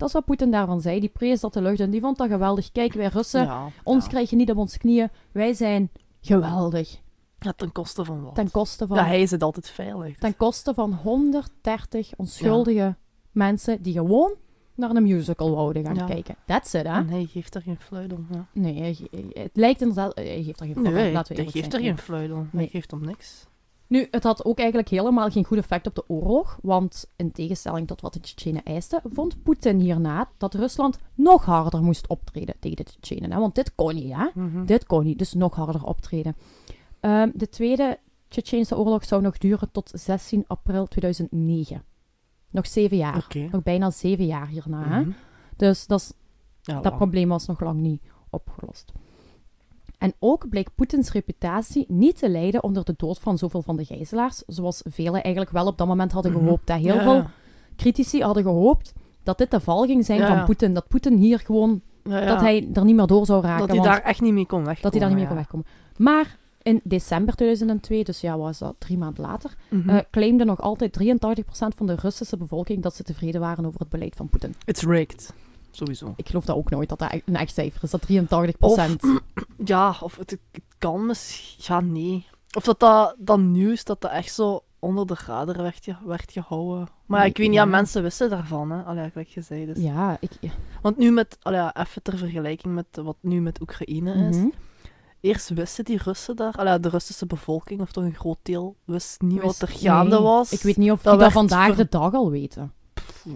Dat 0.01 0.09
is 0.09 0.15
wat 0.15 0.25
Poetin 0.25 0.51
daarvan 0.51 0.81
zei. 0.81 1.01
Die 1.01 1.09
prees 1.09 1.41
dat 1.41 1.53
de 1.53 1.63
lucht 1.63 1.81
en 1.81 1.91
die 1.91 2.01
vond 2.01 2.17
dat 2.19 2.29
geweldig. 2.29 2.73
Kijk, 2.73 2.93
wij 2.93 3.07
Russen, 3.07 3.43
Ja, 3.45 3.69
ons 3.83 4.05
ja. 4.05 4.11
krijg 4.11 4.31
je 4.31 4.37
niet 4.37 4.51
op 4.51 4.57
ons 4.57 4.77
knieën. 4.77 5.09
Wij 5.33 5.53
zijn 5.53 5.91
geweldig. 6.21 7.01
Ja, 7.39 7.53
ten 7.53 7.73
koste 7.73 8.05
van 8.05 8.23
wat? 8.23 8.35
Ten 8.35 8.51
koste 8.51 8.87
van, 8.87 8.97
Ja, 8.97 9.05
hij 9.05 9.23
is 9.23 9.31
het 9.31 9.43
altijd 9.43 9.69
veilig. 9.71 10.19
ten 10.19 10.37
koste 10.37 10.75
van 10.75 10.93
130 10.93 12.11
onschuldige 12.17 12.97
mensen 13.31 13.83
die 13.83 13.93
gewoon 13.93 14.33
naar 14.75 14.91
een 14.91 15.03
musical 15.03 15.55
wouden 15.55 15.85
gaan 15.85 16.07
kijken. 16.07 16.35
That's 16.47 16.75
it, 16.75 16.83
hè? 16.87 16.93
En 16.95 17.09
hij 17.09 17.25
geeft 17.25 17.55
er 17.55 17.63
geen 17.63 17.79
fluit 17.81 18.13
om. 18.13 18.27
Nee, 18.53 18.79
hij 18.81 18.97
het 19.33 19.51
lijkt 19.57 19.81
inderdaad... 19.81 20.15
Hij 20.15 20.43
geeft 20.43 20.61
er 20.61 20.67
geen 20.67 20.75
fuck 20.75 20.87
om, 20.87 20.93
Nee, 20.93 21.13
laten 21.13 21.37
we 21.37 21.43
hij 21.43 21.51
geeft 21.51 21.75
er 21.75 21.81
geen 21.81 21.99
fluit 21.99 22.31
om. 22.33 22.49
Nee. 22.53 22.63
Hij 22.63 22.67
geeft 22.67 22.93
om 22.93 23.05
niks. 23.05 23.47
Nu, 23.91 24.09
het 24.11 24.23
had 24.23 24.45
ook 24.45 24.59
eigenlijk 24.59 24.89
helemaal 24.89 25.31
geen 25.31 25.45
goed 25.45 25.59
effect 25.59 25.87
op 25.87 25.95
de 25.95 26.05
oorlog, 26.09 26.59
want 26.63 27.11
in 27.17 27.33
tegenstelling 27.33 27.87
tot 27.87 28.01
wat 28.01 28.13
de 28.13 28.21
Tsjetsjenen 28.21 28.63
eisten, 28.63 29.01
vond 29.13 29.43
Poetin 29.43 29.79
hierna 29.79 30.31
dat 30.39 30.55
Rusland 30.55 30.99
nog 31.15 31.45
harder 31.45 31.83
moest 31.83 32.09
optreden 32.09 32.55
tegen 32.61 32.77
de 32.77 32.85
Tsjetsjenen. 32.85 33.39
Want 33.39 33.55
dit 33.55 33.75
kon 33.75 33.95
niet, 33.95 34.13
hè? 34.13 34.29
Mhm. 34.35 34.65
Dit 34.65 34.87
kon 34.87 35.05
niet, 35.05 35.19
dus 35.19 35.33
nog 35.35 35.55
harder 35.55 35.85
optreden. 35.85 36.37
Ehm, 37.01 37.31
de 37.35 37.49
tweede 37.49 37.99
Tsjetsjeense 38.29 38.79
oorlog 38.79 39.05
zou 39.05 39.23
nog 39.23 39.39
duren 39.39 39.71
tot 39.71 39.91
16 39.95 40.45
april 40.47 40.87
2009. 40.87 41.83
Nog 42.51 42.67
zeven 42.67 42.97
jaar. 42.97 43.27
Nog 43.51 43.63
bijna 43.63 43.91
zeven 43.91 44.27
jaar 44.27 44.47
hierna. 44.47 45.01
Mhm. 45.01 45.11
Dus 45.57 45.87
dat, 45.87 46.01
is, 46.01 46.13
Ja, 46.63 46.81
dat 46.81 46.97
probleem 46.97 47.29
was 47.29 47.47
nog 47.47 47.61
lang 47.61 47.81
niet 47.81 48.03
opgelost. 48.31 48.93
En 50.01 50.13
ook 50.19 50.49
bleek 50.49 50.69
Poetins 50.75 51.13
reputatie 51.13 51.85
niet 51.89 52.19
te 52.19 52.29
lijden 52.29 52.63
onder 52.63 52.85
de 52.85 52.95
dood 52.97 53.19
van 53.19 53.39
zoveel 53.39 53.63
van 53.63 53.77
de 53.77 53.85
gijzelaars, 53.85 54.43
zoals 54.47 54.83
velen 54.89 55.23
eigenlijk 55.23 55.51
wel 55.51 55.67
op 55.67 55.79
dat 55.79 55.87
moment 55.87 56.13
hadden 56.13 56.33
Mhm. 56.33 56.41
gehoopt. 56.41 56.69
Hè. 56.69 56.75
Heel 56.77 56.95
Ja, 56.95 57.03
veel 57.03 57.25
critici 57.77 58.23
hadden 58.23 58.43
gehoopt 58.43 58.93
dat 59.23 59.39
dit 59.39 59.51
de 59.51 59.61
val 59.61 59.85
ging 59.85 60.05
zijn 60.05 60.19
Ja, 60.19 60.37
van. 60.37 60.45
Poetin. 60.45 60.75
Dat 60.75 60.89
Poetin 60.89 61.17
hier 61.17 61.39
gewoon, 61.39 61.81
ja, 62.05 62.25
dat 62.27 62.41
hij 62.41 62.69
er 62.75 62.85
niet 62.85 62.95
meer 62.97 63.07
door 63.07 63.27
zou 63.27 63.43
raken. 63.43 63.67
Dat 63.67 63.77
hij 63.77 63.85
daar 63.87 64.03
echt 64.03 64.21
niet 64.21 64.33
mee 64.33 64.47
kon 64.47 64.59
wegkomen. 64.65 64.83
dat 64.83 64.91
hij 64.93 65.01
daar 65.01 65.09
niet 65.11 65.19
meer 65.19 65.27
kon 65.29 65.37
wegkomen. 65.37 65.67
Maar 65.97 66.37
in 66.63 66.81
december 66.85 67.35
2002, 67.35 68.05
dus 68.05 68.21
ja, 68.21 68.39
was 68.39 68.59
dat, 68.59 68.75
drie 68.79 68.99
maanden 68.99 69.25
later, 69.25 69.55
eh, 69.87 69.97
claimde 70.11 70.45
nog 70.45 70.61
altijd 70.61 70.93
83% 70.93 71.75
van 71.75 71.87
de 71.87 71.95
Russische 71.95 72.37
bevolking 72.37 72.83
dat 72.83 72.95
ze 72.95 73.03
tevreden 73.03 73.41
waren 73.41 73.67
over 73.67 73.81
het 73.81 73.89
beleid 73.89 74.17
van 74.17 74.29
Poetin. 74.29 74.55
It's 74.65 74.83
rigged. 74.83 75.33
Sowieso. 75.71 76.13
Ik 76.17 76.27
geloof 76.29 76.45
dat 76.45 76.57
ook 76.57 76.71
nooit, 76.71 76.89
dat 76.89 76.99
dat 76.99 77.13
een 77.25 77.37
echt 77.37 77.55
cijfer 77.55 77.83
is, 77.83 77.91
dat 77.91 78.07
83%. 78.11 78.97
Ja, 79.65 79.97
of 80.01 80.17
het, 80.17 80.31
het 80.31 80.41
kan 80.79 81.07
misschien... 81.07 81.75
Ja, 81.75 81.81
nee. 81.81 82.27
Of 82.57 82.65
dat, 82.65 82.81
dat 82.81 83.15
dat 83.19 83.39
nieuws, 83.39 83.85
dat 83.85 84.01
dat 84.01 84.11
echt 84.11 84.35
zo 84.35 84.61
onder 84.79 85.07
de 85.07 85.17
radar 85.27 85.63
werd, 85.63 85.87
werd 86.05 86.33
gehouden. 86.33 86.89
Maar 87.07 87.27
ik 87.27 87.37
weet 87.37 87.47
niet, 87.47 87.57
ja, 87.57 87.63
Ja. 87.65 87.69
mensen 87.71 88.03
wisten 88.03 88.31
daarvan, 88.31 88.71
hè. 88.71 88.83
Allee, 88.83 89.11
gelijk 89.11 89.29
je 89.29 89.41
zei. 89.41 89.67
Dus. 89.67 89.79
ja, 89.79 90.17
ik... 90.21 90.31
Want 90.83 90.97
nu 90.97 91.11
met... 91.11 91.37
Allee, 91.43 91.59
ja, 91.61 91.77
even 91.77 92.03
ter 92.03 92.19
vergelijking 92.19 92.75
met 92.75 92.87
wat 92.93 93.17
nu 93.21 93.41
met 93.41 93.61
Oekraïne 93.61 94.29
is. 94.29 94.37
Mhm. 94.37 94.49
Eerst 95.21 95.49
wisten 95.49 95.85
die 95.85 96.01
Russen 96.05 96.37
daar... 96.37 96.53
Allee, 96.53 96.81
de 96.81 96.89
Russische 96.89 97.27
bevolking, 97.27 97.81
of 97.81 97.93
toch 97.93 98.05
een 98.05 98.15
groot 98.15 98.39
deel, 98.43 98.77
wist 98.85 99.21
niet 99.21 99.43
Wist- 99.43 99.61
wat 99.61 99.69
er 99.69 99.75
gaande 99.77 100.15
nee, 100.15 100.25
was. 100.25 100.53
Ik 100.53 100.61
weet 100.63 100.77
niet 100.77 100.91
of 100.91 101.03
Dat 101.03 101.13
die 101.13 101.23
dat 101.23 101.33
vandaag 101.33 101.67
ver- 101.67 101.77
de 101.77 101.87
dag 101.91 102.13
al 102.15 102.31
weten. 102.31 102.73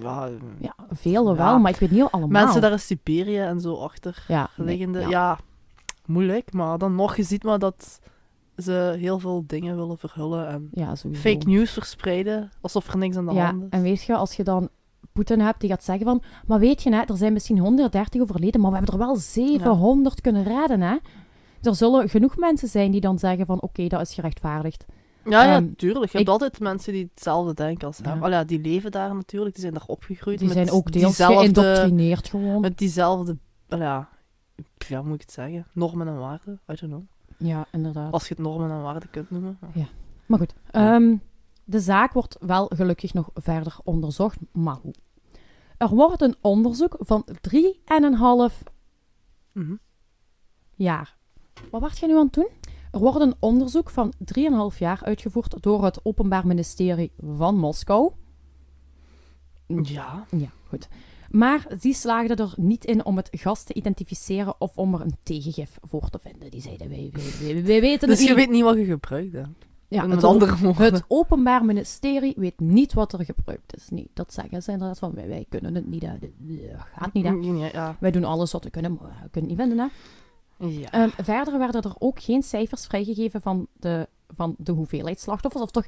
Ja, 0.01 0.31
Ja, 0.59 0.75
velen 0.91 1.35
Ja. 1.35 1.45
wel, 1.45 1.59
maar 1.59 1.71
ik 1.71 1.79
weet 1.79 1.91
niet 1.91 2.09
allemaal. 2.11 2.43
mensen 2.45 2.61
daar 2.61 2.73
in 2.73 2.81
Siberië 2.81 3.39
en 3.39 3.61
zo 3.61 3.75
achter 3.75 4.25
ja, 4.29 4.51
liggende. 4.57 5.01
ja. 5.01 5.09
ja. 5.09 5.39
moeilijk. 6.07 6.53
Maar 6.53 6.79
dan 6.79 6.95
nog, 6.95 7.17
je 7.17 7.23
ziet 7.23 7.45
maar 7.45 7.59
dat 7.59 8.01
ze 8.57 8.97
heel 8.99 9.19
veel 9.19 9.45
dingen 9.47 9.77
willen 9.77 9.99
verhullen 9.99 10.49
en 10.49 10.69
fake 11.13 11.47
news 11.47 11.73
verspreiden, 11.73 12.51
alsof 12.61 12.89
er 12.89 12.99
niks 12.99 13.17
aan 13.17 13.27
de 13.27 13.41
hand 13.41 13.63
is. 13.63 13.69
en 13.71 13.83
weet 13.83 14.03
je, 14.03 14.17
als 14.17 14.35
je 14.37 14.45
dan 14.45 14.69
Poetin 15.13 15.41
hebt 15.41 15.61
die 15.61 15.71
gaat 15.71 15.85
zeggen 15.85 16.07
van... 16.07 16.23
Maar 16.47 16.59
weet 16.59 16.83
je, 16.83 16.95
hè, 16.95 17.01
er 17.01 17.17
zijn 17.17 17.33
misschien 17.33 17.59
130 17.59 18.21
overleden, 18.21 18.61
maar 18.61 18.71
we 18.71 18.77
hebben 18.77 18.95
er 18.95 19.07
wel 19.07 19.17
700 19.17 20.21
kunnen 20.21 20.43
redden, 20.43 20.81
hè. 20.81 20.97
Er 21.63 21.75
zullen 21.75 22.09
genoeg 22.09 22.37
mensen 22.37 22.69
zijn 22.69 22.91
die 22.91 23.01
dan 23.01 23.19
zeggen 23.19 23.47
van... 23.47 23.61
Oké, 23.63 23.87
dat 23.87 24.01
is 24.01 24.15
gerechtvaardigd. 24.15 24.85
Ja, 25.25 25.45
ja, 25.45 25.57
Ehm, 25.57 25.75
tuurlijk. 25.77 26.13
Je 26.13 26.19
ik- 26.19 26.27
hebt 26.27 26.29
altijd 26.29 26.61
mensen 26.61 26.93
die 26.93 27.11
hetzelfde 27.15 27.55
denken 27.55 27.87
als 27.87 27.99
hem. 28.03 28.21
Ja. 28.21 28.29
Ja, 28.29 28.45
die 28.45 28.61
leven 28.61 28.91
daar 28.91 29.15
natuurlijk, 29.15 29.53
die 29.55 29.63
zijn 29.63 29.75
daar 29.75 29.87
opgegroeid. 29.87 30.39
Die 30.39 30.49
met 30.49 30.57
zijn 30.57 30.71
ook 30.71 30.93
deels 30.93 31.17
geïndoctrineerd 31.17 32.29
gewoon. 32.29 32.61
Met 32.61 32.79
diezelfde, 32.79 33.37
ja, 33.69 34.09
ja, 34.89 34.99
hoe 34.99 35.07
moet 35.07 35.15
ik 35.15 35.21
het 35.21 35.33
zeggen? 35.33 35.67
Normen 35.73 36.07
en 36.09 36.19
waarden, 36.19 36.61
I 36.71 36.75
don't 36.75 36.81
know. 36.93 37.03
Ja, 37.39 37.67
inderdaad. 37.73 38.13
Als 38.13 38.29
je 38.29 38.35
het 38.35 38.43
normen 38.43 38.71
en 38.71 38.83
waarden 38.83 39.11
kunt 39.11 39.31
noemen. 39.31 39.59
Maar 40.27 40.39
goed, 40.39 40.55
Ja. 40.73 40.95
ehm, 40.95 41.17
de 41.65 41.81
zaak 41.81 42.13
wordt 42.13 42.37
wel 42.41 42.67
gelukkig 42.75 43.13
nog 43.15 43.31
verder 43.35 43.77
onderzocht, 43.85 44.39
maar 44.53 44.77
hoe? 44.83 44.95
Er 45.77 45.89
wordt 45.89 46.23
een 46.23 46.35
onderzoek 46.41 46.97
van 46.99 47.25
3,5 47.41 48.63
Mhm. 49.53 49.75
jaar. 50.75 51.17
Wat 51.71 51.81
wacht 51.81 51.99
je 51.99 52.07
nu 52.07 52.15
aan 52.17 52.25
het 52.25 52.33
doen? 52.35 52.49
Er 52.95 53.01
wordt 53.01 53.21
een 53.21 53.35
onderzoek 53.39 53.91
van 53.91 54.13
3,5 54.73 54.79
jaar 54.79 55.01
uitgevoerd 55.03 55.63
door 55.63 55.85
het 55.85 56.01
Openbaar 56.05 56.47
Ministerie 56.47 57.13
van 57.37 57.57
Moskou. 57.59 58.13
Ja. 59.67 60.25
Ja, 60.31 60.49
goed. 60.69 60.89
Maar 61.31 61.67
die 61.81 61.95
slaagden 61.95 62.37
er 62.37 62.53
niet 62.57 62.85
in 62.85 63.05
om 63.05 63.17
het 63.17 63.29
gas 63.33 63.63
te 63.65 63.75
identificeren 63.75 64.55
of 64.61 64.77
om 64.77 64.95
er 64.95 65.01
een 65.01 65.17
tegengif 65.23 65.79
voor 65.83 66.09
te 66.11 66.19
vinden. 66.19 66.51
Die 66.51 66.61
zeiden, 66.61 66.89
wij, 66.89 67.11
wij, 67.13 67.33
wij, 67.55 67.65
wij 67.65 67.81
weten 67.81 68.09
Dus 68.09 68.27
je 68.27 68.35
weet 68.35 68.51
niet 68.51 68.63
wat 68.63 68.77
je 68.77 68.85
gebruikt 68.85 69.33
hebt. 69.33 69.49
ja, 69.89 70.09
het, 70.09 70.25
andere 70.25 70.73
het 70.75 71.05
Openbaar 71.09 71.65
Ministerie 71.65 72.35
weet 72.37 72.61
niet 72.61 72.93
wat 72.93 73.13
er 73.13 73.25
gebruikt 73.25 73.77
is. 73.77 73.89
Nee, 73.91 74.11
dat 74.15 74.33
zeggen 74.33 74.63
ze 74.63 74.73
inderdaad 74.73 74.99
van, 74.99 75.15
wij, 75.15 75.29
wij 75.29 75.47
kunnen 75.49 75.75
het 75.75 75.87
niet. 75.87 76.03
hè. 76.03 76.19
Dit- 76.19 76.33
dit 76.39 76.71
gaat 76.95 77.13
niet, 77.13 77.25
hè. 77.25 77.31
Ja, 77.31 77.69
ja. 77.73 77.97
Wij 78.01 78.11
doen 78.11 78.25
alles 78.25 78.53
wat 78.53 78.65
we 78.65 78.71
kunnen, 78.71 78.93
maar 79.01 79.19
we 79.23 79.29
kunnen 79.31 79.51
het 79.51 79.59
niet 79.59 79.69
vinden, 79.69 79.79
hè. 79.79 79.87
Ja. 80.59 80.91
Ehm, 80.91 81.09
verder 81.23 81.59
werden 81.59 81.83
er 81.83 81.95
ook 81.99 82.23
geen 82.23 82.43
cijfers 82.43 82.87
vrijgegeven 82.87 83.41
van 83.41 83.67
de, 83.73 84.09
van 84.37 84.55
de 84.59 84.73
hoeveelheid 84.73 85.21
slachtoffers. 85.21 85.63
Of 85.63 85.71
toch 85.71 85.87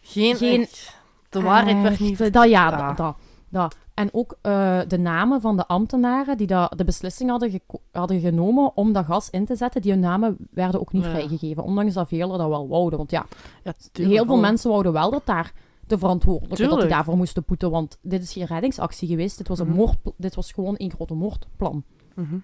geen, 0.00 0.36
geen- 0.36 0.60
echt- 0.62 0.98
De 1.28 1.40
waarheid 1.42 1.82
werd 1.82 2.00
niet... 2.00 2.18
Dat, 2.18 2.32
ja, 2.32 2.48
Ja. 2.48 2.86
dat. 2.88 2.96
dat, 2.96 3.16
dat. 3.48 3.76
En 3.94 4.08
ook 4.12 4.36
eh, 4.42 4.80
de 4.88 4.98
namen 4.98 5.40
van 5.40 5.56
de 5.56 5.66
ambtenaren 5.66 6.36
die 6.36 6.46
dat, 6.46 6.72
de 6.78 6.84
beslissing 6.84 7.30
hadden, 7.30 7.60
hadden 7.92 8.20
genomen 8.20 8.76
om 8.76 8.92
dat 8.92 9.04
gas 9.04 9.30
in 9.30 9.44
te 9.44 9.56
zetten, 9.56 9.82
die 9.82 9.90
hun 9.92 10.00
namen 10.00 10.36
werden 10.50 10.80
ook 10.80 10.92
niet 10.92 11.04
Ja. 11.04 11.10
vrijgegeven. 11.10 11.62
Ondanks 11.62 11.94
dat 11.94 12.08
velen 12.08 12.38
dat 12.38 12.48
wel 12.48 12.68
wouden. 12.68 12.98
Want 12.98 13.10
ja, 13.10 13.26
heel 13.92 14.24
veel 14.24 14.38
mensen 14.38 14.70
wouden 14.70 14.92
wel 14.92 15.10
dat 15.10 15.26
daar 15.26 15.52
de 15.86 15.98
verantwoordelijke 15.98 16.66
dat 16.68 16.80
die 16.80 16.88
daarvoor 16.88 17.16
moesten 17.16 17.42
boeten. 17.46 17.70
Want 17.70 17.98
dit 18.02 18.22
is 18.22 18.32
geen 18.32 18.44
reddingsactie 18.46 19.08
geweest. 19.08 19.38
Dit 19.38 19.48
was, 19.48 19.58
een 19.58 19.66
Mhm. 19.68 19.76
moord, 19.76 19.96
dit 20.16 20.34
was 20.34 20.52
gewoon 20.52 20.74
een 20.78 20.90
grote 20.90 21.14
moordplan. 21.14 21.82
Mhm. 22.14 22.34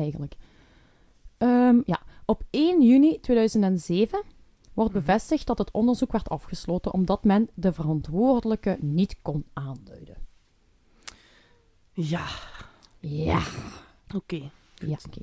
Eigenlijk. 0.00 0.36
Ehm, 1.38 1.80
ja. 1.84 2.00
Op 2.24 2.42
1 2.50 2.82
juni 2.82 3.20
2007 3.20 4.22
wordt 4.74 4.90
Mhm. 4.92 5.00
bevestigd 5.00 5.46
dat 5.46 5.58
het 5.58 5.70
onderzoek 5.70 6.12
werd 6.12 6.28
afgesloten 6.28 6.92
omdat 6.92 7.24
men 7.24 7.48
de 7.54 7.72
verantwoordelijke 7.72 8.76
niet 8.80 9.16
kon 9.22 9.44
aanduiden. 9.52 10.16
Ja, 11.92 12.26
Ja. 12.98 13.40
oké. 14.14 14.50
ja 14.74 14.96
oké. 15.06 15.20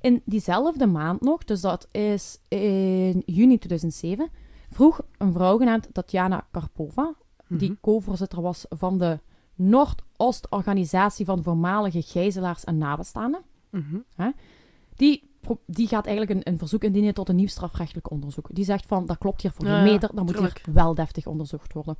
In 0.00 0.22
diezelfde 0.24 0.86
maand 0.86 1.20
nog, 1.20 1.44
dus 1.44 1.60
dat 1.60 1.88
is 1.90 2.38
in 2.48 3.22
juni 3.26 3.58
2007, 3.58 4.28
vroeg 4.70 5.00
een 5.18 5.32
vrouw 5.32 5.58
genaamd 5.58 5.88
Tatjana 5.92 6.46
Karpova, 6.50 7.14
die 7.48 7.70
Mhm. 7.70 7.80
co-voorzitter 7.80 8.40
was 8.42 8.66
van 8.68 8.98
de 8.98 9.18
Noord-Oost-organisatie 9.54 11.24
van 11.24 11.42
voormalige 11.42 12.02
gijzelaars 12.02 12.64
en 12.64 12.78
nabestaanden, 12.78 13.42
Mhm. 13.70 14.30
Die, 14.96 15.30
die 15.66 15.86
gaat 15.88 16.06
eigenlijk 16.06 16.36
een, 16.46 16.52
een 16.52 16.58
verzoek 16.58 16.84
indienen 16.84 17.14
tot 17.14 17.28
een 17.28 17.36
nieuw 17.36 17.46
strafrechtelijk 17.46 18.10
onderzoek. 18.10 18.48
Die 18.52 18.64
zegt 18.64 18.86
van, 18.86 19.06
dat 19.06 19.18
klopt 19.18 19.42
hier 19.42 19.52
voor 19.52 19.64
geen 19.66 19.74
ja, 19.74 19.82
meter, 19.82 20.10
dan 20.14 20.24
moet 20.24 20.34
tuurlijk. 20.34 20.60
hier 20.64 20.74
wel 20.74 20.94
deftig 20.94 21.26
onderzocht 21.26 21.72
worden. 21.72 21.96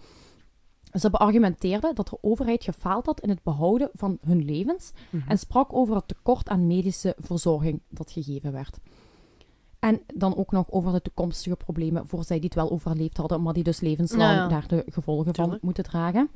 Ze 0.92 1.10
beargumenteerde 1.10 1.90
dat 1.94 2.08
de 2.08 2.18
overheid 2.20 2.64
gefaald 2.64 3.06
had 3.06 3.20
in 3.20 3.28
het 3.28 3.42
behouden 3.42 3.90
van 3.94 4.18
hun 4.20 4.44
levens 4.44 4.92
Mhm. 5.10 5.28
en 5.30 5.38
sprak 5.38 5.72
over 5.72 5.94
het 5.96 6.08
tekort 6.08 6.48
aan 6.48 6.66
medische 6.66 7.16
verzorging 7.18 7.80
dat 7.88 8.10
gegeven 8.10 8.52
werd. 8.52 8.78
En 9.78 10.00
dan 10.14 10.36
ook 10.36 10.52
nog 10.52 10.70
over 10.70 10.92
de 10.92 11.02
toekomstige 11.02 11.56
problemen 11.56 12.06
voor 12.08 12.24
zij 12.24 12.36
die 12.36 12.44
het 12.44 12.54
wel 12.54 12.70
overleefd 12.70 13.16
hadden, 13.16 13.42
maar 13.42 13.52
die 13.54 13.62
dus 13.62 13.80
levenslang 13.80 14.22
Ja, 14.32 14.36
ja. 14.42 14.48
daar 14.48 14.68
de 14.68 14.84
gevolgen 14.86 15.34
van 15.34 15.58
moeten 15.60 15.84
dragen. 15.84 16.28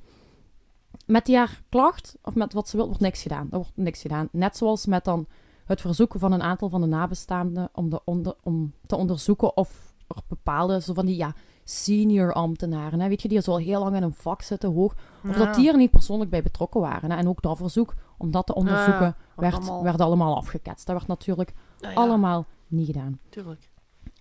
Met 1.06 1.26
die 1.26 1.36
haar 1.36 1.62
klacht, 1.68 2.16
of 2.22 2.34
met 2.34 2.52
wat 2.52 2.68
ze 2.68 2.76
wil, 2.76 2.86
wordt 2.86 3.00
niks 3.00 3.22
gedaan. 3.22 3.48
Er 3.50 3.56
wordt 3.56 3.72
niks 3.74 4.00
gedaan. 4.00 4.28
Net 4.32 4.56
zoals 4.56 4.86
met 4.86 5.04
dan 5.04 5.26
het 5.64 5.80
verzoek 5.80 6.14
van 6.16 6.32
een 6.32 6.42
aantal 6.42 6.68
van 6.68 6.80
de 6.80 6.86
nabestaanden 6.86 7.68
om, 7.72 7.90
de 7.90 8.00
onder, 8.04 8.34
om 8.42 8.72
te 8.86 8.96
onderzoeken 8.96 9.56
of 9.56 9.94
er 10.08 10.16
bepaalde, 10.28 10.80
zo 10.80 10.94
van 10.94 11.06
die 11.06 11.16
ja, 11.16 11.34
senior 11.64 12.32
ambtenaren, 12.32 13.00
hè, 13.00 13.08
weet 13.08 13.22
je, 13.22 13.28
die 13.28 13.40
zo 13.40 13.50
al 13.50 13.56
heel 13.58 13.80
lang 13.82 13.96
in 13.96 14.02
een 14.02 14.14
vak 14.14 14.42
zitten, 14.42 14.72
hoog, 14.72 14.94
of 15.24 15.36
Ja. 15.38 15.44
dat 15.44 15.54
die 15.54 15.68
er 15.70 15.76
niet 15.76 15.90
persoonlijk 15.90 16.30
bij 16.30 16.42
betrokken 16.42 16.80
waren. 16.80 17.10
Hè. 17.10 17.16
En 17.16 17.28
ook 17.28 17.42
dat 17.42 17.56
verzoek 17.56 17.94
om 18.18 18.30
dat 18.30 18.46
te 18.46 18.54
onderzoeken 18.54 19.06
Ja, 19.06 19.16
wat 19.34 19.44
werd, 19.44 19.54
allemaal- 19.54 19.82
werd 19.82 20.00
allemaal 20.00 20.36
afgeketst. 20.36 20.86
Dat 20.86 20.96
werd 20.96 21.08
natuurlijk 21.08 21.52
ja, 21.78 21.92
allemaal 21.92 22.46
niet 22.68 22.86
gedaan. 22.86 23.18
Tuurlijk. 23.28 23.70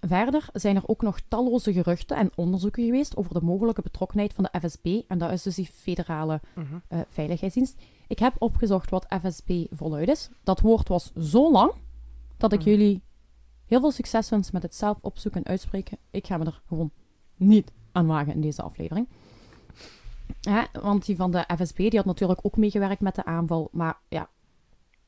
Verder 0.08 0.46
zijn 0.54 0.76
er 0.76 0.82
ook 0.88 1.02
nog 1.02 1.20
talloze 1.28 1.74
geruchten 1.74 2.18
en 2.18 2.32
onderzoeken 2.36 2.84
geweest 2.86 3.16
over 3.18 3.34
de 3.34 3.42
mogelijke 3.42 3.82
betrokkenheid 3.82 4.34
van 4.34 4.50
de 4.52 4.60
FSB, 4.70 5.02
en 5.08 5.18
dat 5.18 5.32
is 5.32 5.44
dus 5.44 5.56
die 5.56 5.66
federale 5.74 6.42
Mhm. 6.56 6.66
eh, 6.88 7.00
veiligheidsdienst. 7.10 7.76
Ik 8.08 8.20
heb 8.20 8.34
opgezocht 8.38 8.90
wat 8.90 9.06
FSB 9.22 9.66
voluit 9.72 10.08
is. 10.10 10.30
Dat 10.44 10.60
woord 10.60 10.88
was 10.88 11.12
zo 11.14 11.52
lang 11.52 11.72
dat 12.38 12.54
ik 12.54 12.60
Mhm. 12.60 12.70
jullie 12.70 13.02
heel 13.66 13.80
veel 13.80 13.92
succes 13.92 14.30
wens 14.30 14.52
met 14.52 14.62
het 14.62 14.76
zelf 14.76 14.98
opzoeken 15.02 15.44
en 15.44 15.50
uitspreken. 15.52 15.98
Ik 16.12 16.28
ga 16.28 16.38
me 16.38 16.46
er 16.46 16.62
gewoon 16.68 16.92
niet 17.36 17.72
aan 17.92 18.08
wagen 18.08 18.34
in 18.34 18.42
deze 18.42 18.62
aflevering. 18.62 19.08
Hè, 20.42 20.62
want 20.82 21.06
die 21.06 21.16
van 21.16 21.32
de 21.32 21.46
FSB 21.58 21.78
die 21.78 21.96
had 21.98 22.06
natuurlijk 22.06 22.40
ook 22.44 22.58
meegewerkt 22.58 23.02
met 23.02 23.16
de 23.16 23.26
aanval. 23.26 23.70
Maar 23.72 23.98
ja, 24.10 24.30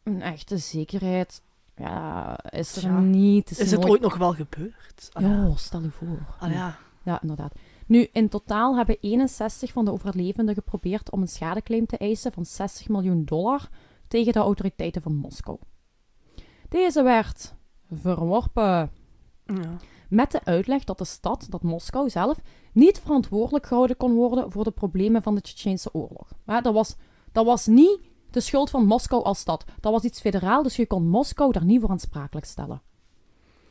een 0.04 0.22
echte 0.22 0.58
zekerheid 0.58 1.42
ja, 1.76 2.38
is 2.50 2.76
er 2.84 2.92
niet. 3.02 3.52
Is 3.52 3.72
het 3.72 3.80
nooit- 3.80 3.92
ooit 3.92 4.02
nog 4.02 4.18
wel 4.18 4.34
gebeurd? 4.34 5.10
Ah, 5.14 5.22
ja. 5.24 5.30
Ja, 5.30 5.56
stel 5.56 5.82
je 5.82 5.90
voor. 5.92 6.36
Ah, 6.40 6.52
ja. 6.52 6.78
Ja, 7.04 7.22
inderdaad. 7.22 7.54
Nu, 7.88 8.08
in 8.12 8.30
totaal 8.30 8.76
hebben 8.76 8.98
61 9.00 9.72
van 9.72 9.86
de 9.86 9.92
overlevenden 9.92 10.54
geprobeerd 10.56 11.12
om 11.12 11.22
een 11.22 11.28
schadeclaim 11.28 11.86
te 11.86 11.98
eisen 11.98 12.32
van 12.32 12.46
60 12.46 12.88
miljoen 12.90 13.26
dollar 13.26 13.70
tegen 14.08 14.34
de 14.34 14.40
autoriteiten 14.40 15.02
van 15.02 15.16
Moskou. 15.16 15.58
Deze 16.70 17.04
werd 17.04 17.56
verworpen 17.92 18.92
Ja. 19.46 19.78
met 20.10 20.32
de 20.32 20.44
uitleg 20.44 20.84
dat 20.84 20.98
de 20.98 21.06
stad, 21.06 21.46
dat 21.50 21.64
Moskou 21.64 22.10
zelf, 22.10 22.40
niet 22.74 23.00
verantwoordelijk 23.00 23.66
gehouden 23.66 23.98
kon 23.98 24.14
worden 24.14 24.52
voor 24.52 24.64
de 24.64 24.72
problemen 24.72 25.22
van 25.22 25.36
de 25.36 25.42
Tsjetsjeense 25.42 25.94
oorlog. 25.94 26.28
Ja, 26.46 26.62
dat, 26.62 26.74
was, 26.74 26.96
dat 27.32 27.46
was 27.46 27.68
niet 27.68 28.00
de 28.34 28.40
schuld 28.40 28.70
van 28.70 28.86
Moskou 28.86 29.24
als 29.24 29.40
stad. 29.40 29.66
Dat 29.80 29.92
was 29.92 30.04
iets 30.04 30.20
federaal, 30.20 30.64
dus 30.64 30.76
je 30.76 30.88
kon 30.88 31.08
Moskou 31.08 31.52
daar 31.52 31.66
niet 31.66 31.82
voor 31.82 31.90
aansprakelijk 31.90 32.46
stellen. 32.46 32.82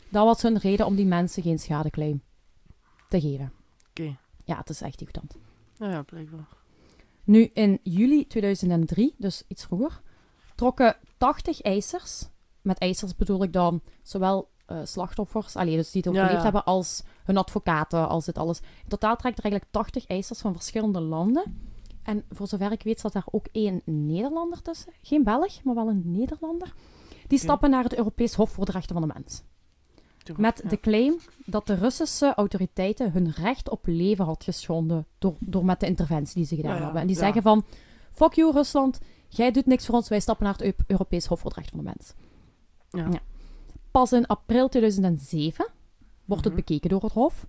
Dat 0.08 0.24
was 0.24 0.42
hun 0.42 0.58
reden 0.58 0.86
om 0.86 0.94
die 0.94 1.06
mensen 1.06 1.42
geen 1.42 1.58
schadeclaim 1.58 2.22
te 3.08 3.20
geven. 3.20 3.52
Oké. 3.90 4.16
Ja, 4.44 4.56
het 4.56 4.70
is 4.70 4.80
echt 4.80 5.00
irritant. 5.00 5.36
Ja, 5.78 5.90
ja, 5.90 6.02
blijkbaar. 6.02 6.48
Nu, 7.24 7.44
in 7.44 7.78
juli 7.82 8.26
2003, 8.26 9.14
dus 9.18 9.42
iets 9.48 9.64
vroeger, 9.64 10.00
trokken 10.54 10.96
80 11.18 11.60
eisers, 11.60 12.28
met 12.60 12.78
eisers 12.78 13.16
bedoel 13.16 13.42
ik 13.42 13.52
dan 13.52 13.80
zowel 14.02 14.50
eh, 14.66 14.78
slachtoffers, 14.84 15.56
allee, 15.56 15.76
dus 15.76 15.90
die 15.90 16.02
het 16.04 16.10
overleefd 16.10 16.36
ja. 16.36 16.42
hebben, 16.42 16.64
als 16.64 17.02
hun 17.24 17.36
advocaten, 17.36 18.08
als 18.08 18.24
dit 18.24 18.38
alles. 18.38 18.58
In 18.58 18.88
totaal 18.88 19.16
trekt 19.16 19.38
er 19.38 19.44
eigenlijk 19.44 19.72
80 19.72 20.06
eisers 20.06 20.40
van 20.40 20.52
verschillende 20.52 21.00
landen. 21.00 21.71
En 22.02 22.24
voor 22.30 22.46
zover 22.46 22.72
ik 22.72 22.82
weet 22.82 23.00
zat 23.00 23.12
daar 23.12 23.26
ook 23.30 23.46
één 23.52 23.82
Nederlander 23.84 24.62
tussen. 24.62 24.92
Geen 25.02 25.22
Belg, 25.22 25.62
maar 25.64 25.74
wel 25.74 25.88
een 25.88 26.02
Nederlander. 26.04 26.74
Die 27.26 27.38
stappen 27.38 27.70
naar 27.70 27.82
het 27.84 27.96
Europees 27.96 28.34
Hof 28.34 28.50
voor 28.50 28.64
de 28.64 28.72
Rechten 28.72 28.98
van 28.98 29.08
de 29.08 29.12
Mens. 29.14 29.42
Met 30.36 30.60
ja. 30.62 30.68
de 30.68 30.80
claim 30.80 31.16
dat 31.46 31.66
de 31.66 31.74
Russische 31.74 32.34
autoriteiten 32.34 33.12
hun 33.12 33.30
recht 33.30 33.68
op 33.70 33.86
leven 33.86 34.24
had 34.24 34.44
geschonden 34.44 35.06
door, 35.18 35.34
door 35.40 35.64
met 35.64 35.80
de 35.80 35.86
interventie 35.86 36.34
die 36.34 36.44
ze 36.46 36.54
gedaan 36.56 36.70
Ja, 36.70 36.76
ja, 36.76 36.82
hebben. 36.82 37.00
En 37.00 37.06
die 37.06 37.16
zeggen 37.16 37.42
van, 37.42 37.64
fuck 38.12 38.32
you 38.32 38.52
Rusland, 38.52 38.98
jij 39.28 39.50
doet 39.50 39.66
niks 39.66 39.86
voor 39.86 39.94
ons, 39.94 40.08
wij 40.08 40.20
stappen 40.20 40.44
naar 40.44 40.52
het 40.54 40.62
Eu- 40.62 40.84
Europees 40.86 41.26
Hof 41.26 41.40
voor 41.40 41.50
het 41.50 41.58
Recht 41.58 41.70
van 41.70 41.78
de 41.78 41.84
Mens. 41.84 42.14
Pas 43.90 44.12
in 44.12 44.26
april 44.26 44.68
2007 44.68 45.66
wordt 46.24 46.44
het 46.44 46.52
Mhm. 46.52 46.62
bekeken 46.62 46.90
door 46.90 47.02
het 47.02 47.12
Hof. 47.12 47.46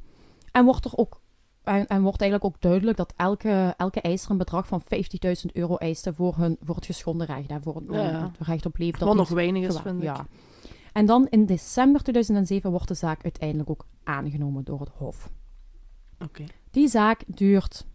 En 0.51 0.65
wordt 0.65 0.85
er 0.85 0.97
ook 0.97 1.21
en, 1.63 1.87
en 1.87 2.01
wordt 2.01 2.21
eigenlijk 2.21 2.55
ook 2.55 2.61
duidelijk 2.61 2.97
dat 2.97 3.13
elke, 3.17 3.73
elke 3.77 4.01
eiser 4.01 4.31
een 4.31 4.37
bedrag 4.37 4.67
van 4.67 4.81
50.000 4.81 5.51
euro 5.53 5.75
eiste 5.75 6.13
voor, 6.13 6.35
hun, 6.37 6.57
voor 6.61 6.75
het 6.75 6.85
geschonden 6.85 7.27
recht. 7.27 7.49
Hè, 7.49 7.61
voor 7.61 7.81
Ja, 7.89 8.01
ja. 8.09 8.31
het 8.37 8.47
recht 8.47 8.65
op 8.65 8.77
leven. 8.77 8.99
dat 8.99 9.07
Wat 9.07 9.17
nog 9.17 9.29
weinig 9.29 9.61
is, 9.63 9.67
gewa- 9.67 9.81
vind 9.81 9.97
ik. 9.97 10.03
ja. 10.03 10.25
En 10.93 11.05
dan 11.05 11.27
in 11.29 11.45
december 11.45 12.01
2007 12.03 12.71
wordt 12.71 12.87
de 12.87 12.93
zaak 12.93 13.23
uiteindelijk 13.23 13.69
ook 13.69 13.85
aangenomen 14.03 14.63
door 14.63 14.79
het 14.79 14.89
Hof. 14.89 15.29
Oké, 16.23 16.43
Die 16.71 16.87
zaak 16.87 17.23
duurt 17.27 17.85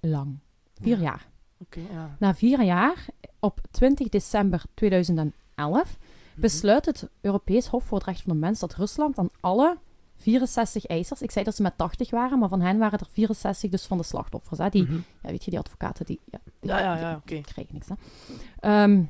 lang. 0.00 0.38
Vier 0.80 0.96
Ja. 0.96 1.02
jaar. 1.02 1.28
oké, 1.58 1.80
ja. 1.92 2.16
Na 2.18 2.34
vier 2.34 2.62
jaar, 2.62 3.06
op 3.40 3.60
20 3.70 4.08
december 4.08 4.62
2011, 4.74 5.32
Mhm. 5.56 6.40
besluit 6.40 6.86
het 6.86 7.08
Europees 7.20 7.66
Hof 7.66 7.84
voor 7.84 7.98
het 7.98 8.06
Recht 8.06 8.22
van 8.22 8.32
de 8.32 8.38
Mens 8.38 8.58
dat 8.60 8.74
Rusland 8.74 9.18
aan 9.18 9.28
alle 9.40 9.76
64 10.18 10.86
eisers, 10.86 11.22
ik 11.22 11.30
zei 11.30 11.44
dat 11.44 11.54
ze 11.54 11.62
met 11.62 11.76
80 11.78 12.10
waren, 12.10 12.38
maar 12.38 12.48
van 12.48 12.60
hen 12.60 12.78
waren 12.78 12.98
er 12.98 13.06
64 13.10 13.70
dus 13.70 13.86
van 13.86 13.96
de 13.98 14.04
slachtoffers. 14.04 14.58
Hè, 14.58 14.68
die, 14.68 14.82
Mhm. 14.82 14.94
ja, 15.22 15.30
weet 15.30 15.44
je, 15.44 15.50
die 15.50 15.58
advocaten, 15.58 16.06
die, 16.06 16.20
ja, 16.24 16.38
die, 16.60 16.70
Ja, 16.70 16.78
ja, 16.78 16.96
ja, 16.98 17.16
oké. 17.16 17.40
krijgen 17.40 17.74
niks. 17.74 17.88
Hè. 17.88 17.94
Ehm, 18.60 19.02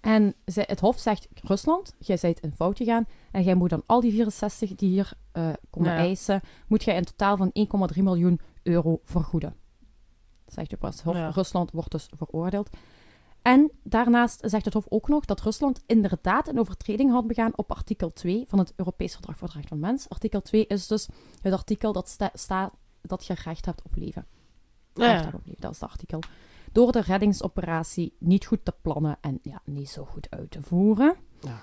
en 0.00 0.34
het 0.44 0.80
Hof 0.80 0.98
zegt, 0.98 1.28
Rusland, 1.42 1.94
jij 1.98 2.18
bent 2.20 2.40
in 2.40 2.52
fout 2.56 2.76
gegaan 2.76 3.06
en 3.30 3.42
jij 3.42 3.54
moet 3.54 3.70
dan 3.70 3.82
al 3.86 4.00
die 4.00 4.10
64 4.12 4.74
die 4.74 4.88
hier 4.90 5.12
eh, 5.32 5.48
komen 5.70 5.90
Ja, 5.90 5.94
ja. 5.96 6.02
eisen, 6.04 6.40
moet 6.66 6.84
jij 6.84 6.96
een 6.96 7.04
totaal 7.04 7.36
van 7.36 7.50
1,3 7.52 8.02
miljoen 8.02 8.40
euro 8.62 9.00
vergoeden. 9.04 9.54
Zegt 10.46 10.70
het 10.70 11.00
Hof. 11.02 11.34
Rusland 11.34 11.70
wordt 11.70 11.90
dus 11.90 12.08
veroordeeld. 12.16 12.70
En 13.42 13.70
daarnaast 13.82 14.40
zegt 14.44 14.64
het 14.64 14.74
Hof 14.74 14.86
ook 14.88 15.08
nog 15.08 15.24
dat 15.24 15.40
Rusland 15.40 15.82
inderdaad 15.86 16.48
een 16.48 16.58
overtreding 16.58 17.10
had 17.10 17.26
begaan 17.26 17.52
op 17.56 17.70
artikel 17.70 18.12
2 18.12 18.44
van 18.48 18.58
het 18.58 18.72
Europees 18.76 19.12
Verdrag 19.12 19.36
voor 19.36 19.46
het 19.46 19.56
Recht 19.56 19.68
van 19.68 19.80
de 19.80 19.86
Mens. 19.86 20.08
Artikel 20.08 20.42
2 20.42 20.66
is 20.66 20.86
dus 20.86 21.08
het 21.40 21.52
artikel 21.52 21.92
dat 21.92 22.08
sta- 22.08 22.30
staat 22.34 22.72
dat 23.00 23.26
je 23.26 23.34
recht 23.44 23.66
hebt 23.66 23.82
op 23.82 23.96
leven. 23.96 24.26
Ja, 24.94 25.06
Recht 25.06 25.22
hebben 25.22 25.40
op 25.40 25.46
leven, 25.46 25.60
dat 25.62 25.72
is 25.74 25.80
het 25.80 25.90
artikel. 25.90 26.20
Door 26.72 26.92
de 26.92 27.00
reddingsoperatie 27.00 28.14
niet 28.18 28.46
goed 28.46 28.64
te 28.64 28.74
plannen 28.82 29.18
en 29.20 29.38
ja, 29.42 29.62
niet 29.64 29.88
zo 29.88 30.04
goed 30.04 30.30
uit 30.30 30.50
te 30.50 30.62
voeren. 30.62 31.16
Ja. 31.40 31.58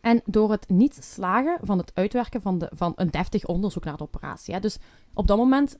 En 0.00 0.22
door 0.24 0.50
het 0.50 0.68
niet 0.68 0.98
slagen 1.04 1.58
van 1.62 1.78
het 1.78 1.90
uitwerken 1.94 2.42
van, 2.42 2.58
de, 2.58 2.70
van 2.74 2.92
een 2.96 3.10
deftig 3.10 3.46
onderzoek 3.46 3.84
naar 3.84 3.96
de 3.96 4.02
operatie. 4.02 4.54
Hè. 4.54 4.60
Dus 4.60 4.78
op 5.14 5.26
dat 5.26 5.36
moment 5.36 5.78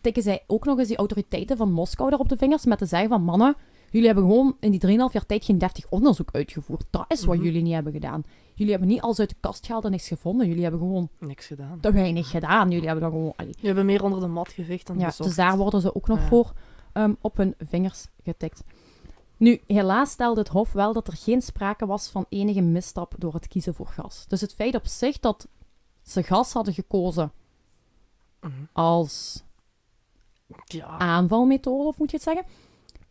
tikken 0.00 0.22
zij 0.22 0.44
ook 0.46 0.64
nog 0.64 0.78
eens 0.78 0.88
die 0.88 0.96
autoriteiten 0.96 1.56
van 1.56 1.72
Moskou 1.72 2.10
daar 2.10 2.18
op 2.18 2.28
de 2.28 2.36
vingers 2.36 2.64
met 2.64 2.78
te 2.78 2.86
zeggen 2.86 3.08
van 3.08 3.22
mannen, 3.22 3.56
jullie 3.90 4.06
hebben 4.06 4.24
gewoon 4.24 4.56
in 4.60 4.70
die 4.70 4.80
3,5 4.80 5.12
jaar 5.12 5.26
tijd 5.26 5.44
geen 5.44 5.58
deftig 5.58 5.86
onderzoek 5.88 6.28
uitgevoerd. 6.32 6.84
Dat 6.90 7.04
is 7.08 7.24
wat 7.24 7.36
Mhm. 7.36 7.44
jullie 7.44 7.62
niet 7.62 7.72
hebben 7.74 7.92
gedaan. 7.92 8.22
Jullie 8.54 8.72
hebben 8.72 8.90
niet 8.90 9.00
alles 9.00 9.18
uit 9.20 9.28
de 9.28 9.36
kast 9.40 9.66
gehaald 9.66 9.84
en 9.84 9.90
niks 9.90 10.08
gevonden. 10.08 10.46
Jullie 10.46 10.62
hebben 10.62 10.80
gewoon 10.80 11.08
Niks 11.18 11.46
gedaan. 11.46 11.80
te 11.80 11.92
weinig 11.92 12.30
gedaan. 12.30 12.70
Jullie 12.70 12.86
hebben 12.86 13.02
dan 13.10 13.12
gewoon... 13.12 13.32
allee, 13.36 13.54
Je 13.60 13.66
hebt 13.72 13.82
meer 13.82 14.02
onder 14.02 14.20
de 14.20 14.26
mat 14.26 14.48
geveegd 14.48 14.86
dan 14.86 14.98
ja, 14.98 15.04
gezocht. 15.08 15.28
dus 15.28 15.36
daar 15.38 15.56
worden 15.56 15.80
ze 15.80 15.94
ook 15.94 16.08
nog 16.08 16.18
Ja. 16.18 16.26
voor 16.26 16.52
ehm, 16.92 17.14
op 17.20 17.36
hun 17.36 17.54
vingers 17.58 18.06
getikt. 18.24 18.62
Nu, 19.36 19.60
helaas 19.66 20.10
stelde 20.10 20.40
het 20.40 20.48
Hof 20.48 20.72
wel 20.72 20.92
dat 20.92 21.06
er 21.06 21.16
geen 21.16 21.42
sprake 21.42 21.86
was 21.86 22.08
van 22.08 22.26
enige 22.28 22.60
misstap 22.60 23.14
door 23.18 23.34
het 23.34 23.48
kiezen 23.48 23.74
voor 23.74 23.86
gas. 23.86 24.24
Dus 24.28 24.40
het 24.40 24.54
feit 24.54 24.74
op 24.74 24.86
zich 24.86 25.18
dat 25.18 25.48
ze 26.02 26.22
gas 26.22 26.52
hadden 26.52 26.74
gekozen 26.74 27.32
Mhm. 28.40 28.52
als 28.72 29.42
Ja. 30.64 30.86
aanvalmethode, 30.86 31.88
of 31.88 31.98
moet 31.98 32.10
je 32.10 32.16
het 32.16 32.24
zeggen, 32.24 32.44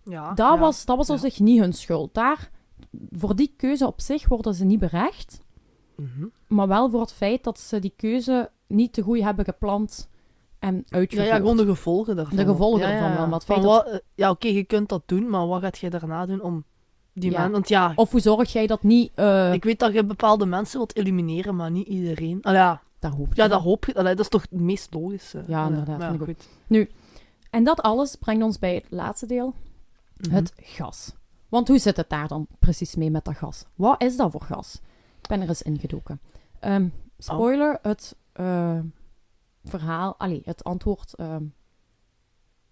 ja. 0.10 0.28
dat, 0.34 0.38
ja. 0.54 0.58
was, 0.58 0.86
dat 0.86 0.98
was 0.98 1.10
op 1.10 1.16
ja. 1.16 1.22
zich 1.22 1.40
niet 1.40 1.60
hun 1.60 1.74
schuld. 1.74 2.14
Daar, 2.14 2.50
voor 3.12 3.36
die 3.36 3.54
keuze 3.58 3.88
op 3.88 4.02
zich 4.02 4.28
worden 4.28 4.54
ze 4.54 4.66
niet 4.66 4.80
berecht, 4.80 5.40
Mhm. 5.96 6.26
maar 6.48 6.68
wel 6.68 6.90
voor 6.90 7.00
het 7.02 7.14
feit 7.14 7.44
dat 7.44 7.60
ze 7.60 7.80
die 7.80 7.94
keuze 7.96 8.50
niet 8.68 8.94
te 8.94 9.02
goed 9.02 9.22
hebben 9.22 9.46
gepland 9.46 10.10
en 10.60 10.76
Ja, 10.86 10.98
uitgevoerd. 10.98 11.28
ja, 11.30 11.36
gewoon 11.36 11.58
de 11.58 11.66
gevolgen 11.66 12.16
daarvan. 12.16 12.36
De 12.38 12.46
gevolgen 12.46 12.82
Ja, 12.82 12.88
ja, 12.90 12.94
ervan 12.94 13.10
ja. 13.12 13.18
wel, 13.18 13.30
wat 13.30 13.46
Van 13.46 13.56
feit 13.56 13.68
wat, 13.68 13.86
eh, 13.88 13.98
ja, 14.16 14.30
oké, 14.30 14.48
je 14.48 14.64
kunt 14.64 14.90
dat 14.90 15.02
doen, 15.06 15.30
maar 15.30 15.48
wat 15.48 15.62
gaat 15.62 15.78
je 15.78 15.90
daarna 15.90 16.26
doen 16.26 16.42
om 16.42 16.64
die 17.14 17.30
Ja. 17.32 17.36
mensen... 17.38 17.54
Want 17.54 17.68
ja, 17.70 17.92
Of 17.96 18.12
hoe 18.12 18.20
zorg 18.20 18.52
jij 18.52 18.68
dat 18.68 18.84
niet... 18.84 19.12
eh 19.16 19.54
ik 19.54 19.64
weet 19.64 19.80
dat 19.80 19.94
je 19.94 20.04
bepaalde 20.06 20.46
mensen 20.46 20.78
wilt 20.78 20.96
elimineren, 20.96 21.56
maar 21.56 21.72
niet 21.72 21.88
iedereen. 21.88 22.38
Ja, 22.42 22.82
daar 23.00 23.12
hoeft 23.12 23.36
ja, 23.36 23.44
niet. 23.44 23.52
dat 23.52 23.62
hoop 23.62 23.86
je. 23.86 23.96
Allee, 23.96 24.16
dat 24.16 24.24
is 24.26 24.32
toch 24.32 24.42
het 24.42 24.60
meest 24.60 24.94
logische. 24.94 25.44
Ja, 25.48 25.68
inderdaad, 25.68 25.98
maar 25.98 26.10
vind 26.10 26.22
ik 26.28 26.38
goed. 26.70 26.88
En 27.50 27.64
dat 27.64 27.82
alles 27.82 28.16
brengt 28.16 28.44
ons 28.44 28.60
bij 28.60 28.76
het 28.76 28.86
laatste 28.90 29.26
deel, 29.26 29.54
Mhm. 30.20 30.36
het 30.36 30.54
gas. 30.56 31.12
Want 31.50 31.68
hoe 31.68 31.78
zit 31.80 31.98
het 31.98 32.10
daar 32.10 32.28
dan 32.28 32.48
precies 32.60 32.96
mee 32.96 33.12
met 33.12 33.26
dat 33.26 33.36
gas? 33.38 33.64
Wat 33.76 34.02
is 34.02 34.18
dat 34.18 34.32
voor 34.32 34.42
gas? 34.42 34.80
Ik 35.22 35.28
ben 35.28 35.42
er 35.42 35.48
eens 35.48 35.62
ingedoken. 35.62 36.20
Ehm, 36.60 36.88
spoiler, 37.18 37.80
het 37.82 38.16
eh, 38.34 38.80
verhaal, 39.64 40.16
allee, 40.18 40.42
het 40.46 40.64
antwoord 40.64 41.14
ehm, 41.16 41.44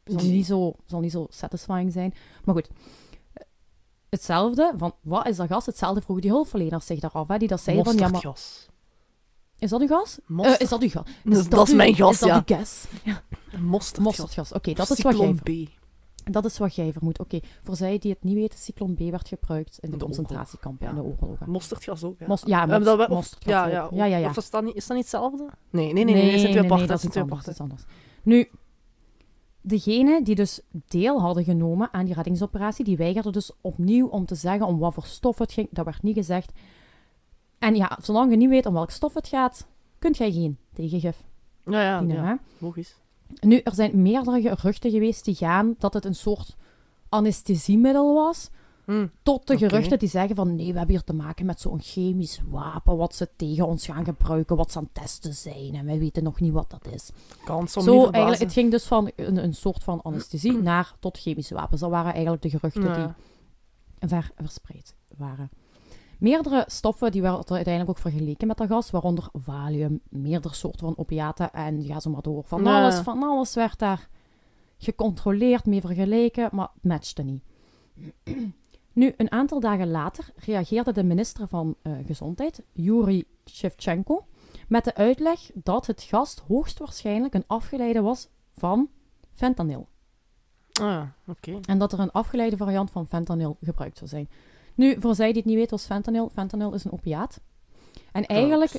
zal, 0.03 0.21
niet 0.23 0.45
zo, 0.45 0.75
zal 0.85 0.99
niet 0.99 1.11
zo 1.11 1.25
satisfying 1.29 1.91
zijn. 1.91 2.13
Maar 2.43 2.55
goed, 2.55 2.69
hetzelfde, 4.09 4.73
van 4.77 4.93
wat 5.01 5.27
is 5.27 5.35
dat 5.37 5.47
gas? 5.47 5.65
Hetzelfde 5.65 6.01
vroegen 6.01 6.25
die 6.25 6.33
hulpverleners 6.33 6.85
zich 6.85 6.99
daaraf, 6.99 7.27
hè, 7.27 7.37
die 7.37 7.47
dat 7.47 7.61
zeiden 7.61 7.85
van, 7.85 7.95
ja, 7.97 8.07
maar 8.07 8.23
is 9.57 9.69
dat 9.69 9.81
uw 9.81 9.87
gas? 9.87 10.19
Eh, 10.45 10.59
is 10.59 10.69
dat 10.69 10.81
uw 10.81 10.89
gas? 10.89 11.03
Dat 11.23 11.37
is- 11.43 11.49
dat 11.49 11.67
is 11.67 11.73
mijn 11.73 11.95
gas, 11.95 12.11
Is 12.11 12.19
dat 12.19 12.29
ja. 12.29 12.35
uw 12.47 12.55
gas? 12.57 12.85
Mosterdgas. 13.59 14.17
Mosterdgas, 14.17 14.53
oké, 14.53 14.73
dat 14.73 14.89
is 14.89 15.01
wat 15.01 15.17
jij... 15.17 15.33
B. 15.33 15.69
Dat 16.31 16.45
is 16.45 16.57
wat 16.57 16.75
jij 16.75 16.91
vermoedt. 16.91 17.19
Oké, 17.19 17.39
voor 17.63 17.75
zij 17.75 17.97
die 17.97 18.11
het 18.11 18.23
niet 18.23 18.35
weten, 18.35 18.59
cyclon 18.59 18.93
B 18.93 18.99
werd 18.99 19.27
gebruikt 19.27 19.77
in 19.79 19.87
de, 19.89 19.93
In 19.93 19.97
de 19.99 20.05
concentratiekampen 20.05 20.87
en 20.87 20.95
de 20.95 21.01
oorlogen. 21.03 21.49
Mosterdgas 21.49 22.03
ook, 22.03 22.19
hè? 22.19 22.27
Mos- 22.27 22.43
ja, 22.45 22.65
mos- 22.65 22.83
dat 22.83 22.97
we- 22.97 23.03
of- 23.03 23.09
mosterdgas 23.09 23.53
ja, 23.53 23.67
ja, 23.67 23.89
ja, 23.91 24.05
ja, 24.05 24.17
ja. 24.17 24.29
Of 24.29 24.37
is 24.37 24.49
dat 24.49 24.63
niet, 24.63 24.75
is 24.75 24.87
dat 24.87 24.95
niet 24.97 25.05
hetzelfde? 25.11 25.49
Nee, 25.69 25.93
nee, 25.93 26.03
nee, 26.03 26.13
nee, 26.13 26.31
dat 26.31 26.39
zijn 26.39 26.51
twee 26.51 26.63
aparte. 26.63 26.85
dat 26.85 26.95
is 26.95 26.99
zijn 27.01 27.11
twee 27.11 27.23
anders, 27.23 27.41
aparte. 27.41 27.45
dat 27.45 27.53
is 27.53 27.59
anders. 27.59 27.83
Nu, 28.23 28.49
degenen 29.61 30.23
die 30.23 30.35
dus 30.35 30.61
deel 30.87 31.21
hadden 31.21 31.43
genomen 31.43 31.89
aan 31.93 32.05
die 32.05 32.13
reddingsoperatie, 32.13 32.85
die 32.85 32.97
weigerden 32.97 33.31
dus 33.31 33.51
opnieuw 33.61 34.07
om 34.07 34.25
te 34.25 34.35
zeggen 34.35 34.67
om 34.67 34.79
wat 34.79 34.93
voor 34.93 35.05
stof 35.05 35.37
het 35.37 35.51
ging. 35.51 35.67
Dat 35.71 35.85
werd 35.85 36.03
niet 36.03 36.15
gezegd. 36.15 36.51
En 37.59 37.75
ja, 37.75 37.97
zolang 38.01 38.31
je 38.31 38.37
niet 38.37 38.49
weet 38.49 38.65
om 38.65 38.73
welk 38.73 38.91
stof 38.91 39.13
het 39.13 39.27
gaat, 39.27 39.67
kunt 39.99 40.17
jij 40.17 40.31
geen 40.31 40.57
tegengif 40.73 41.23
Ja, 41.65 41.81
ja, 41.81 41.99
ja, 42.07 42.23
hè? 42.23 42.33
logisch. 42.57 42.95
Nu, 43.39 43.57
er 43.57 43.73
zijn 43.73 44.01
meerdere 44.01 44.41
geruchten 44.41 44.91
geweest 44.91 45.25
die 45.25 45.35
gaan 45.35 45.75
dat 45.79 45.93
het 45.93 46.05
een 46.05 46.15
soort 46.15 46.55
anesthesiemiddel 47.09 48.13
was. 48.13 48.49
Hm. 48.85 49.07
Tot 49.23 49.47
de 49.47 49.57
geruchten 49.57 49.99
die 49.99 50.09
zeggen 50.09 50.35
van 50.35 50.55
nee, 50.55 50.71
we 50.71 50.77
hebben 50.77 50.95
hier 50.95 51.03
te 51.03 51.13
maken 51.13 51.45
met 51.45 51.61
zo'n 51.61 51.81
chemisch 51.81 52.41
wapen 52.49 52.97
wat 52.97 53.15
ze 53.15 53.29
tegen 53.35 53.67
ons 53.67 53.85
gaan 53.85 54.05
gebruiken, 54.05 54.55
wat 54.55 54.71
ze 54.71 54.77
aan 54.77 54.83
het 54.83 55.03
testen 55.03 55.33
zijn 55.33 55.75
en 55.75 55.85
wij 55.85 55.99
weten 55.99 56.23
nog 56.23 56.39
niet 56.39 56.53
wat 56.53 56.69
dat 56.69 56.93
is. 56.93 57.09
Kan 57.45 57.67
soms 57.67 57.85
Zo, 57.85 58.03
eigenlijk, 58.03 58.39
het 58.43 58.53
ging 58.53 58.71
dus 58.71 58.83
van 58.85 59.11
een, 59.15 59.43
een 59.43 59.53
soort 59.53 59.83
van 59.83 60.01
anesthesie 60.01 60.57
naar 60.57 60.93
tot 60.99 61.17
chemische 61.17 61.53
wapens. 61.53 61.81
Dat 61.81 61.89
waren 61.89 62.13
eigenlijk 62.13 62.41
de 62.41 62.49
geruchten 62.49 62.83
Ja. 62.83 63.15
die 63.99 64.09
ver, 64.09 64.31
verspreid 64.37 64.95
waren. 65.17 65.49
Meerdere 66.19 66.63
stoffen 66.67 67.11
die 67.11 67.21
werden 67.21 67.47
uiteindelijk 67.55 67.89
ook 67.89 68.03
vergeleken 68.11 68.47
met 68.47 68.57
dat 68.57 68.67
gas, 68.67 68.91
waaronder 68.91 69.29
valium, 69.33 70.01
meerdere 70.09 70.53
soorten 70.53 70.85
van 70.85 70.97
opiaten 70.97 71.53
en 71.53 71.83
ga 71.83 71.99
zo 71.99 72.09
maar 72.09 72.21
door. 72.21 72.43
Van 72.45 72.63
Ja. 72.63 72.81
alles, 72.81 72.95
van 72.99 73.23
alles 73.23 73.53
werd 73.53 73.79
daar 73.79 74.09
gecontroleerd, 74.77 75.65
mee 75.65 75.81
vergeleken, 75.81 76.49
maar 76.51 76.69
het 76.73 76.83
matchte 76.83 77.23
niet. 77.23 77.43
Nu, 78.93 79.13
een 79.17 79.31
aantal 79.31 79.59
dagen 79.59 79.91
later 79.91 80.25
reageerde 80.35 80.91
de 80.91 81.03
minister 81.03 81.47
van 81.47 81.75
eh, 81.81 81.93
Gezondheid, 82.05 82.63
Yuri 82.71 83.27
Shevchenko, 83.49 84.25
met 84.67 84.83
de 84.83 84.95
uitleg 84.95 85.39
dat 85.53 85.87
het 85.87 86.01
gas 86.03 86.37
hoogstwaarschijnlijk 86.47 87.33
een 87.33 87.43
afgeleide 87.47 88.01
was 88.01 88.27
van 88.53 88.89
fentanyl. 89.33 89.87
Ah, 90.73 90.85
ja, 90.85 91.13
oké. 91.27 91.59
En 91.65 91.77
dat 91.77 91.93
er 91.93 91.99
een 91.99 92.11
afgeleide 92.11 92.57
variant 92.57 92.91
van 92.91 93.07
fentanyl 93.07 93.57
gebruikt 93.61 93.97
zou 93.97 94.09
zijn. 94.09 94.29
Nu, 94.75 94.95
voor 94.99 95.15
zij 95.15 95.27
die 95.27 95.35
het 95.37 95.45
niet 95.45 95.55
weten, 95.55 95.71
was 95.77 95.85
fentanyl. 95.85 96.29
Fentanyl 96.33 96.73
is 96.73 96.83
een 96.83 96.91
opiaat. 96.91 97.39
En 98.11 98.25
eigenlijk 98.25 98.71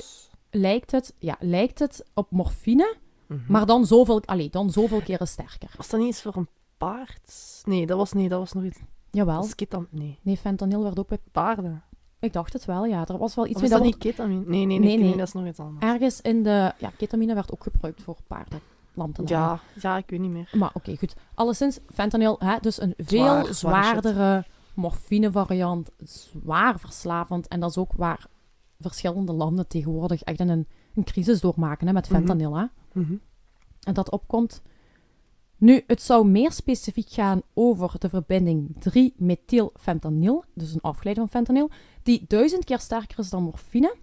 lijkt 0.51 0.91
het, 0.91 1.13
ja, 1.17 1.35
lijkt 1.39 1.79
het 1.79 2.03
op 2.13 2.31
morfine, 2.31 2.95
Mhm. 3.27 3.39
maar 3.51 3.65
dan 3.65 3.85
zoveel, 3.85 4.21
allee, 4.25 4.49
dan 4.49 4.71
zoveel 4.71 5.01
keren 5.01 5.27
sterker. 5.27 5.69
Was 5.77 5.89
dat 5.89 5.99
niet 5.99 6.09
iets 6.09 6.21
voor 6.21 6.35
een 6.35 6.47
paard? 6.77 7.61
Nee, 7.63 7.85
dat 7.85 7.97
was, 7.97 8.13
nee, 8.13 8.29
dat 8.29 8.39
was 8.39 8.53
nog 8.53 8.63
iets. 8.63 8.79
Jawel. 9.11 9.43
Skitam, 9.43 9.87
nee. 9.89 10.19
Nee, 10.21 10.37
fentanyl 10.37 10.83
werd 10.83 10.99
ook 10.99 11.07
bij... 11.07 11.19
Paarden. 11.31 11.83
Ik 12.19 12.33
dacht 12.33 12.53
het 12.53 12.65
wel, 12.65 12.85
ja. 12.85 13.07
Er 13.07 13.17
was 13.17 13.35
wel 13.35 13.45
iets 13.45 13.55
Of 13.55 13.61
is 13.63 13.69
dat 13.69 13.77
dat 13.77 13.87
niet 13.87 13.97
ketamine? 13.97 14.43
Nee, 14.45 14.65
nee, 14.65 14.79
nee, 14.79 14.97
Nee, 14.97 15.17
dat 15.17 15.27
is 15.27 15.33
nog 15.33 15.45
iets 15.45 15.59
anders. 15.59 15.85
ergens 15.85 16.21
in 16.21 16.43
de... 16.43 16.73
Ja, 16.77 16.89
ketamine 16.97 17.33
werd 17.33 17.51
ook 17.51 17.63
gebruikt 17.63 18.01
voor 18.01 18.17
paarden. 18.27 18.59
Ja, 19.25 19.59
ja, 19.81 19.97
ik 19.97 20.09
weet 20.09 20.19
niet 20.19 20.31
meer. 20.31 20.49
Maar 20.53 20.69
oké, 20.73 20.97
goed. 20.97 21.15
Alleszins, 21.33 21.79
fentanyl, 21.93 22.35
hè, 22.39 22.55
dus 22.61 22.81
een 22.81 22.93
veel 22.97 23.25
Zwaar, 23.25 23.53
zwaardere 23.53 24.45
morfine-variant. 24.77 25.89
Zwaar 26.03 26.79
verslavend. 26.79 27.47
En 27.47 27.59
dat 27.59 27.69
is 27.69 27.77
ook 27.77 27.93
waar 27.95 28.27
verschillende 28.79 29.33
landen 29.33 29.67
tegenwoordig 29.67 30.21
echt 30.23 30.39
een, 30.39 30.67
een 30.95 31.03
crisis 31.03 31.41
doormaken 31.41 31.87
hè, 31.87 31.93
met 31.93 32.09
Mhm. 32.09 32.17
fentanyl. 32.17 32.57
Hè, 32.57 32.65
Mhm. 32.93 33.15
en 33.83 33.93
dat 33.93 34.11
opkomt. 34.11 34.61
Nu, 35.57 35.83
het 35.87 36.01
zou 36.01 36.27
meer 36.27 36.51
specifiek 36.51 37.09
gaan 37.09 37.41
over 37.53 37.99
de 37.99 38.09
verbinding 38.09 38.75
3-methylfentanyl, 38.79 40.43
dus 40.53 40.73
een 40.73 40.81
afgeleide 40.81 41.19
van 41.19 41.29
fentanyl, 41.29 41.69
die 42.03 42.25
duizend 42.27 42.63
keer 42.65 42.79
sterker 42.79 43.19
is 43.19 43.29
dan 43.29 43.43
morfine. 43.43 43.95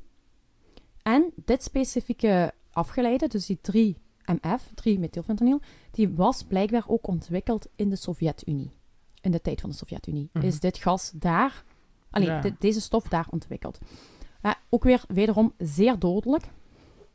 En 1.03 1.33
dit 1.45 1.63
specifieke 1.63 2.53
afgeleide, 2.71 3.29
dus 3.29 3.47
die 3.47 3.59
3-MF, 3.61 4.71
3-methylfentanyl, 4.75 5.61
die 5.91 6.09
was 6.15 6.43
blijkbaar 6.43 6.85
ook 6.87 7.07
ontwikkeld 7.07 7.69
in 7.77 7.89
de 7.91 7.97
Sovjet-Unie. 7.97 8.71
In 9.25 9.31
de 9.31 9.41
tijd 9.41 9.61
van 9.61 9.71
de 9.71 9.77
Sovjet-Unie 9.77 10.29
Mhm. 10.33 10.47
is 10.47 10.61
dit 10.61 10.79
gas 10.79 11.11
daar, 11.15 11.65
allee, 12.11 12.29
Ja. 12.29 12.41
de- 12.41 12.55
deze 12.59 12.81
stof 12.81 13.09
daar 13.09 13.27
ontwikkeld. 13.31 13.79
Ook 14.71 14.85
weer 14.85 15.03
wederom 15.09 15.53
zeer 15.59 15.99
dodelijk. 15.99 16.45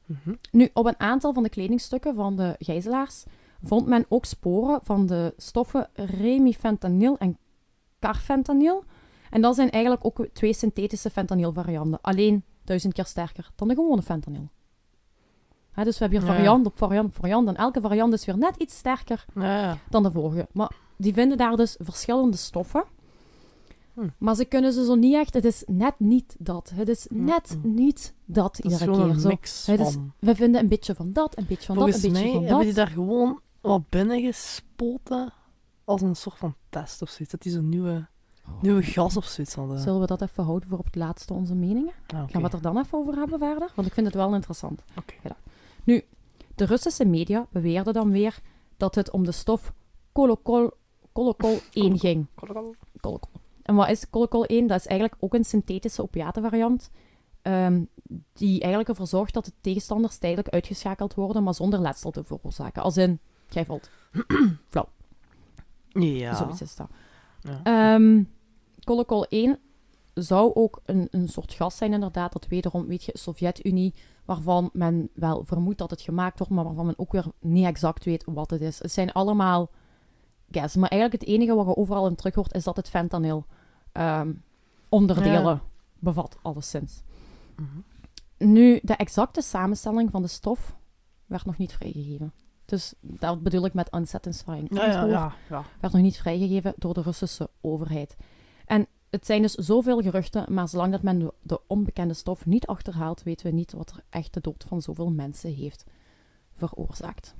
Mhm. 0.05 0.33
Nu, 0.51 0.69
op 0.73 0.85
een 0.85 0.99
aantal 0.99 1.33
van 1.33 1.43
de 1.43 1.49
kledingstukken 1.49 2.15
van 2.15 2.35
de 2.35 2.55
gijzelaars 2.59 3.23
vond 3.63 3.87
men 3.87 4.05
ook 4.09 4.25
sporen 4.25 4.79
van 4.83 5.05
de 5.05 5.33
stoffen 5.37 5.89
remifentanyl 5.93 7.17
en 7.17 7.37
carfentanyl. 7.99 8.83
En 9.29 9.41
dat 9.41 9.55
zijn 9.55 9.69
eigenlijk 9.69 10.05
ook 10.05 10.27
twee 10.33 10.53
synthetische 10.53 11.09
fentanylvarianten. 11.09 12.01
Alleen 12.01 12.43
duizend 12.63 12.93
keer 12.93 13.05
sterker 13.05 13.49
dan 13.55 13.67
de 13.67 13.73
gewone 13.75 14.01
fentanyl. 14.01 14.49
Dus 15.83 15.97
we 15.97 16.03
hebben 16.05 16.19
hier 16.19 16.29
Ja. 16.29 16.35
variant 16.35 16.65
op 16.65 16.77
variant 16.77 17.07
op 17.07 17.15
variant. 17.15 17.47
En 17.47 17.55
elke 17.55 17.81
variant 17.81 18.13
is 18.13 18.25
weer 18.25 18.37
net 18.37 18.55
iets 18.55 18.77
sterker 18.77 19.25
ja. 19.35 19.77
dan 19.89 20.03
de 20.03 20.11
vorige. 20.11 20.47
Maar 20.51 20.71
die 21.01 21.13
vinden 21.13 21.37
daar 21.37 21.55
dus 21.55 21.75
verschillende 21.79 22.37
stoffen. 22.37 22.83
Hm. 23.93 24.07
Maar 24.17 24.35
ze 24.35 24.45
kunnen 24.45 24.73
ze 24.73 24.85
zo 24.85 24.95
niet 24.95 25.13
echt... 25.15 25.33
Het 25.33 25.45
is 25.45 25.63
net 25.67 25.93
niet 25.97 26.35
dat. 26.39 26.71
Het 26.75 26.87
is 26.89 27.07
net 27.09 27.55
Mm-mm. 27.63 27.73
niet 27.75 28.13
dat 28.25 28.55
Dat 28.55 28.65
is 28.65 28.71
iedere 28.79 28.91
keer. 28.97 29.09
een 29.09 29.19
Zo. 29.19 29.27
mix 29.27 29.65
Het 29.65 29.79
is- 29.79 29.93
van... 29.93 30.11
We 30.19 30.35
vinden 30.35 30.61
een 30.61 30.67
beetje 30.67 30.95
van 30.95 31.13
dat, 31.13 31.37
een 31.37 31.45
beetje 31.45 31.65
van 31.65 31.75
Volgens 31.75 31.95
dat, 31.95 32.05
een 32.05 32.11
beetje 32.11 32.25
mij 32.25 32.33
van 32.33 32.41
hebben 32.43 32.57
dat. 32.65 32.75
die 32.75 32.85
daar 32.85 32.93
gewoon 32.93 33.39
wat 33.61 33.89
binnengespoten 33.89 35.33
als 35.83 36.01
een 36.01 36.15
soort 36.15 36.37
van 36.37 36.55
test 36.69 37.01
of 37.01 37.09
zoiets. 37.09 37.31
Dat 37.31 37.41
die 37.41 37.51
zo'n 37.51 37.69
nieuwe, 37.69 38.07
nieuwe 38.61 38.83
gas 38.83 39.17
of 39.17 39.25
zoiets 39.25 39.55
hadden. 39.55 39.79
Zullen 39.79 39.99
we 39.99 40.05
dat 40.07 40.21
even 40.21 40.43
houden 40.43 40.69
voor 40.69 40.77
op 40.77 40.85
het 40.85 40.95
laatste 40.95 41.33
onze 41.33 41.55
meningen? 41.55 41.93
Ah, 42.07 42.21
oké. 42.21 42.31
Gaan 42.31 42.41
we 42.41 42.47
het 42.47 42.55
er 42.55 42.61
dan 42.61 42.77
even 42.77 42.97
over 42.97 43.15
hebben 43.15 43.39
verder? 43.39 43.71
Want 43.75 43.87
ik 43.87 43.93
vind 43.93 44.05
het 44.05 44.15
wel 44.15 44.33
interessant. 44.33 44.83
Oké. 44.97 45.13
Ja. 45.23 45.35
Nu, 45.83 46.03
de 46.55 46.65
Russische 46.65 47.05
media 47.05 47.47
beweerden 47.51 47.93
dan 47.93 48.11
weer 48.11 48.39
dat 48.77 48.95
het 48.95 49.11
om 49.11 49.23
de 49.25 49.31
stof 49.31 49.73
kolokol, 50.11 50.71
kolokol 51.19 51.59
1 51.73 51.99
ging. 51.99 52.25
Kolokol. 52.99 53.29
En 53.61 53.75
wat 53.75 53.89
is 53.89 54.09
kolokol 54.09 54.45
1? 54.45 54.67
Dat 54.67 54.79
is 54.79 54.87
eigenlijk 54.87 55.23
ook 55.23 55.33
een 55.33 55.43
synthetische 55.43 56.01
opiatenvariant. 56.01 56.89
ehm, 57.41 57.83
die 58.33 58.59
eigenlijk 58.59 58.89
ervoor 58.89 59.07
zorgt 59.07 59.33
dat 59.33 59.45
de 59.45 59.51
tegenstanders 59.61 60.17
tijdelijk 60.17 60.49
uitgeschakeld 60.49 61.13
worden, 61.13 61.43
maar 61.43 61.53
zonder 61.53 61.79
letsel 61.79 62.11
te 62.11 62.23
veroorzaken. 62.23 62.81
Als 62.83 62.97
in, 62.97 63.19
jij 63.49 63.65
valt. 63.65 63.89
Ja. 65.89 66.33
Zoiets 66.35 66.61
is 66.61 66.75
dat. 66.75 66.89
Ja. 67.41 67.59
Ehm 67.63 68.23
Kolokol 68.83 69.25
1 69.25 69.59
zou 70.13 70.53
ook 70.53 70.81
een, 70.85 71.07
een 71.11 71.27
soort 71.27 71.53
gas 71.53 71.77
zijn, 71.77 71.93
inderdaad. 71.93 72.33
Dat 72.33 72.47
wederom, 72.47 72.87
weet 72.87 73.03
je, 73.03 73.17
Sovjet-Unie, 73.17 73.93
waarvan 74.25 74.69
men 74.73 75.09
wel 75.13 75.43
vermoedt 75.43 75.77
dat 75.77 75.89
het 75.89 76.01
gemaakt 76.01 76.37
wordt, 76.37 76.53
maar 76.53 76.63
waarvan 76.63 76.85
men 76.85 76.99
ook 76.99 77.11
weer 77.11 77.25
niet 77.39 77.65
exact 77.65 78.05
weet 78.05 78.23
wat 78.25 78.49
het 78.49 78.61
is. 78.61 78.79
Het 78.79 78.91
zijn 78.91 79.11
allemaal 79.11 79.69
gas. 80.51 80.75
Maar 80.75 80.89
eigenlijk 80.89 81.21
het 81.21 81.31
enige 81.31 81.55
wat 81.55 81.65
je 81.65 81.75
overal 81.75 82.07
in 82.07 82.15
terug 82.15 82.35
hoort, 82.35 82.53
is 82.53 82.63
dat 82.63 82.75
het 82.75 82.89
fentanyl 82.89 83.45
ehm, 83.91 84.33
onderdelen 84.89 85.43
Ja. 85.43 85.61
bevat, 85.99 86.37
alleszins. 86.41 87.01
Mhm. 87.55 87.79
Nu, 88.51 88.79
de 88.83 88.93
exacte 88.93 89.41
samenstelling 89.41 90.11
van 90.11 90.21
de 90.21 90.27
stof 90.27 90.75
werd 91.25 91.45
nog 91.45 91.57
niet 91.57 91.73
vrijgegeven. 91.73 92.33
Dus 92.65 92.93
dat 93.01 93.43
bedoel 93.43 93.65
ik 93.65 93.73
met 93.73 93.93
unsatisfying. 93.95 94.67
Ja, 94.75 94.85
ja, 94.85 95.05
ja, 95.05 95.33
ja. 95.49 95.63
werd 95.79 95.93
nog 95.93 96.01
niet 96.01 96.17
vrijgegeven 96.17 96.73
door 96.77 96.93
de 96.93 97.01
Russische 97.01 97.49
overheid. 97.61 98.15
En 98.65 98.87
het 99.09 99.25
zijn 99.25 99.41
dus 99.41 99.53
zoveel 99.53 100.01
geruchten, 100.01 100.53
maar 100.53 100.67
zolang 100.67 100.91
dat 100.91 101.01
men 101.01 101.19
de, 101.19 101.33
de 101.41 101.59
onbekende 101.67 102.13
stof 102.13 102.45
niet 102.45 102.67
achterhaalt, 102.67 103.23
weten 103.23 103.45
we 103.45 103.51
niet 103.51 103.71
wat 103.71 103.89
er 103.89 104.03
echt 104.09 104.33
de 104.33 104.39
dood 104.41 104.65
van 104.67 104.81
zoveel 104.81 105.11
mensen 105.11 105.53
heeft 105.53 105.85
veroorzaakt. 106.55 107.35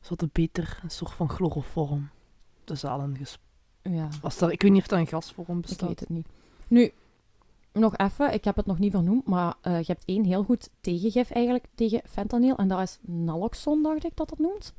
Ze 0.00 0.08
hadden 0.08 0.30
beter 0.32 0.80
een 0.82 0.90
soort 0.90 1.12
van 1.12 1.28
chloroform 1.28 2.10
de 2.64 2.74
zalen 2.74 3.16
ges... 3.16 3.38
Ja, 3.82 4.08
Was 4.20 4.38
dat, 4.38 4.50
ik 4.50 4.62
weet 4.62 4.70
niet 4.70 4.80
of 4.80 4.86
dat 4.86 4.98
een 4.98 5.06
gasvorm 5.06 5.56
ik 5.56 5.62
bestaat. 5.62 5.88
weet 5.88 6.00
het 6.00 6.08
niet. 6.08 6.26
Nu, 6.68 6.92
nog 7.72 7.96
even, 7.96 8.32
ik 8.32 8.44
heb 8.44 8.56
het 8.56 8.66
nog 8.66 8.78
niet 8.78 8.92
vernoemd, 8.92 9.26
maar 9.26 9.54
eh, 9.60 9.78
je 9.78 9.84
hebt 9.86 10.02
één 10.04 10.24
heel 10.24 10.42
goed 10.44 10.68
tegengif 10.80 11.30
eigenlijk 11.30 11.66
tegen 11.74 12.00
fentanyl, 12.08 12.56
en 12.56 12.68
dat 12.68 12.80
is 12.80 12.98
naloxon, 13.00 13.82
dacht 13.82 14.04
ik 14.04 14.16
dat 14.16 14.28
dat 14.28 14.38
noemt. 14.38 14.74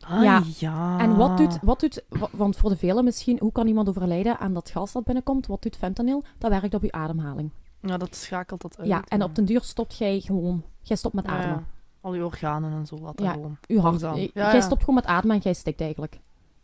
Ah, 0.00 0.22
Ja. 0.22 0.42
ja. 0.58 0.98
En 0.98 1.16
wat 1.16 1.36
doet, 1.36 1.58
wat 1.62 1.80
doet, 1.80 2.02
wa- 2.08 2.28
want 2.32 2.56
voor 2.56 2.70
de 2.70 2.76
velen 2.76 3.04
misschien, 3.04 3.38
hoe 3.40 3.52
kan 3.52 3.66
iemand 3.66 3.88
overlijden 3.88 4.38
aan 4.38 4.54
dat 4.54 4.70
gas 4.70 4.92
dat 4.92 5.04
binnenkomt? 5.04 5.46
Wat 5.46 5.62
doet 5.62 5.76
fentanyl? 5.76 6.24
Dat 6.38 6.50
werkt 6.50 6.74
op 6.74 6.82
je 6.82 6.92
ademhaling. 6.92 7.50
Ja, 7.80 7.96
dat 7.96 8.14
schakelt 8.16 8.62
dat 8.62 8.78
uit. 8.78 8.88
Ja, 8.88 9.04
en 9.08 9.22
op 9.22 9.34
den 9.34 9.44
duur 9.44 9.62
stopt 9.62 9.96
jij 9.96 10.20
gewoon, 10.20 10.64
jij 10.82 10.96
stopt 10.96 11.14
met 11.14 11.26
ademen. 11.26 11.56
ja. 11.56 11.64
Al 12.00 12.14
je 12.14 12.24
organen 12.24 12.72
en 12.72 12.86
zo 12.86 12.96
laten 12.98 13.24
Ja. 13.24 13.32
gewoon. 13.32 13.56
Uw 13.68 13.78
hart. 13.80 14.00
Jij 14.34 14.60
stopt 14.60 14.80
gewoon 14.80 14.94
met 14.94 15.04
ademen 15.06 15.36
en 15.36 15.42
jij 15.42 15.54
stikt 15.54 15.80
eigenlijk. 15.80 16.18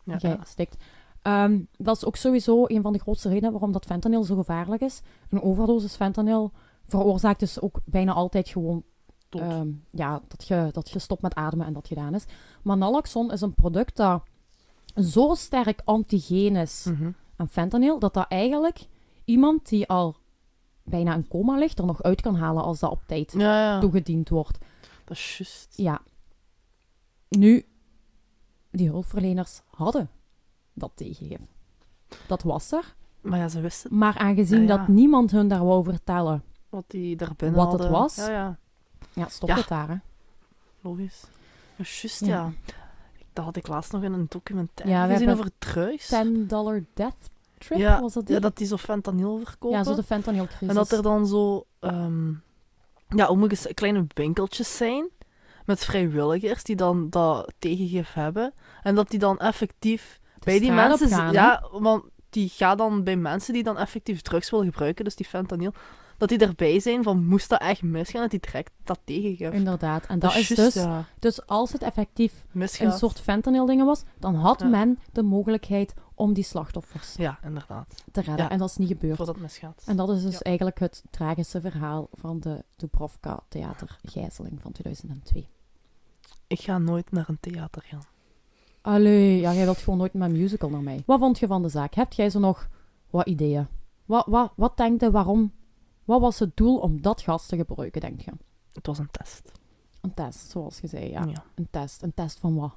Ja, 0.05 0.17
jij 0.17 0.31
ja. 0.31 0.45
stikt. 0.45 0.77
Ehm, 1.23 1.61
dat 1.77 1.97
is 1.97 2.05
ook 2.05 2.17
sowieso 2.17 2.65
een 2.67 2.83
van 2.83 2.93
de 2.93 2.99
grootste 2.99 3.29
redenen 3.29 3.51
waarom 3.53 3.73
dat 3.73 3.85
fentanyl 3.85 4.25
zo 4.25 4.37
gevaarlijk 4.37 4.83
is. 4.83 5.01
Een 5.29 5.43
overdosis 5.43 5.95
fentanyl 5.97 6.53
veroorzaakt 6.87 7.41
dus 7.41 7.61
ook 7.61 7.81
bijna 7.85 8.13
altijd 8.13 8.49
gewoon 8.49 8.83
ehm, 9.31 9.69
ja, 9.91 10.23
dat, 10.29 10.47
je, 10.49 10.69
dat 10.73 10.91
je 10.91 10.99
stopt 10.99 11.23
met 11.23 11.35
ademen 11.35 11.67
en 11.67 11.73
dat 11.73 11.87
gedaan 11.89 12.15
is. 12.15 12.25
Maar 12.63 12.77
naloxon 12.77 13.33
is 13.33 13.41
een 13.41 13.55
product 13.55 13.97
dat 13.97 14.23
zo 14.95 15.35
sterk 15.35 15.81
antigeen 15.85 16.57
is 16.57 16.85
Mhm. 16.89 17.11
aan 17.37 17.49
fentanyl, 17.49 17.99
dat 17.99 18.15
dat 18.15 18.27
eigenlijk 18.29 18.87
iemand 19.25 19.69
die 19.69 19.89
al 19.89 20.17
bijna 20.83 21.15
in 21.15 21.29
coma 21.29 21.57
ligt, 21.59 21.79
er 21.79 21.87
nog 21.87 22.03
uit 22.03 22.21
kan 22.21 22.35
halen 22.37 22.63
als 22.63 22.79
dat 22.79 22.91
op 22.91 23.03
tijd 23.07 23.33
Ja, 23.37 23.61
ja. 23.61 23.81
toegediend 23.81 24.29
wordt. 24.29 24.59
Dat 25.05 25.17
is 25.17 25.37
juist. 25.39 25.73
Ja. 25.77 26.01
Nu, 27.29 27.67
die 28.71 28.89
hulpverleners 28.89 29.63
hadden 29.71 30.11
dat 30.73 30.91
tegengegeven. 30.95 31.49
Dat 32.27 32.43
was 32.43 32.73
er. 32.73 32.95
Maar 33.21 33.39
ja, 33.39 33.49
ze 33.49 33.61
wisten 33.61 33.99
Maar 33.99 34.19
aangezien 34.19 34.63
Ja, 34.63 34.67
ja. 34.67 34.77
dat 34.77 34.89
niemand 34.89 35.31
hun 35.31 35.49
daar 35.49 35.65
wou 35.65 35.85
vertellen, 35.85 36.43
wat 36.69 36.85
die 36.87 37.17
daar 37.17 37.35
binnen 37.37 37.65
Wat 37.65 37.73
het 37.73 37.89
was. 37.89 38.17
Ja, 38.17 38.29
ja. 38.31 38.59
ja, 39.13 39.29
stop 39.29 39.49
het 39.49 39.69
daar. 39.69 39.89
Hè. 39.89 39.97
Logisch. 40.81 41.25
Is 41.77 42.01
juist, 42.01 42.25
Ja. 42.25 42.53
Dat 43.33 43.45
had 43.45 43.57
ik 43.57 43.69
laatst 43.69 43.93
nog 43.93 44.03
in 44.03 44.13
een 44.13 44.27
documentaire 44.29 44.97
Ja, 44.97 45.07
we 45.07 45.13
gezien 45.13 45.31
over 45.31 45.51
drugs. 45.59 46.09
10 46.09 46.47
dollar 46.47 46.85
death 46.95 47.31
trip, 47.59 47.79
Ja, 47.79 48.01
was 48.01 48.13
dat 48.13 48.27
die? 48.27 48.35
Ja, 48.35 48.41
dat 48.41 48.57
die 48.57 48.67
zo 48.67 48.77
fentanyl 48.77 49.39
verkopen. 49.45 49.79
Ja, 49.79 49.85
zo 49.85 49.95
de 49.95 50.03
fentanylcrisis. 50.03 50.69
En 50.69 50.75
dat 50.75 50.93
er 50.93 51.03
dan 51.03 51.27
zo, 51.27 51.67
ehm 51.81 52.33
ja, 53.09 53.37
kleine 53.75 54.07
winkeltjes 54.15 54.77
zijn 54.77 55.09
met 55.71 55.85
vrijwilligers 55.85 56.63
die 56.63 56.77
dan 56.77 57.11
dat 57.11 57.53
tegengif 57.59 58.13
hebben. 58.13 58.53
En 58.83 58.95
dat 58.95 59.11
die 59.11 59.19
dan 59.19 59.39
effectief 59.39 60.21
De 60.35 60.45
bij 60.45 60.59
die 60.59 60.73
mensen... 60.73 61.09
gaan, 61.09 61.27
hè. 61.27 61.33
ja, 61.33 61.69
want 61.73 62.05
die 62.31 62.49
gaat 62.49 62.79
dan 62.79 63.05
bij 63.05 63.17
mensen 63.17 63.53
die 63.55 63.63
dan 63.63 63.79
effectief 63.79 64.21
drugs 64.23 64.51
willen 64.51 64.67
gebruiken, 64.67 65.05
dus 65.05 65.17
die 65.17 65.27
fentanyl, 65.27 65.73
dat 66.19 66.29
die 66.29 66.39
erbij 66.39 66.81
zijn 66.81 67.03
van 67.03 67.27
moest 67.27 67.49
dat 67.49 67.61
echt 67.61 67.83
misgaan, 67.83 68.21
dat 68.21 68.31
die 68.31 68.41
direct 68.41 68.71
dat 68.85 68.99
tegengif. 69.05 69.53
Inderdaad. 69.53 70.07
En 70.07 70.19
dat, 70.19 70.35
is 70.35 70.49
juist, 70.49 70.75
dus... 70.75 70.83
ja, 70.85 71.05
Dus 71.19 71.47
als 71.47 71.73
het 71.73 71.83
effectief 71.83 72.47
misgaat. 72.53 72.93
een 72.93 72.99
soort 72.99 73.21
fentanyl 73.21 73.67
dingen 73.67 73.87
was, 73.87 74.03
dan 74.19 74.35
had 74.35 74.61
Ja. 74.61 74.67
men 74.67 74.99
de 75.13 75.23
mogelijkheid 75.23 75.95
om 76.15 76.33
die 76.33 76.45
slachtoffers 76.45 77.15
Ja, 77.17 77.39
inderdaad. 77.45 78.05
te 78.13 78.21
redden. 78.21 78.45
Ja. 78.45 78.51
En 78.51 78.59
dat 78.59 78.69
is 78.71 78.77
niet 78.77 78.89
gebeurd. 78.89 79.39
Misgaat. 79.41 79.83
En 79.87 79.97
dat 79.97 80.11
is 80.11 80.23
dus 80.23 80.43
eigenlijk 80.43 80.79
het 80.79 81.03
tragische 81.11 81.61
verhaal 81.61 82.09
van 82.13 82.41
de 82.41 82.65
Dubrovka 82.77 83.41
theatergijzeling 83.49 84.61
van 84.63 84.73
2002. 84.73 85.49
Ik 86.51 86.61
ga 86.61 86.79
nooit 86.79 87.13
naar 87.13 87.29
een 87.29 87.41
theater 87.41 87.83
gaan. 87.83 88.03
Allee, 88.81 89.41
ja, 89.41 89.53
jij 89.55 89.65
wilt 89.65 89.79
gewoon 89.79 89.99
nooit 89.99 90.13
met 90.13 90.31
een 90.31 90.37
musical 90.37 90.71
naar 90.71 90.83
mij. 90.83 91.03
Wat 91.07 91.19
vond 91.19 91.39
je 91.39 91.47
van 91.47 91.63
de 91.63 91.69
zaak? 91.69 91.95
Hebt 91.95 92.17
jij 92.17 92.31
zo 92.31 92.39
nog 92.39 92.69
wat 93.11 93.27
ideeën? 93.27 93.67
Wat, 94.05 94.27
wat, 94.27 94.53
wat 94.57 94.77
denk 94.77 95.01
je, 95.01 95.11
waarom? 95.11 95.53
Wat 96.05 96.21
was 96.21 96.39
het 96.39 96.57
doel 96.57 96.79
om 96.79 97.03
dat 97.03 97.21
gas 97.21 97.47
te 97.47 97.57
gebruiken, 97.57 98.01
denk 98.01 98.21
je? 98.21 98.33
Het 98.73 98.87
was 98.87 98.99
een 98.99 99.11
test. 99.11 99.53
Een 100.01 100.15
test, 100.15 100.51
zoals 100.51 100.81
je 100.81 100.87
zei, 100.87 101.11
ja. 101.11 101.25
Ja. 101.25 101.45
Een 101.55 101.69
test. 101.71 102.03
Een 102.03 102.15
test 102.15 102.39
van 102.39 102.55
wat? 102.57 102.73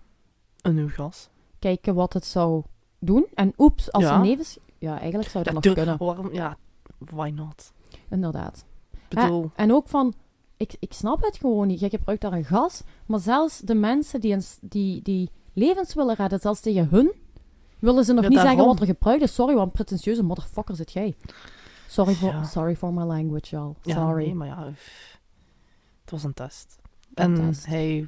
Een 0.62 0.76
nieuw 0.76 0.90
gas. 0.90 1.30
Kijken 1.60 1.96
wat 1.96 2.14
het 2.14 2.26
zou 2.26 2.64
doen. 3.00 3.26
En 3.34 3.54
oeps, 3.58 3.92
als 3.92 4.04
Ja. 4.04 4.16
een 4.16 4.22
nevens... 4.22 4.58
Ja, 4.78 5.00
eigenlijk 5.00 5.30
zou 5.30 5.44
dat 5.44 5.54
Ja, 5.54 5.60
nog 5.60 5.74
kunnen. 5.76 5.98
Waarom? 5.98 6.34
Ja, 6.34 6.58
why 6.98 7.30
not? 7.36 7.74
Inderdaad. 8.10 8.66
Bedoel, 9.10 9.52
En 9.56 9.74
ook 9.74 9.88
van, 9.88 10.14
ik, 10.64 10.76
ik 10.80 10.94
snap 10.94 11.22
het 11.22 11.38
gewoon 11.38 11.68
niet. 11.68 11.80
Je 11.80 11.90
gebruikt 11.90 12.22
daar 12.22 12.34
een 12.34 12.46
gas, 12.46 12.82
maar 13.06 13.20
zelfs 13.20 13.60
de 13.60 13.76
mensen 13.76 14.22
die, 14.22 14.34
een, 14.34 14.44
die, 14.62 15.02
die 15.02 15.30
levens 15.54 15.94
willen 15.94 16.16
redden, 16.16 16.40
zelfs 16.40 16.60
tegen 16.60 16.88
hun, 16.90 17.12
willen 17.80 18.06
ze 18.06 18.14
nog 18.14 18.24
Ja, 18.24 18.30
niet 18.30 18.40
zeggen 18.40 18.66
wat 18.66 18.80
er 18.80 18.86
gebruikt 18.86 19.24
is. 19.24 19.34
Sorry, 19.34 19.54
wat 19.56 19.64
een 19.66 19.72
pretentieuze 19.72 20.24
motherfucker 20.24 20.76
zit 20.76 20.92
jij. 20.92 21.16
Sorry 21.88 22.14
for, 22.14 22.30
Ja. 22.30 22.44
sorry 22.44 22.76
for 22.76 22.94
my 22.94 23.04
language, 23.04 23.56
y'all. 23.56 23.74
ja, 23.82 23.96
Sorry. 23.96 24.24
nee, 24.26 24.36
maar 24.36 24.48
ja, 24.48 24.66
het 26.02 26.12
was 26.12 26.24
een 26.24 26.34
test. 26.34 26.78
Een 27.14 27.36
en 27.38 27.48
test. 27.50 27.66
hij 27.66 28.08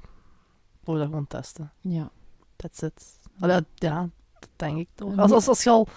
wou 0.84 0.98
dat 0.98 1.08
gewoon 1.08 1.28
testen. 1.28 1.72
Ja. 1.80 2.10
That's 2.56 2.82
it. 2.82 3.20
Allee, 3.40 3.60
ja, 3.76 4.10
dat 4.40 4.50
denk 4.56 4.78
ik 4.78 4.90
toch. 4.96 5.18
Als, 5.18 5.32
als, 5.32 5.48
als 5.48 5.64
je 5.64 5.70
al 5.70 5.88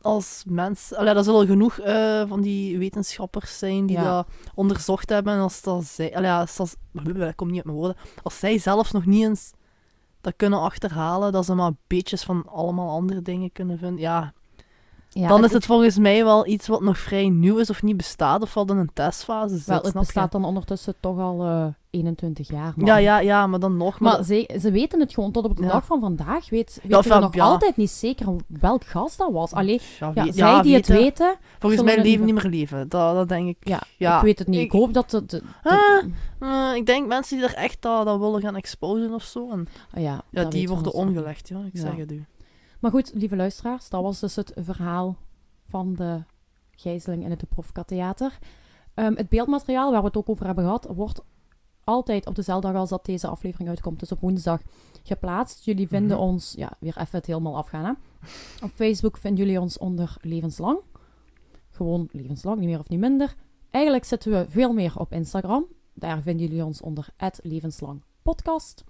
als 0.00 0.42
mens... 0.46 0.94
Allee, 0.94 1.14
er 1.14 1.24
zullen 1.24 1.46
genoeg 1.46 1.78
eh, 1.78 2.22
van 2.28 2.40
die 2.40 2.78
wetenschappers 2.78 3.58
zijn 3.58 3.86
die 3.86 3.96
Ja. 3.96 4.04
dat 4.04 4.26
onderzocht 4.54 5.08
hebben. 5.08 5.32
En 5.32 5.40
als 5.40 5.62
dat 5.62 5.84
zij... 5.84 6.16
Allee, 6.16 6.30
als 6.30 6.56
dat... 6.56 6.76
Ik 7.28 7.36
kom 7.36 7.46
niet 7.48 7.56
uit 7.56 7.64
mijn 7.64 7.76
woorden. 7.76 7.96
Als 8.22 8.38
zij 8.38 8.58
zelfs 8.58 8.90
nog 8.90 9.06
niet 9.06 9.24
eens 9.24 9.52
dat 10.20 10.36
kunnen 10.36 10.60
achterhalen, 10.60 11.32
dat 11.32 11.44
ze 11.44 11.54
maar 11.54 11.72
beetjes 11.86 12.22
van 12.22 12.46
allemaal 12.48 12.90
andere 12.90 13.22
dingen 13.22 13.52
kunnen 13.52 13.78
vinden. 13.78 14.00
Ja, 14.00 14.32
ja 15.10 15.28
dan 15.28 15.44
is 15.44 15.52
het 15.52 15.66
volgens 15.66 15.98
mij 15.98 16.24
wel 16.24 16.46
iets 16.46 16.66
wat 16.66 16.80
nog 16.80 16.98
vrij 16.98 17.28
nieuw 17.28 17.56
is 17.58 17.70
of 17.70 17.82
niet 17.82 17.96
bestaat 17.96 18.42
of 18.42 18.54
wat 18.54 18.70
in 18.70 18.76
een 18.76 18.90
testfase 18.94 19.56
zit. 19.56 19.66
Wel, 19.66 19.76
het 19.82 19.92
je? 19.92 19.98
bestaat 19.98 20.32
dan 20.32 20.44
ondertussen 20.44 20.94
toch 21.00 21.18
al 21.18 21.44
eh 21.44 21.66
21 21.90 22.48
jaar. 22.48 22.72
man. 22.76 22.86
Ja, 22.86 22.96
ja, 22.96 23.18
ja, 23.20 23.46
maar 23.46 23.60
dan 23.60 23.76
nog. 23.76 24.00
Maar 24.00 24.12
Maar, 24.14 24.24
ze, 24.24 24.58
ze 24.60 24.70
weten 24.70 25.00
het 25.00 25.14
gewoon 25.14 25.32
tot 25.32 25.44
op 25.44 25.56
de 25.56 25.62
Ja. 25.62 25.68
dag 25.68 25.84
van 25.84 26.00
vandaag. 26.00 26.50
Weet, 26.50 26.78
Ja, 26.82 26.96
weten 26.96 27.10
we 27.14 27.18
nog 27.20 27.38
altijd 27.38 27.76
niet 27.76 27.90
zeker 27.90 28.26
welk 28.46 28.84
gas 28.84 29.16
dat 29.16 29.32
was. 29.32 29.52
Allee, 29.52 29.80
ja, 29.98 30.12
wie- 30.12 30.32
zij 30.32 30.62
die 30.62 30.74
het 30.74 30.86
weten. 30.86 31.34
Volgens 31.58 31.82
mij 31.82 31.94
het 31.94 32.04
leven 32.04 32.24
niet 32.24 32.34
meer 32.34 32.50
leven. 32.50 32.88
Dat, 32.88 33.14
dat 33.14 33.28
denk 33.28 33.48
ik. 33.48 33.56
Ja, 33.96 34.16
ik 34.16 34.22
weet 34.22 34.38
het 34.38 34.48
niet. 34.48 34.58
Ik, 34.58 34.64
ik- 34.64 34.72
hoop 34.72 34.92
dat 34.92 35.10
de... 35.10 35.26
de, 35.26 35.42
de- 35.62 35.70
Ah, 35.70 36.04
Eh, 36.70 36.74
ik 36.76 36.86
denk 36.86 37.06
mensen 37.06 37.36
die 37.38 37.46
er 37.46 37.54
echt 37.54 37.82
dat, 37.82 38.04
dat 38.04 38.18
willen 38.18 38.40
gaan 38.40 38.56
exposen 38.56 39.14
of 39.14 39.22
zo. 39.22 39.50
En, 39.50 39.68
Ah 39.94 40.02
ja, 40.02 40.44
die 40.48 40.68
worden 40.68 40.92
omgelegd, 40.92 41.48
ja. 41.48 41.58
Ik 41.72 41.80
zeg 41.80 41.96
het 41.96 42.12
u. 42.12 42.24
Maar 42.78 42.90
goed, 42.90 43.10
lieve 43.14 43.36
luisteraars, 43.36 43.88
dat 43.88 44.02
was 44.02 44.20
dus 44.20 44.36
het 44.36 44.52
verhaal 44.56 45.16
van 45.66 45.94
de 45.94 46.22
gijzeling 46.70 47.24
in 47.24 47.30
het 47.30 47.40
Dubrovka 47.40 47.82
Theater. 47.82 48.38
Ehm, 48.94 49.14
het 49.16 49.28
beeldmateriaal 49.28 49.90
waar 49.90 50.00
we 50.00 50.06
het 50.06 50.16
ook 50.16 50.28
over 50.28 50.46
hebben 50.46 50.64
gehad, 50.64 50.86
wordt 50.94 51.20
altijd 51.84 52.26
op 52.26 52.34
dezelfde 52.34 52.66
dag 52.72 52.76
als 52.80 52.90
dat 52.90 53.04
deze 53.04 53.26
aflevering 53.28 53.68
uitkomt, 53.68 54.00
dus 54.00 54.12
op 54.12 54.20
woensdag, 54.20 54.60
geplaatst. 55.02 55.64
Jullie 55.64 55.88
vinden 55.88 56.16
Mhm. 56.16 56.26
ons, 56.26 56.52
ja, 56.56 56.72
weer 56.80 56.96
even 56.98 57.18
het 57.18 57.26
helemaal 57.26 57.56
afgaan, 57.56 57.84
hè. 57.84 57.92
Op 58.64 58.70
Facebook 58.74 59.16
vinden 59.16 59.44
jullie 59.44 59.60
ons 59.60 59.78
onder 59.78 60.16
Levenslang. 60.20 60.78
Gewoon 61.70 62.08
Levenslang, 62.12 62.58
niet 62.58 62.68
meer 62.68 62.78
of 62.78 62.88
niet 62.88 62.98
minder. 63.00 63.34
Eigenlijk 63.70 64.04
zitten 64.04 64.32
we 64.32 64.46
veel 64.48 64.72
meer 64.72 64.92
op 64.98 65.12
Instagram. 65.12 65.66
Daar 65.94 66.22
vinden 66.22 66.46
jullie 66.46 66.64
ons 66.64 66.80
onder 66.80 67.08
Levenslang 67.42 68.02
Podcast. 68.22 68.84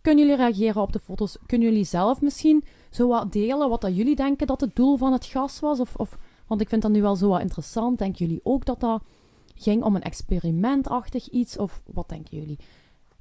Kunnen 0.00 0.24
jullie 0.26 0.40
reageren 0.44 0.82
op 0.82 0.92
de 0.92 0.98
foto's? 0.98 1.38
Kunnen 1.46 1.68
jullie 1.68 1.84
zelf 1.84 2.20
misschien 2.20 2.64
zo 2.92 3.08
wat 3.08 3.32
delen 3.32 3.68
wat 3.68 3.80
dat 3.80 3.96
jullie 3.96 4.16
denken 4.16 4.46
dat 4.46 4.60
het 4.60 4.76
doel 4.76 4.96
van 4.96 5.12
het 5.12 5.24
gas 5.24 5.60
was? 5.60 5.80
Of, 5.80 5.94
of, 5.96 6.18
want 6.46 6.60
ik 6.60 6.68
vind 6.68 6.82
dat 6.82 6.90
nu 6.90 7.02
wel 7.02 7.16
zo 7.16 7.28
wat 7.28 7.40
interessant. 7.40 7.98
Denken 7.98 8.26
jullie 8.26 8.40
ook 8.42 8.64
dat 8.64 8.80
dat 8.80 9.02
ging 9.54 9.82
om 9.82 9.96
een 9.96 10.02
experimentachtig 10.02 11.28
iets? 11.28 11.58
Of 11.58 11.82
wat 11.92 12.08
denken 12.08 12.38
jullie? 12.38 12.58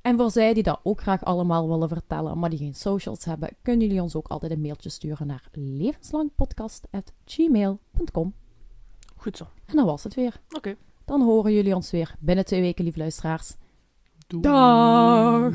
En 0.02 0.18
voor 0.18 0.32
zij 0.32 0.54
die 0.54 0.64
dat 0.64 0.80
ook 0.84 1.02
graag 1.02 1.24
allemaal 1.24 1.70
willen 1.70 1.88
vertellen, 1.88 2.40
maar 2.40 2.50
die 2.50 2.60
geen 2.60 2.76
socials 2.76 3.26
hebben, 3.26 3.50
kunnen 3.62 3.88
jullie 3.88 4.02
ons 4.02 4.16
ook 4.16 4.28
altijd 4.28 4.52
een 4.52 4.62
mailtje 4.62 4.90
sturen 4.90 5.28
naar 5.28 5.48
levenslangpodcast.gmail.com. 5.52 8.34
Goed 9.16 9.38
zo. 9.38 9.46
En 9.66 9.76
dan 9.76 9.86
was 9.86 10.04
het 10.04 10.16
weer. 10.16 10.42
Oké. 10.52 10.76
Dan 11.06 11.22
horen 11.22 11.54
jullie 11.54 11.76
ons 11.76 11.92
weer 11.92 12.16
binnen 12.20 12.46
twee 12.46 12.62
weken, 12.62 12.84
lieve 12.84 13.00
luisteraars. 13.00 13.56
Doei. 14.28 14.44
Dag! 14.44 15.54